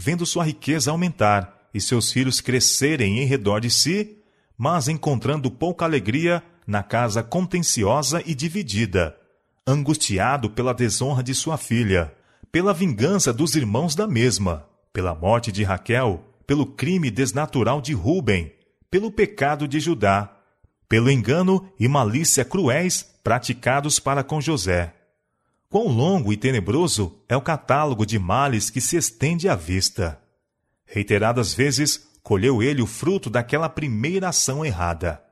vendo 0.00 0.24
sua 0.24 0.44
riqueza 0.44 0.92
aumentar 0.92 1.68
e 1.74 1.80
seus 1.80 2.12
filhos 2.12 2.40
crescerem 2.40 3.18
em 3.18 3.26
redor 3.26 3.58
de 3.60 3.68
si, 3.68 4.18
mas 4.56 4.86
encontrando 4.86 5.50
pouca 5.50 5.84
alegria 5.84 6.40
na 6.64 6.84
casa 6.84 7.20
contenciosa 7.20 8.22
e 8.24 8.32
dividida, 8.32 9.16
angustiado 9.66 10.50
pela 10.50 10.72
desonra 10.72 11.20
de 11.20 11.34
sua 11.34 11.56
filha, 11.58 12.14
pela 12.52 12.72
vingança 12.72 13.32
dos 13.32 13.56
irmãos 13.56 13.96
da 13.96 14.06
mesma, 14.06 14.68
pela 14.92 15.14
morte 15.16 15.50
de 15.50 15.64
Raquel, 15.64 16.24
pelo 16.46 16.64
crime 16.64 17.10
desnatural 17.10 17.80
de 17.80 17.92
Ruben, 17.92 18.52
pelo 18.88 19.10
pecado 19.10 19.66
de 19.66 19.80
Judá, 19.80 20.32
pelo 20.88 21.10
engano 21.10 21.70
e 21.78 21.88
malícia 21.88 22.44
cruéis 22.44 23.02
praticados 23.24 23.98
para 23.98 24.22
com 24.22 24.40
José. 24.40 24.94
Quão 25.70 25.88
longo 25.88 26.32
e 26.32 26.36
tenebroso 26.36 27.20
é 27.28 27.36
o 27.36 27.42
catálogo 27.42 28.06
de 28.06 28.18
males 28.18 28.70
que 28.70 28.80
se 28.80 28.96
estende 28.96 29.50
à 29.50 29.54
vista. 29.54 30.18
Reiteradas 30.86 31.52
vezes 31.52 32.08
colheu 32.22 32.62
ele 32.62 32.80
o 32.80 32.86
fruto 32.86 33.28
daquela 33.28 33.68
primeira 33.68 34.30
ação 34.30 34.64
errada. 34.64 35.22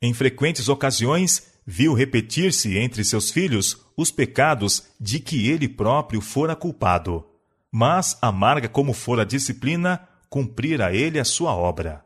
Em 0.00 0.14
frequentes 0.14 0.68
ocasiões, 0.68 1.48
viu 1.66 1.94
repetir-se 1.94 2.78
entre 2.78 3.04
seus 3.04 3.32
filhos 3.32 3.80
os 3.96 4.12
pecados 4.12 4.84
de 5.00 5.18
que 5.18 5.50
ele 5.50 5.68
próprio 5.68 6.20
fora 6.20 6.54
culpado. 6.54 7.26
Mas, 7.68 8.16
amarga 8.22 8.68
como 8.68 8.92
fora 8.92 9.22
a 9.22 9.24
disciplina, 9.24 10.08
cumprira 10.30 10.94
ele 10.94 11.18
a 11.18 11.24
sua 11.24 11.56
obra. 11.56 12.04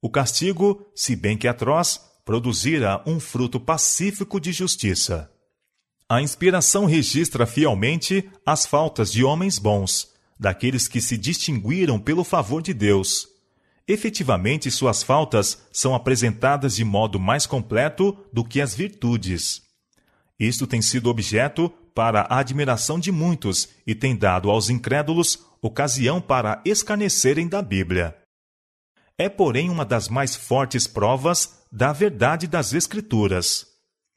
O 0.00 0.08
castigo, 0.08 0.86
se 0.94 1.16
bem 1.16 1.36
que 1.36 1.48
atroz, 1.48 2.00
produzira 2.24 3.02
um 3.04 3.18
fruto 3.18 3.58
pacífico 3.58 4.40
de 4.40 4.52
justiça. 4.52 5.28
A 6.08 6.22
inspiração 6.22 6.86
registra 6.86 7.46
fielmente 7.46 8.30
as 8.46 8.64
faltas 8.64 9.12
de 9.12 9.22
homens 9.22 9.58
bons, 9.58 10.08
daqueles 10.40 10.88
que 10.88 11.00
se 11.00 11.18
distinguiram 11.18 11.98
pelo 11.98 12.24
favor 12.24 12.62
de 12.62 12.72
Deus. 12.72 13.28
Efetivamente, 13.86 14.70
suas 14.70 15.02
faltas 15.02 15.66
são 15.70 15.94
apresentadas 15.94 16.76
de 16.76 16.84
modo 16.84 17.20
mais 17.20 17.46
completo 17.46 18.16
do 18.32 18.42
que 18.42 18.60
as 18.60 18.74
virtudes. 18.74 19.62
Isto 20.38 20.66
tem 20.66 20.80
sido 20.80 21.10
objeto 21.10 21.68
para 21.94 22.22
a 22.22 22.38
admiração 22.38 22.98
de 22.98 23.12
muitos 23.12 23.68
e 23.86 23.94
tem 23.94 24.16
dado 24.16 24.50
aos 24.50 24.70
incrédulos 24.70 25.44
ocasião 25.60 26.20
para 26.20 26.62
escarnecerem 26.64 27.48
da 27.48 27.60
Bíblia 27.60 28.14
é, 29.18 29.28
porém, 29.28 29.68
uma 29.68 29.84
das 29.84 30.08
mais 30.08 30.36
fortes 30.36 30.86
provas 30.86 31.58
da 31.72 31.92
verdade 31.92 32.46
das 32.46 32.72
Escrituras. 32.72 33.66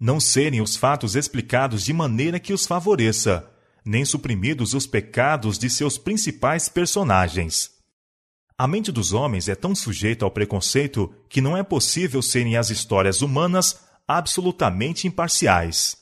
Não 0.03 0.19
serem 0.19 0.61
os 0.61 0.75
fatos 0.75 1.15
explicados 1.15 1.83
de 1.83 1.93
maneira 1.93 2.39
que 2.39 2.53
os 2.53 2.65
favoreça, 2.65 3.47
nem 3.85 4.03
suprimidos 4.03 4.73
os 4.73 4.87
pecados 4.87 5.59
de 5.59 5.69
seus 5.69 5.95
principais 5.95 6.67
personagens. 6.67 7.69
A 8.57 8.67
mente 8.67 8.91
dos 8.91 9.13
homens 9.13 9.47
é 9.47 9.53
tão 9.53 9.75
sujeita 9.75 10.25
ao 10.25 10.31
preconceito 10.31 11.13
que 11.29 11.39
não 11.39 11.55
é 11.55 11.61
possível 11.61 12.19
serem 12.23 12.57
as 12.57 12.71
histórias 12.71 13.21
humanas 13.21 13.79
absolutamente 14.07 15.05
imparciais. 15.05 15.95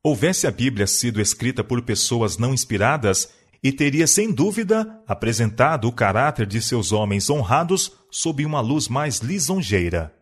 Houvesse 0.00 0.46
a 0.46 0.52
Bíblia 0.52 0.86
sido 0.86 1.20
escrita 1.20 1.64
por 1.64 1.82
pessoas 1.82 2.38
não 2.38 2.54
inspiradas, 2.54 3.30
e 3.60 3.72
teria 3.72 4.06
sem 4.06 4.30
dúvida 4.30 5.02
apresentado 5.08 5.88
o 5.88 5.92
caráter 5.92 6.46
de 6.46 6.62
seus 6.62 6.92
homens 6.92 7.28
honrados 7.28 7.90
sob 8.12 8.46
uma 8.46 8.60
luz 8.60 8.86
mais 8.86 9.18
lisonjeira. 9.18 10.14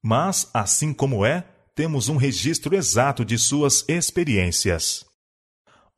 Mas, 0.00 0.48
assim 0.54 0.94
como 0.94 1.26
é, 1.26 1.44
temos 1.74 2.08
um 2.08 2.16
registro 2.16 2.74
exato 2.76 3.24
de 3.24 3.38
suas 3.38 3.84
experiências. 3.88 5.04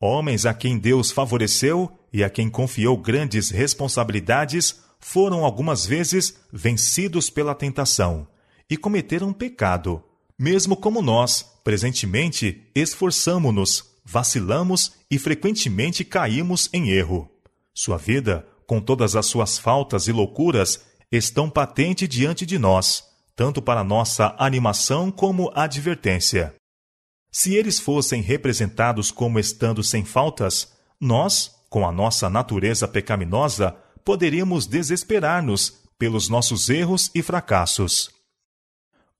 Homens 0.00 0.46
a 0.46 0.54
quem 0.54 0.78
Deus 0.78 1.10
favoreceu 1.10 1.90
e 2.12 2.22
a 2.22 2.30
quem 2.30 2.48
confiou 2.48 2.96
grandes 2.96 3.50
responsabilidades 3.50 4.80
foram 5.00 5.44
algumas 5.44 5.86
vezes 5.86 6.38
vencidos 6.52 7.28
pela 7.30 7.54
tentação 7.54 8.26
e 8.68 8.76
cometeram 8.76 9.32
pecado, 9.32 10.02
mesmo 10.38 10.76
como 10.76 11.00
nós, 11.00 11.44
presentemente, 11.62 12.62
esforçamo-nos 12.74 13.96
vacilamos 14.06 14.92
e 15.10 15.18
frequentemente 15.18 16.04
caímos 16.04 16.70
em 16.72 16.90
erro. 16.90 17.28
Sua 17.74 17.98
vida, 17.98 18.46
com 18.66 18.80
todas 18.80 19.16
as 19.16 19.26
suas 19.26 19.58
faltas 19.58 20.06
e 20.06 20.12
loucuras, 20.12 20.80
estão 21.10 21.50
patente 21.50 22.06
diante 22.06 22.46
de 22.46 22.56
nós, 22.58 23.04
tanto 23.36 23.60
para 23.60 23.84
nossa 23.84 24.34
animação 24.38 25.10
como 25.10 25.52
advertência. 25.54 26.54
Se 27.30 27.54
eles 27.54 27.78
fossem 27.78 28.22
representados 28.22 29.10
como 29.10 29.38
estando 29.38 29.84
sem 29.84 30.06
faltas, 30.06 30.72
nós, 30.98 31.54
com 31.68 31.86
a 31.86 31.92
nossa 31.92 32.30
natureza 32.30 32.88
pecaminosa, 32.88 33.76
poderíamos 34.02 34.66
desesperar-nos 34.66 35.84
pelos 35.98 36.30
nossos 36.30 36.70
erros 36.70 37.10
e 37.14 37.22
fracassos. 37.22 38.10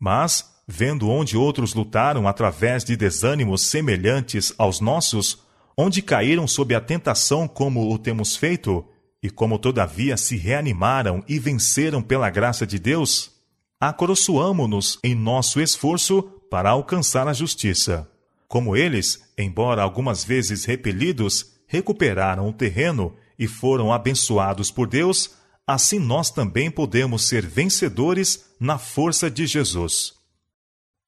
Mas, 0.01 0.51
vendo 0.67 1.11
onde 1.11 1.37
outros 1.37 1.75
lutaram 1.75 2.27
através 2.27 2.85
de 2.85 2.97
desânimos 2.97 3.63
semelhantes 3.63 4.55
aos 4.57 4.81
nossos, 4.81 5.43
onde 5.77 6.01
caíram 6.01 6.49
sob 6.49 6.75
a 6.75 6.81
tentação 6.81 7.47
como 7.47 7.93
o 7.93 7.99
temos 7.99 8.35
feito, 8.35 8.83
e 9.23 9.29
como 9.29 9.59
todavia 9.59 10.17
se 10.17 10.37
reanimaram 10.37 11.23
e 11.29 11.39
venceram 11.39 12.01
pela 12.01 12.31
graça 12.31 12.67
de 12.67 12.79
Deus, 12.79 13.36
acoroçoamo-nos 13.81 14.99
em 15.03 15.15
nosso 15.15 15.61
esforço 15.61 16.23
para 16.51 16.71
alcançar 16.71 17.29
a 17.29 17.33
justiça. 17.33 18.11
Como 18.49 18.77
eles, 18.77 19.23
embora 19.37 19.83
algumas 19.83 20.25
vezes 20.25 20.65
repelidos, 20.65 21.53
recuperaram 21.67 22.49
o 22.49 22.53
terreno 22.53 23.15
e 23.39 23.47
foram 23.47 23.93
abençoados 23.93 24.71
por 24.71 24.87
Deus, 24.87 25.33
assim 25.67 25.99
nós 25.99 26.31
também 26.31 26.71
podemos 26.71 27.27
ser 27.27 27.45
vencedores 27.45 28.47
na 28.59 28.79
força 28.79 29.31
de 29.31 29.47
Jesus. 29.47 30.15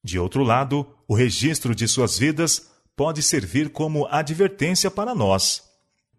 De 0.03 0.19
outro 0.19 0.43
lado, 0.43 0.87
o 1.07 1.14
registro 1.14 1.75
de 1.75 1.87
suas 1.87 2.19
vidas 2.19 2.71
pode 2.97 3.23
servir 3.23 3.71
como 3.71 4.07
advertência 4.07 4.91
para 4.91 5.14
nós. 5.14 5.62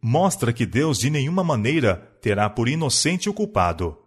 Mostra 0.01 0.53
que 0.53 0.65
Deus 0.65 0.97
de 0.97 1.09
nenhuma 1.09 1.43
maneira 1.43 1.97
terá 2.21 2.49
por 2.49 2.69
inocente 2.69 3.29
o 3.29 3.33
culpado. 3.33 3.97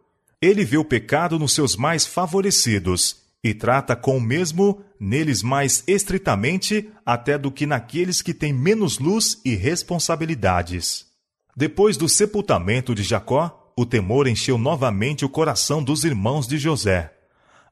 Ele 0.43 0.65
vê 0.65 0.77
o 0.77 0.85
pecado 0.85 1.39
nos 1.39 1.53
seus 1.53 1.77
mais 1.77 2.05
favorecidos 2.05 3.23
e 3.45 3.55
trata 3.55 3.95
com 3.95 4.17
o 4.17 4.21
mesmo 4.21 4.85
neles 4.99 5.41
mais 5.41 5.85
estritamente 5.87 6.91
até 7.07 7.39
do 7.39 7.51
que 7.51 7.65
naqueles 7.65 8.21
que 8.21 8.35
têm 8.35 8.53
menos 8.53 8.99
luz 8.99 9.41
e 9.45 9.55
responsabilidades. 9.55 11.07
Depois 11.57 11.97
do 11.97 12.09
sepultamento 12.09 12.93
de 12.93 13.05
Jacó, 13.05 13.73
o 13.77 13.87
temor 13.87 14.27
encheu 14.27 14.59
novamente 14.59 15.25
o 15.25 15.29
coração 15.29 15.83
dos 15.83 16.03
irmãos 16.03 16.49
de 16.49 16.59
José. 16.59 17.13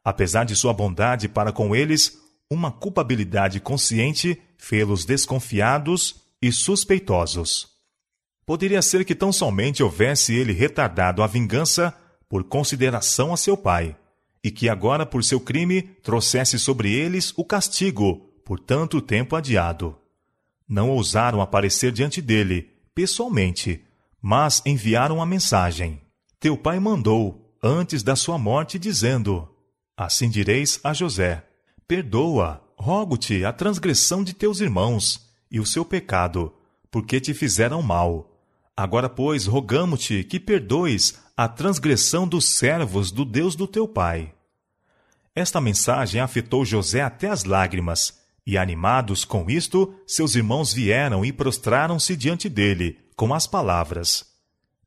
Apesar 0.05 0.45
de 0.45 0.55
sua 0.55 0.73
bondade 0.73 1.29
para 1.29 1.51
com 1.51 1.75
eles, 1.75 2.18
uma 2.49 2.71
culpabilidade 2.71 3.59
consciente 3.59 4.41
fê-los 4.57 5.05
desconfiados 5.05 6.23
e 6.41 6.53
suspeitosos. 6.53 7.68
Poderia 8.47 8.81
ser 8.81 9.05
que 9.05 9.14
tão 9.14 9.33
somente 9.33 9.83
houvesse 9.83 10.35
ele 10.35 10.53
retardado 10.53 11.23
a 11.23 11.27
vingança 11.27 11.95
por 12.31 12.45
consideração 12.45 13.33
a 13.33 13.37
seu 13.37 13.57
pai 13.57 13.97
e 14.43 14.53
que 14.53 14.68
agora, 14.68 15.05
por 15.05 15.24
seu 15.24 15.41
crime, 15.41 15.83
trouxesse 15.83 16.61
sobre 16.61 16.93
eles 16.93 17.35
o 17.37 17.45
castigo 17.45 18.31
por 18.45 18.61
tanto 18.61 19.03
tempo 19.03 19.35
adiado. 19.35 19.99
Não 20.66 20.91
ousaram 20.91 21.43
aparecer 21.43 21.91
diante 21.91 22.22
dele, 22.22 22.70
pessoalmente, 22.95 23.85
mas 24.22 24.62
enviaram 24.64 25.20
a 25.20 25.26
mensagem. 25.26 26.01
Teu 26.39 26.57
pai 26.57 26.78
mandou, 26.78 27.53
antes 27.62 28.03
da 28.03 28.14
sua 28.14 28.39
morte, 28.39 28.78
dizendo: 28.78 29.49
Assim 29.97 30.31
direis 30.31 30.78
a 30.85 30.95
José: 30.95 31.45
Perdoa, 31.87 32.62
rogo-te, 32.78 33.45
a 33.45 33.53
transgressão 33.53 34.22
de 34.22 34.33
teus 34.33 34.61
irmãos 34.61 35.28
e 35.51 35.59
o 35.59 35.66
seu 35.66 35.85
pecado, 35.85 36.55
porque 36.91 37.20
te 37.20 37.35
fizeram 37.35 37.83
mal. 37.83 38.30
Agora, 38.81 39.11
pois, 39.11 39.45
rogamo-te 39.45 40.24
que 40.24 40.41
perdoes 40.41 41.18
a 41.37 41.47
transgressão 41.47 42.26
dos 42.26 42.47
servos 42.47 43.12
do 43.12 43.26
Deus 43.26 43.55
do 43.55 43.66
teu 43.66 43.87
pai. 43.87 44.33
Esta 45.35 45.61
mensagem 45.61 46.18
afetou 46.18 46.64
José 46.64 47.03
até 47.03 47.28
as 47.28 47.45
lágrimas, 47.45 48.18
e 48.47 48.57
animados 48.57 49.22
com 49.22 49.51
isto, 49.51 49.95
seus 50.07 50.35
irmãos 50.35 50.72
vieram 50.72 51.22
e 51.22 51.31
prostraram-se 51.31 52.16
diante 52.16 52.49
dele, 52.49 52.97
com 53.14 53.35
as 53.35 53.47
palavras: 53.47 54.24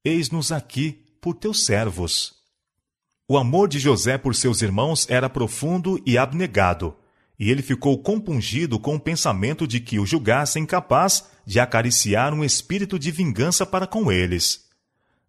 Eis-nos 0.04 0.52
aqui 0.52 0.94
por 1.22 1.36
teus 1.36 1.64
servos. 1.64 2.34
O 3.28 3.38
amor 3.38 3.68
de 3.68 3.78
José 3.78 4.18
por 4.18 4.34
seus 4.34 4.64
irmãos 4.64 5.08
era 5.08 5.30
profundo 5.30 6.02
e 6.04 6.18
abnegado, 6.18 6.96
e 7.38 7.52
ele 7.52 7.62
ficou 7.62 8.02
compungido 8.02 8.80
com 8.80 8.96
o 8.96 9.00
pensamento 9.00 9.68
de 9.68 9.80
que 9.80 10.00
o 10.00 10.06
julgassem 10.06 10.66
capaz 10.66 11.32
de 11.46 11.60
acariciar 11.60 12.34
um 12.34 12.44
espírito 12.44 12.98
de 12.98 13.12
vingança 13.12 13.66
para 13.66 13.88
com 13.88 14.12
eles. 14.12 14.66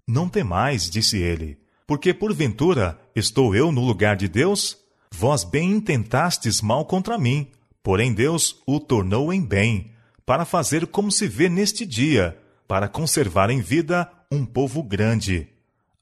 Não 0.06 0.28
temais, 0.28 0.88
disse 0.90 1.18
ele, 1.18 1.58
porque 1.86 2.14
porventura 2.14 2.98
estou 3.14 3.54
eu 3.54 3.70
no 3.72 3.80
lugar 3.80 4.16
de 4.16 4.28
Deus? 4.28 4.78
Vós 5.10 5.44
bem 5.44 5.70
intentastes 5.70 6.60
mal 6.60 6.84
contra 6.84 7.18
mim, 7.18 7.48
porém 7.82 8.12
Deus 8.12 8.62
o 8.66 8.80
tornou 8.80 9.32
em 9.32 9.42
bem, 9.42 9.92
para 10.26 10.44
fazer 10.44 10.86
como 10.86 11.12
se 11.12 11.28
vê 11.28 11.48
neste 11.48 11.84
dia, 11.84 12.38
para 12.66 12.88
conservar 12.88 13.50
em 13.50 13.60
vida 13.60 14.10
um 14.30 14.44
povo 14.44 14.82
grande. 14.82 15.48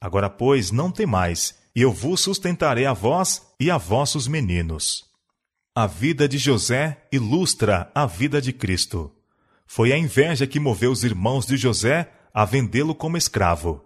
Agora, 0.01 0.31
pois, 0.31 0.71
não 0.71 0.91
temais, 0.91 1.55
e 1.75 1.83
eu 1.83 1.93
vos 1.93 2.21
sustentarei 2.21 2.87
a 2.87 2.93
vós 2.93 3.43
e 3.59 3.71
a 3.71 3.77
vossos 3.77 4.27
meninos. 4.27 5.05
A 5.75 5.87
vida 5.87 6.29
de 6.29 6.39
José 6.39 7.07
ilustra 7.11 7.91
a 7.95 8.05
vida 8.05 8.41
de 8.43 8.53
Cristo. 8.53 9.11
Foi 9.67 9.93
a 9.93 9.99
inveja 9.99 10.47
que 10.47 10.61
moveu 10.61 10.91
os 10.91 11.05
irmãos 11.05 11.47
de 11.47 11.57
José 11.57 12.11
a 12.33 12.45
vendê-lo 12.45 12.95
como 12.95 13.17
escravo 13.17 13.85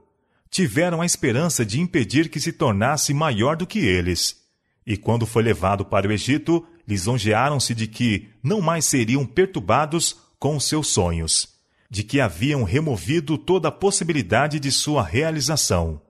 tiveram 0.51 1.03
a 1.03 1.07
esperança 1.07 1.67
de 1.67 1.81
impedir 1.81 2.31
que 2.31 2.41
se 2.41 2.51
tornasse 2.53 3.13
maior 3.13 3.57
do 3.57 3.67
que 3.67 3.79
eles. 3.81 4.43
E 4.87 4.97
quando 4.97 5.27
foi 5.27 5.43
levado 5.43 5.85
para 5.85 6.09
o 6.09 6.13
Egito, 6.13 6.65
lisonjearam-se 6.89 7.75
de 7.75 7.87
que 7.87 8.31
não 8.43 8.63
mais 8.63 8.87
seriam 8.87 9.27
perturbados 9.27 10.17
com 10.39 10.57
os 10.57 10.65
seus 10.65 10.89
sonhos, 10.89 11.49
de 11.91 12.03
que 12.03 12.21
haviam 12.21 12.63
removido 12.63 13.37
toda 13.37 13.69
a 13.69 13.73
possibilidade 13.73 14.61
de 14.61 14.71
sua 14.71 15.03
realização. 15.03 16.01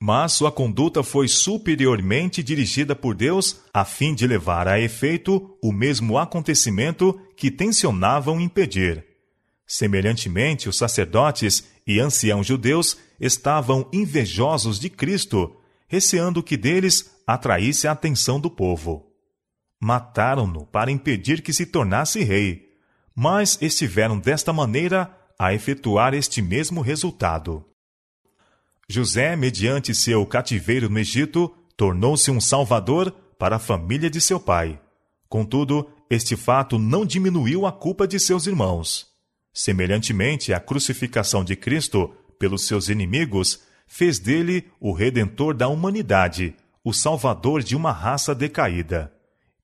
Mas 0.00 0.32
sua 0.32 0.52
conduta 0.52 1.02
foi 1.02 1.26
superiormente 1.26 2.42
dirigida 2.42 2.94
por 2.94 3.14
Deus 3.14 3.60
a 3.72 3.84
fim 3.84 4.14
de 4.14 4.26
levar 4.26 4.68
a 4.68 4.78
efeito 4.78 5.56
o 5.62 5.72
mesmo 5.72 6.18
acontecimento 6.18 7.18
que 7.34 7.50
tensionavam 7.50 8.40
impedir. 8.40 9.04
Semelhantemente, 9.66 10.68
os 10.68 10.76
sacerdotes 10.76 11.64
e 11.86 11.98
anciãos 11.98 12.46
judeus 12.46 12.98
estavam 13.18 13.88
invejosos 13.92 14.78
de 14.78 14.90
Cristo, 14.90 15.56
receando 15.88 16.42
que 16.42 16.56
deles 16.56 17.10
atraísse 17.26 17.88
a 17.88 17.92
atenção 17.92 18.38
do 18.38 18.50
povo. 18.50 19.10
Mataram-no 19.80 20.66
para 20.66 20.90
impedir 20.90 21.42
que 21.42 21.52
se 21.52 21.66
tornasse 21.66 22.22
rei, 22.22 22.66
mas 23.14 23.58
estiveram 23.62 24.18
desta 24.18 24.52
maneira 24.52 25.10
a 25.38 25.54
efetuar 25.54 26.12
este 26.14 26.42
mesmo 26.42 26.80
resultado. 26.80 27.64
José, 28.88 29.34
mediante 29.34 29.92
seu 29.94 30.24
cativeiro 30.24 30.88
no 30.88 30.98
Egito, 30.98 31.52
tornou-se 31.76 32.30
um 32.30 32.40
salvador 32.40 33.10
para 33.38 33.56
a 33.56 33.58
família 33.58 34.08
de 34.08 34.20
seu 34.20 34.38
pai. 34.38 34.80
Contudo, 35.28 35.90
este 36.08 36.36
fato 36.36 36.78
não 36.78 37.04
diminuiu 37.04 37.66
a 37.66 37.72
culpa 37.72 38.06
de 38.06 38.20
seus 38.20 38.46
irmãos. 38.46 39.08
Semelhantemente, 39.52 40.52
a 40.52 40.60
crucificação 40.60 41.42
de 41.42 41.56
Cristo 41.56 42.14
pelos 42.38 42.66
seus 42.66 42.88
inimigos 42.88 43.60
fez 43.88 44.20
dele 44.20 44.70
o 44.78 44.92
redentor 44.92 45.54
da 45.54 45.66
humanidade, 45.66 46.54
o 46.84 46.92
salvador 46.92 47.62
de 47.62 47.74
uma 47.74 47.90
raça 47.90 48.34
decaída 48.34 49.12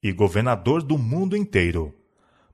e 0.02 0.10
governador 0.10 0.82
do 0.82 0.98
mundo 0.98 1.36
inteiro. 1.36 1.94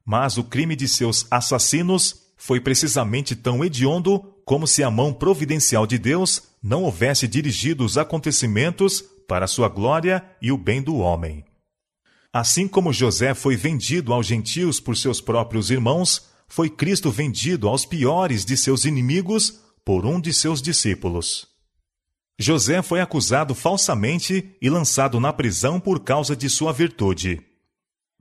Mas 0.04 0.36
o 0.36 0.44
crime 0.44 0.76
de 0.76 0.86
seus 0.86 1.26
assassinos 1.30 2.28
foi 2.36 2.60
precisamente 2.60 3.34
tão 3.34 3.64
hediondo 3.64 4.34
como 4.48 4.66
se 4.66 4.82
a 4.82 4.90
mão 4.90 5.12
providencial 5.12 5.86
de 5.86 5.98
Deus 5.98 6.42
não 6.62 6.84
houvesse 6.84 7.28
dirigido 7.28 7.84
os 7.84 7.98
acontecimentos 7.98 9.04
para 9.28 9.46
sua 9.46 9.68
glória 9.68 10.24
e 10.40 10.50
o 10.50 10.56
bem 10.56 10.80
do 10.80 10.96
homem. 10.96 11.44
Assim 12.32 12.66
como 12.66 12.90
José 12.90 13.34
foi 13.34 13.56
vendido 13.56 14.10
aos 14.10 14.26
gentios 14.26 14.80
por 14.80 14.96
seus 14.96 15.20
próprios 15.20 15.70
irmãos, 15.70 16.30
foi 16.48 16.70
Cristo 16.70 17.10
vendido 17.10 17.68
aos 17.68 17.84
piores 17.84 18.42
de 18.46 18.56
seus 18.56 18.86
inimigos 18.86 19.60
por 19.84 20.06
um 20.06 20.18
de 20.18 20.32
seus 20.32 20.62
discípulos. 20.62 21.46
José 22.38 22.80
foi 22.80 23.02
acusado 23.02 23.54
falsamente 23.54 24.56
e 24.62 24.70
lançado 24.70 25.20
na 25.20 25.30
prisão 25.30 25.78
por 25.78 26.00
causa 26.00 26.34
de 26.34 26.48
sua 26.48 26.72
virtude. 26.72 27.38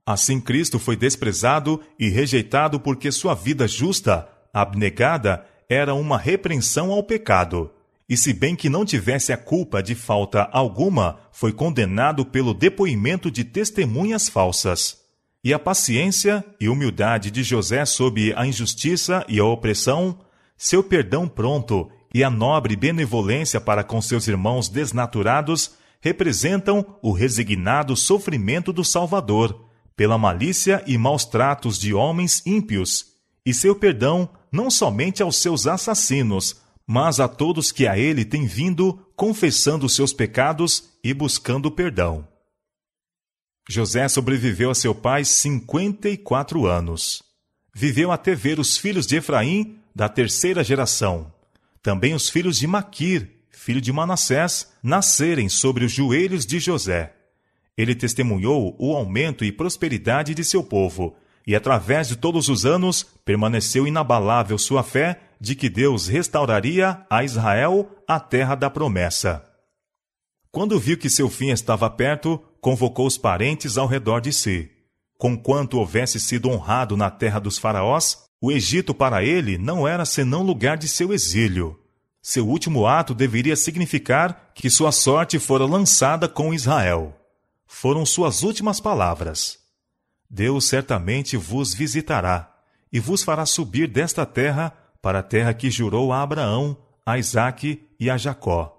Assim, 0.05 0.41
Cristo 0.41 0.77
foi 0.77 0.97
desprezado 0.97 1.81
e 1.97 2.09
rejeitado 2.09 2.81
porque 2.81 3.13
sua 3.13 3.33
vida 3.33 3.65
justa, 3.65 4.27
abnegada, 4.53 5.45
era 5.69 5.93
uma 5.93 6.17
repreensão 6.17 6.91
ao 6.91 7.03
pecado. 7.03 7.71
E 8.09 8.15
se 8.15 8.31
bem 8.33 8.55
que 8.55 8.69
não 8.69 8.85
tivesse 8.85 9.33
a 9.33 9.37
culpa 9.37 9.83
de 9.83 9.93
falta 9.93 10.43
alguma, 10.51 11.19
foi 11.31 11.51
condenado 11.51 12.25
pelo 12.25 12.53
depoimento 12.53 13.29
de 13.29 13.43
testemunhas 13.43 14.29
falsas. 14.29 14.97
E 15.43 15.53
a 15.53 15.59
paciência 15.59 16.43
e 16.59 16.69
humildade 16.69 17.29
de 17.29 17.43
José 17.43 17.83
sob 17.85 18.33
a 18.35 18.47
injustiça 18.47 19.25
e 19.27 19.39
a 19.39 19.45
opressão, 19.45 20.19
seu 20.57 20.81
perdão 20.81 21.27
pronto 21.27 21.89
e 22.13 22.23
a 22.23 22.29
nobre 22.29 22.75
benevolência 22.75 23.59
para 23.59 23.83
com 23.83 24.01
seus 24.01 24.27
irmãos 24.27 24.69
desnaturados 24.69 25.71
representam 25.99 26.97
o 27.01 27.11
resignado 27.11 27.95
sofrimento 27.95 28.71
do 28.71 28.83
Salvador, 28.83 29.65
pela 29.95 30.17
malícia 30.17 30.81
e 30.87 30.97
maus 30.97 31.25
tratos 31.25 31.77
de 31.77 31.93
homens 31.93 32.41
ímpios, 32.45 33.07
e 33.45 33.53
seu 33.53 33.75
perdão 33.75 34.29
não 34.57 34.71
somente 34.71 35.21
aos 35.21 35.37
seus 35.37 35.67
assassinos, 35.67 36.55
mas 36.87 37.19
a 37.19 37.27
todos 37.27 37.71
que 37.71 37.85
a 37.85 37.95
ele 37.95 38.25
têm 38.25 38.47
vindo 38.47 38.99
confessando 39.15 39.87
seus 39.87 40.11
pecados 40.11 40.89
e 41.03 41.13
buscando 41.13 41.69
perdão. 41.69 42.27
José 43.69 44.07
sobreviveu 44.07 44.71
a 44.71 44.75
seu 44.75 44.95
pai 44.95 45.23
54 45.23 46.65
anos. 46.65 47.21
Viveu 47.71 48.11
até 48.11 48.33
ver 48.33 48.59
os 48.59 48.77
filhos 48.77 49.05
de 49.05 49.17
Efraim 49.17 49.77
da 49.93 50.09
terceira 50.09 50.63
geração. 50.63 51.31
Também 51.83 52.15
os 52.15 52.27
filhos 52.27 52.57
de 52.57 52.65
Maquir, 52.65 53.29
filho 53.51 53.79
de 53.79 53.93
Manassés, 53.93 54.71
nascerem 54.81 55.49
sobre 55.49 55.85
os 55.85 55.91
joelhos 55.91 56.47
de 56.47 56.59
José. 56.59 57.13
ele 57.77 57.93
testemunhou 57.93 58.75
o 58.79 58.95
aumento 58.95 59.45
e 59.45 59.51
prosperidade 59.51 60.33
de 60.33 60.43
seu 60.43 60.63
povo, 60.63 61.15
e 61.47 61.55
através 61.55 62.09
de 62.09 62.17
todos 62.17 62.49
os 62.49 62.65
anos 62.65 63.03
permaneceu 63.23 63.87
inabalável 63.87 64.57
sua 64.57 64.83
fé 64.83 65.21
de 65.39 65.55
que 65.55 65.69
Deus 65.69 66.07
restauraria 66.07 67.05
a 67.09 67.23
Israel 67.23 67.89
a 68.05 68.19
terra 68.19 68.53
da 68.53 68.69
promessa. 68.69 69.43
Quando 70.51 70.77
viu 70.77 70.97
que 70.97 71.09
seu 71.09 71.29
fim 71.29 71.49
estava 71.49 71.89
perto, 71.89 72.37
convocou 72.59 73.07
os 73.07 73.17
parentes 73.17 73.77
ao 73.77 73.87
redor 73.87 74.19
de 74.19 74.33
si. 74.33 74.69
Conquanto 75.17 75.79
houvesse 75.79 76.19
sido 76.19 76.49
honrado 76.49 76.97
na 76.97 77.09
terra 77.09 77.39
dos 77.39 77.57
faraós, 77.57 78.25
o 78.41 78.51
Egito 78.51 78.93
para 78.93 79.23
ele 79.23 79.57
não 79.57 79.87
era 79.87 80.03
senão 80.03 80.43
lugar 80.43 80.77
de 80.77 80.87
seu 80.87 81.13
exílio. 81.13 81.79
Seu 82.21 82.45
último 82.45 82.85
ato 82.85 83.15
deveria 83.15 83.55
significar 83.55 84.51
que 84.53 84.69
sua 84.69 84.91
sorte 84.91 85.39
fora 85.39 85.65
lançada 85.65 86.27
com 86.27 86.53
Israel 86.53 87.15
foram 87.65 88.05
suas 88.05 88.43
últimas 88.43 88.79
palavras. 88.79 89.66
Deus 90.29 90.65
certamente 90.65 91.37
vos 91.37 91.73
visitará 91.73 92.53
e 92.91 92.99
vos 92.99 93.23
fará 93.23 93.45
subir 93.45 93.87
desta 93.87 94.25
terra 94.25 94.73
para 95.01 95.19
a 95.19 95.23
terra 95.23 95.53
que 95.53 95.69
jurou 95.69 96.11
a 96.11 96.21
Abraão, 96.21 96.77
a 97.05 97.17
Isaque 97.17 97.87
e 97.99 98.09
a 98.09 98.17
Jacó. 98.17 98.73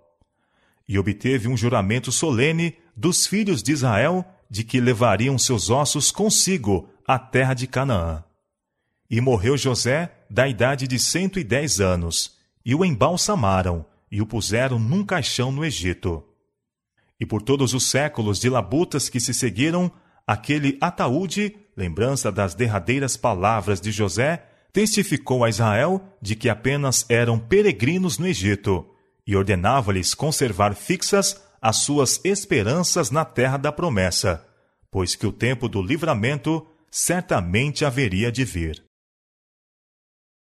E 0.87 0.99
obteve 0.99 1.49
um 1.49 1.57
juramento 1.57 2.11
solene 2.11 2.77
dos 2.97 3.27
filhos 3.27 3.63
de 3.63 3.73
Israel 3.73 4.25
de 4.51 4.65
que 4.65 4.81
levariam 4.81 5.39
seus 5.39 5.71
ossos 5.71 6.11
consigo 6.11 6.89
à 7.07 7.19
terra 7.19 7.55
de 7.55 7.67
Canaã. 7.67 8.25
E 9.11 9.21
morreu 9.21 9.57
José 9.57 10.13
da 10.29 10.47
idade 10.47 10.87
de 10.87 10.99
cento 10.99 11.39
e 11.39 11.45
dez 11.45 11.81
anos, 11.81 12.37
e 12.65 12.75
o 12.75 12.85
embalsamaram 12.85 13.87
e 14.11 14.21
o 14.21 14.27
puseram 14.27 14.79
num 14.79 15.05
caixão 15.05 15.51
no 15.51 15.65
Egito. 15.65 16.23
E 17.21 17.27
por 17.27 17.43
todos 17.43 17.75
os 17.75 17.85
séculos 17.85 18.39
de 18.39 18.49
labutas 18.49 19.09
que 19.09 19.21
se 19.21 19.35
seguiram, 19.35 19.91
aquele 20.29 20.77
ataúde, 20.79 21.57
lembrança 21.75 22.31
das 22.31 22.55
derradeiras 22.55 23.17
palavras 23.17 23.81
de 23.81 23.91
José, 23.91 24.45
testificou 24.75 25.43
a 25.43 25.49
Israel 25.49 26.03
de 26.21 26.37
que 26.37 26.51
apenas 26.51 27.07
eram 27.09 27.39
peregrinos 27.39 28.19
no 28.19 28.27
Egito 28.27 28.87
e 29.27 29.35
ordenava-lhes 29.35 30.13
conservar 30.13 30.75
fixas 30.75 31.41
as 31.63 31.77
suas 31.79 32.21
esperanças 32.25 33.11
na 33.11 33.25
terra 33.25 33.57
da 33.57 33.73
promessa, 33.73 34.47
pois 34.91 35.17
que 35.17 35.27
o 35.27 35.33
tempo 35.33 35.67
do 35.67 35.81
livramento 35.81 36.67
certamente 36.91 37.87
haveria 37.87 38.31
de 38.31 38.45
vir. 38.45 38.88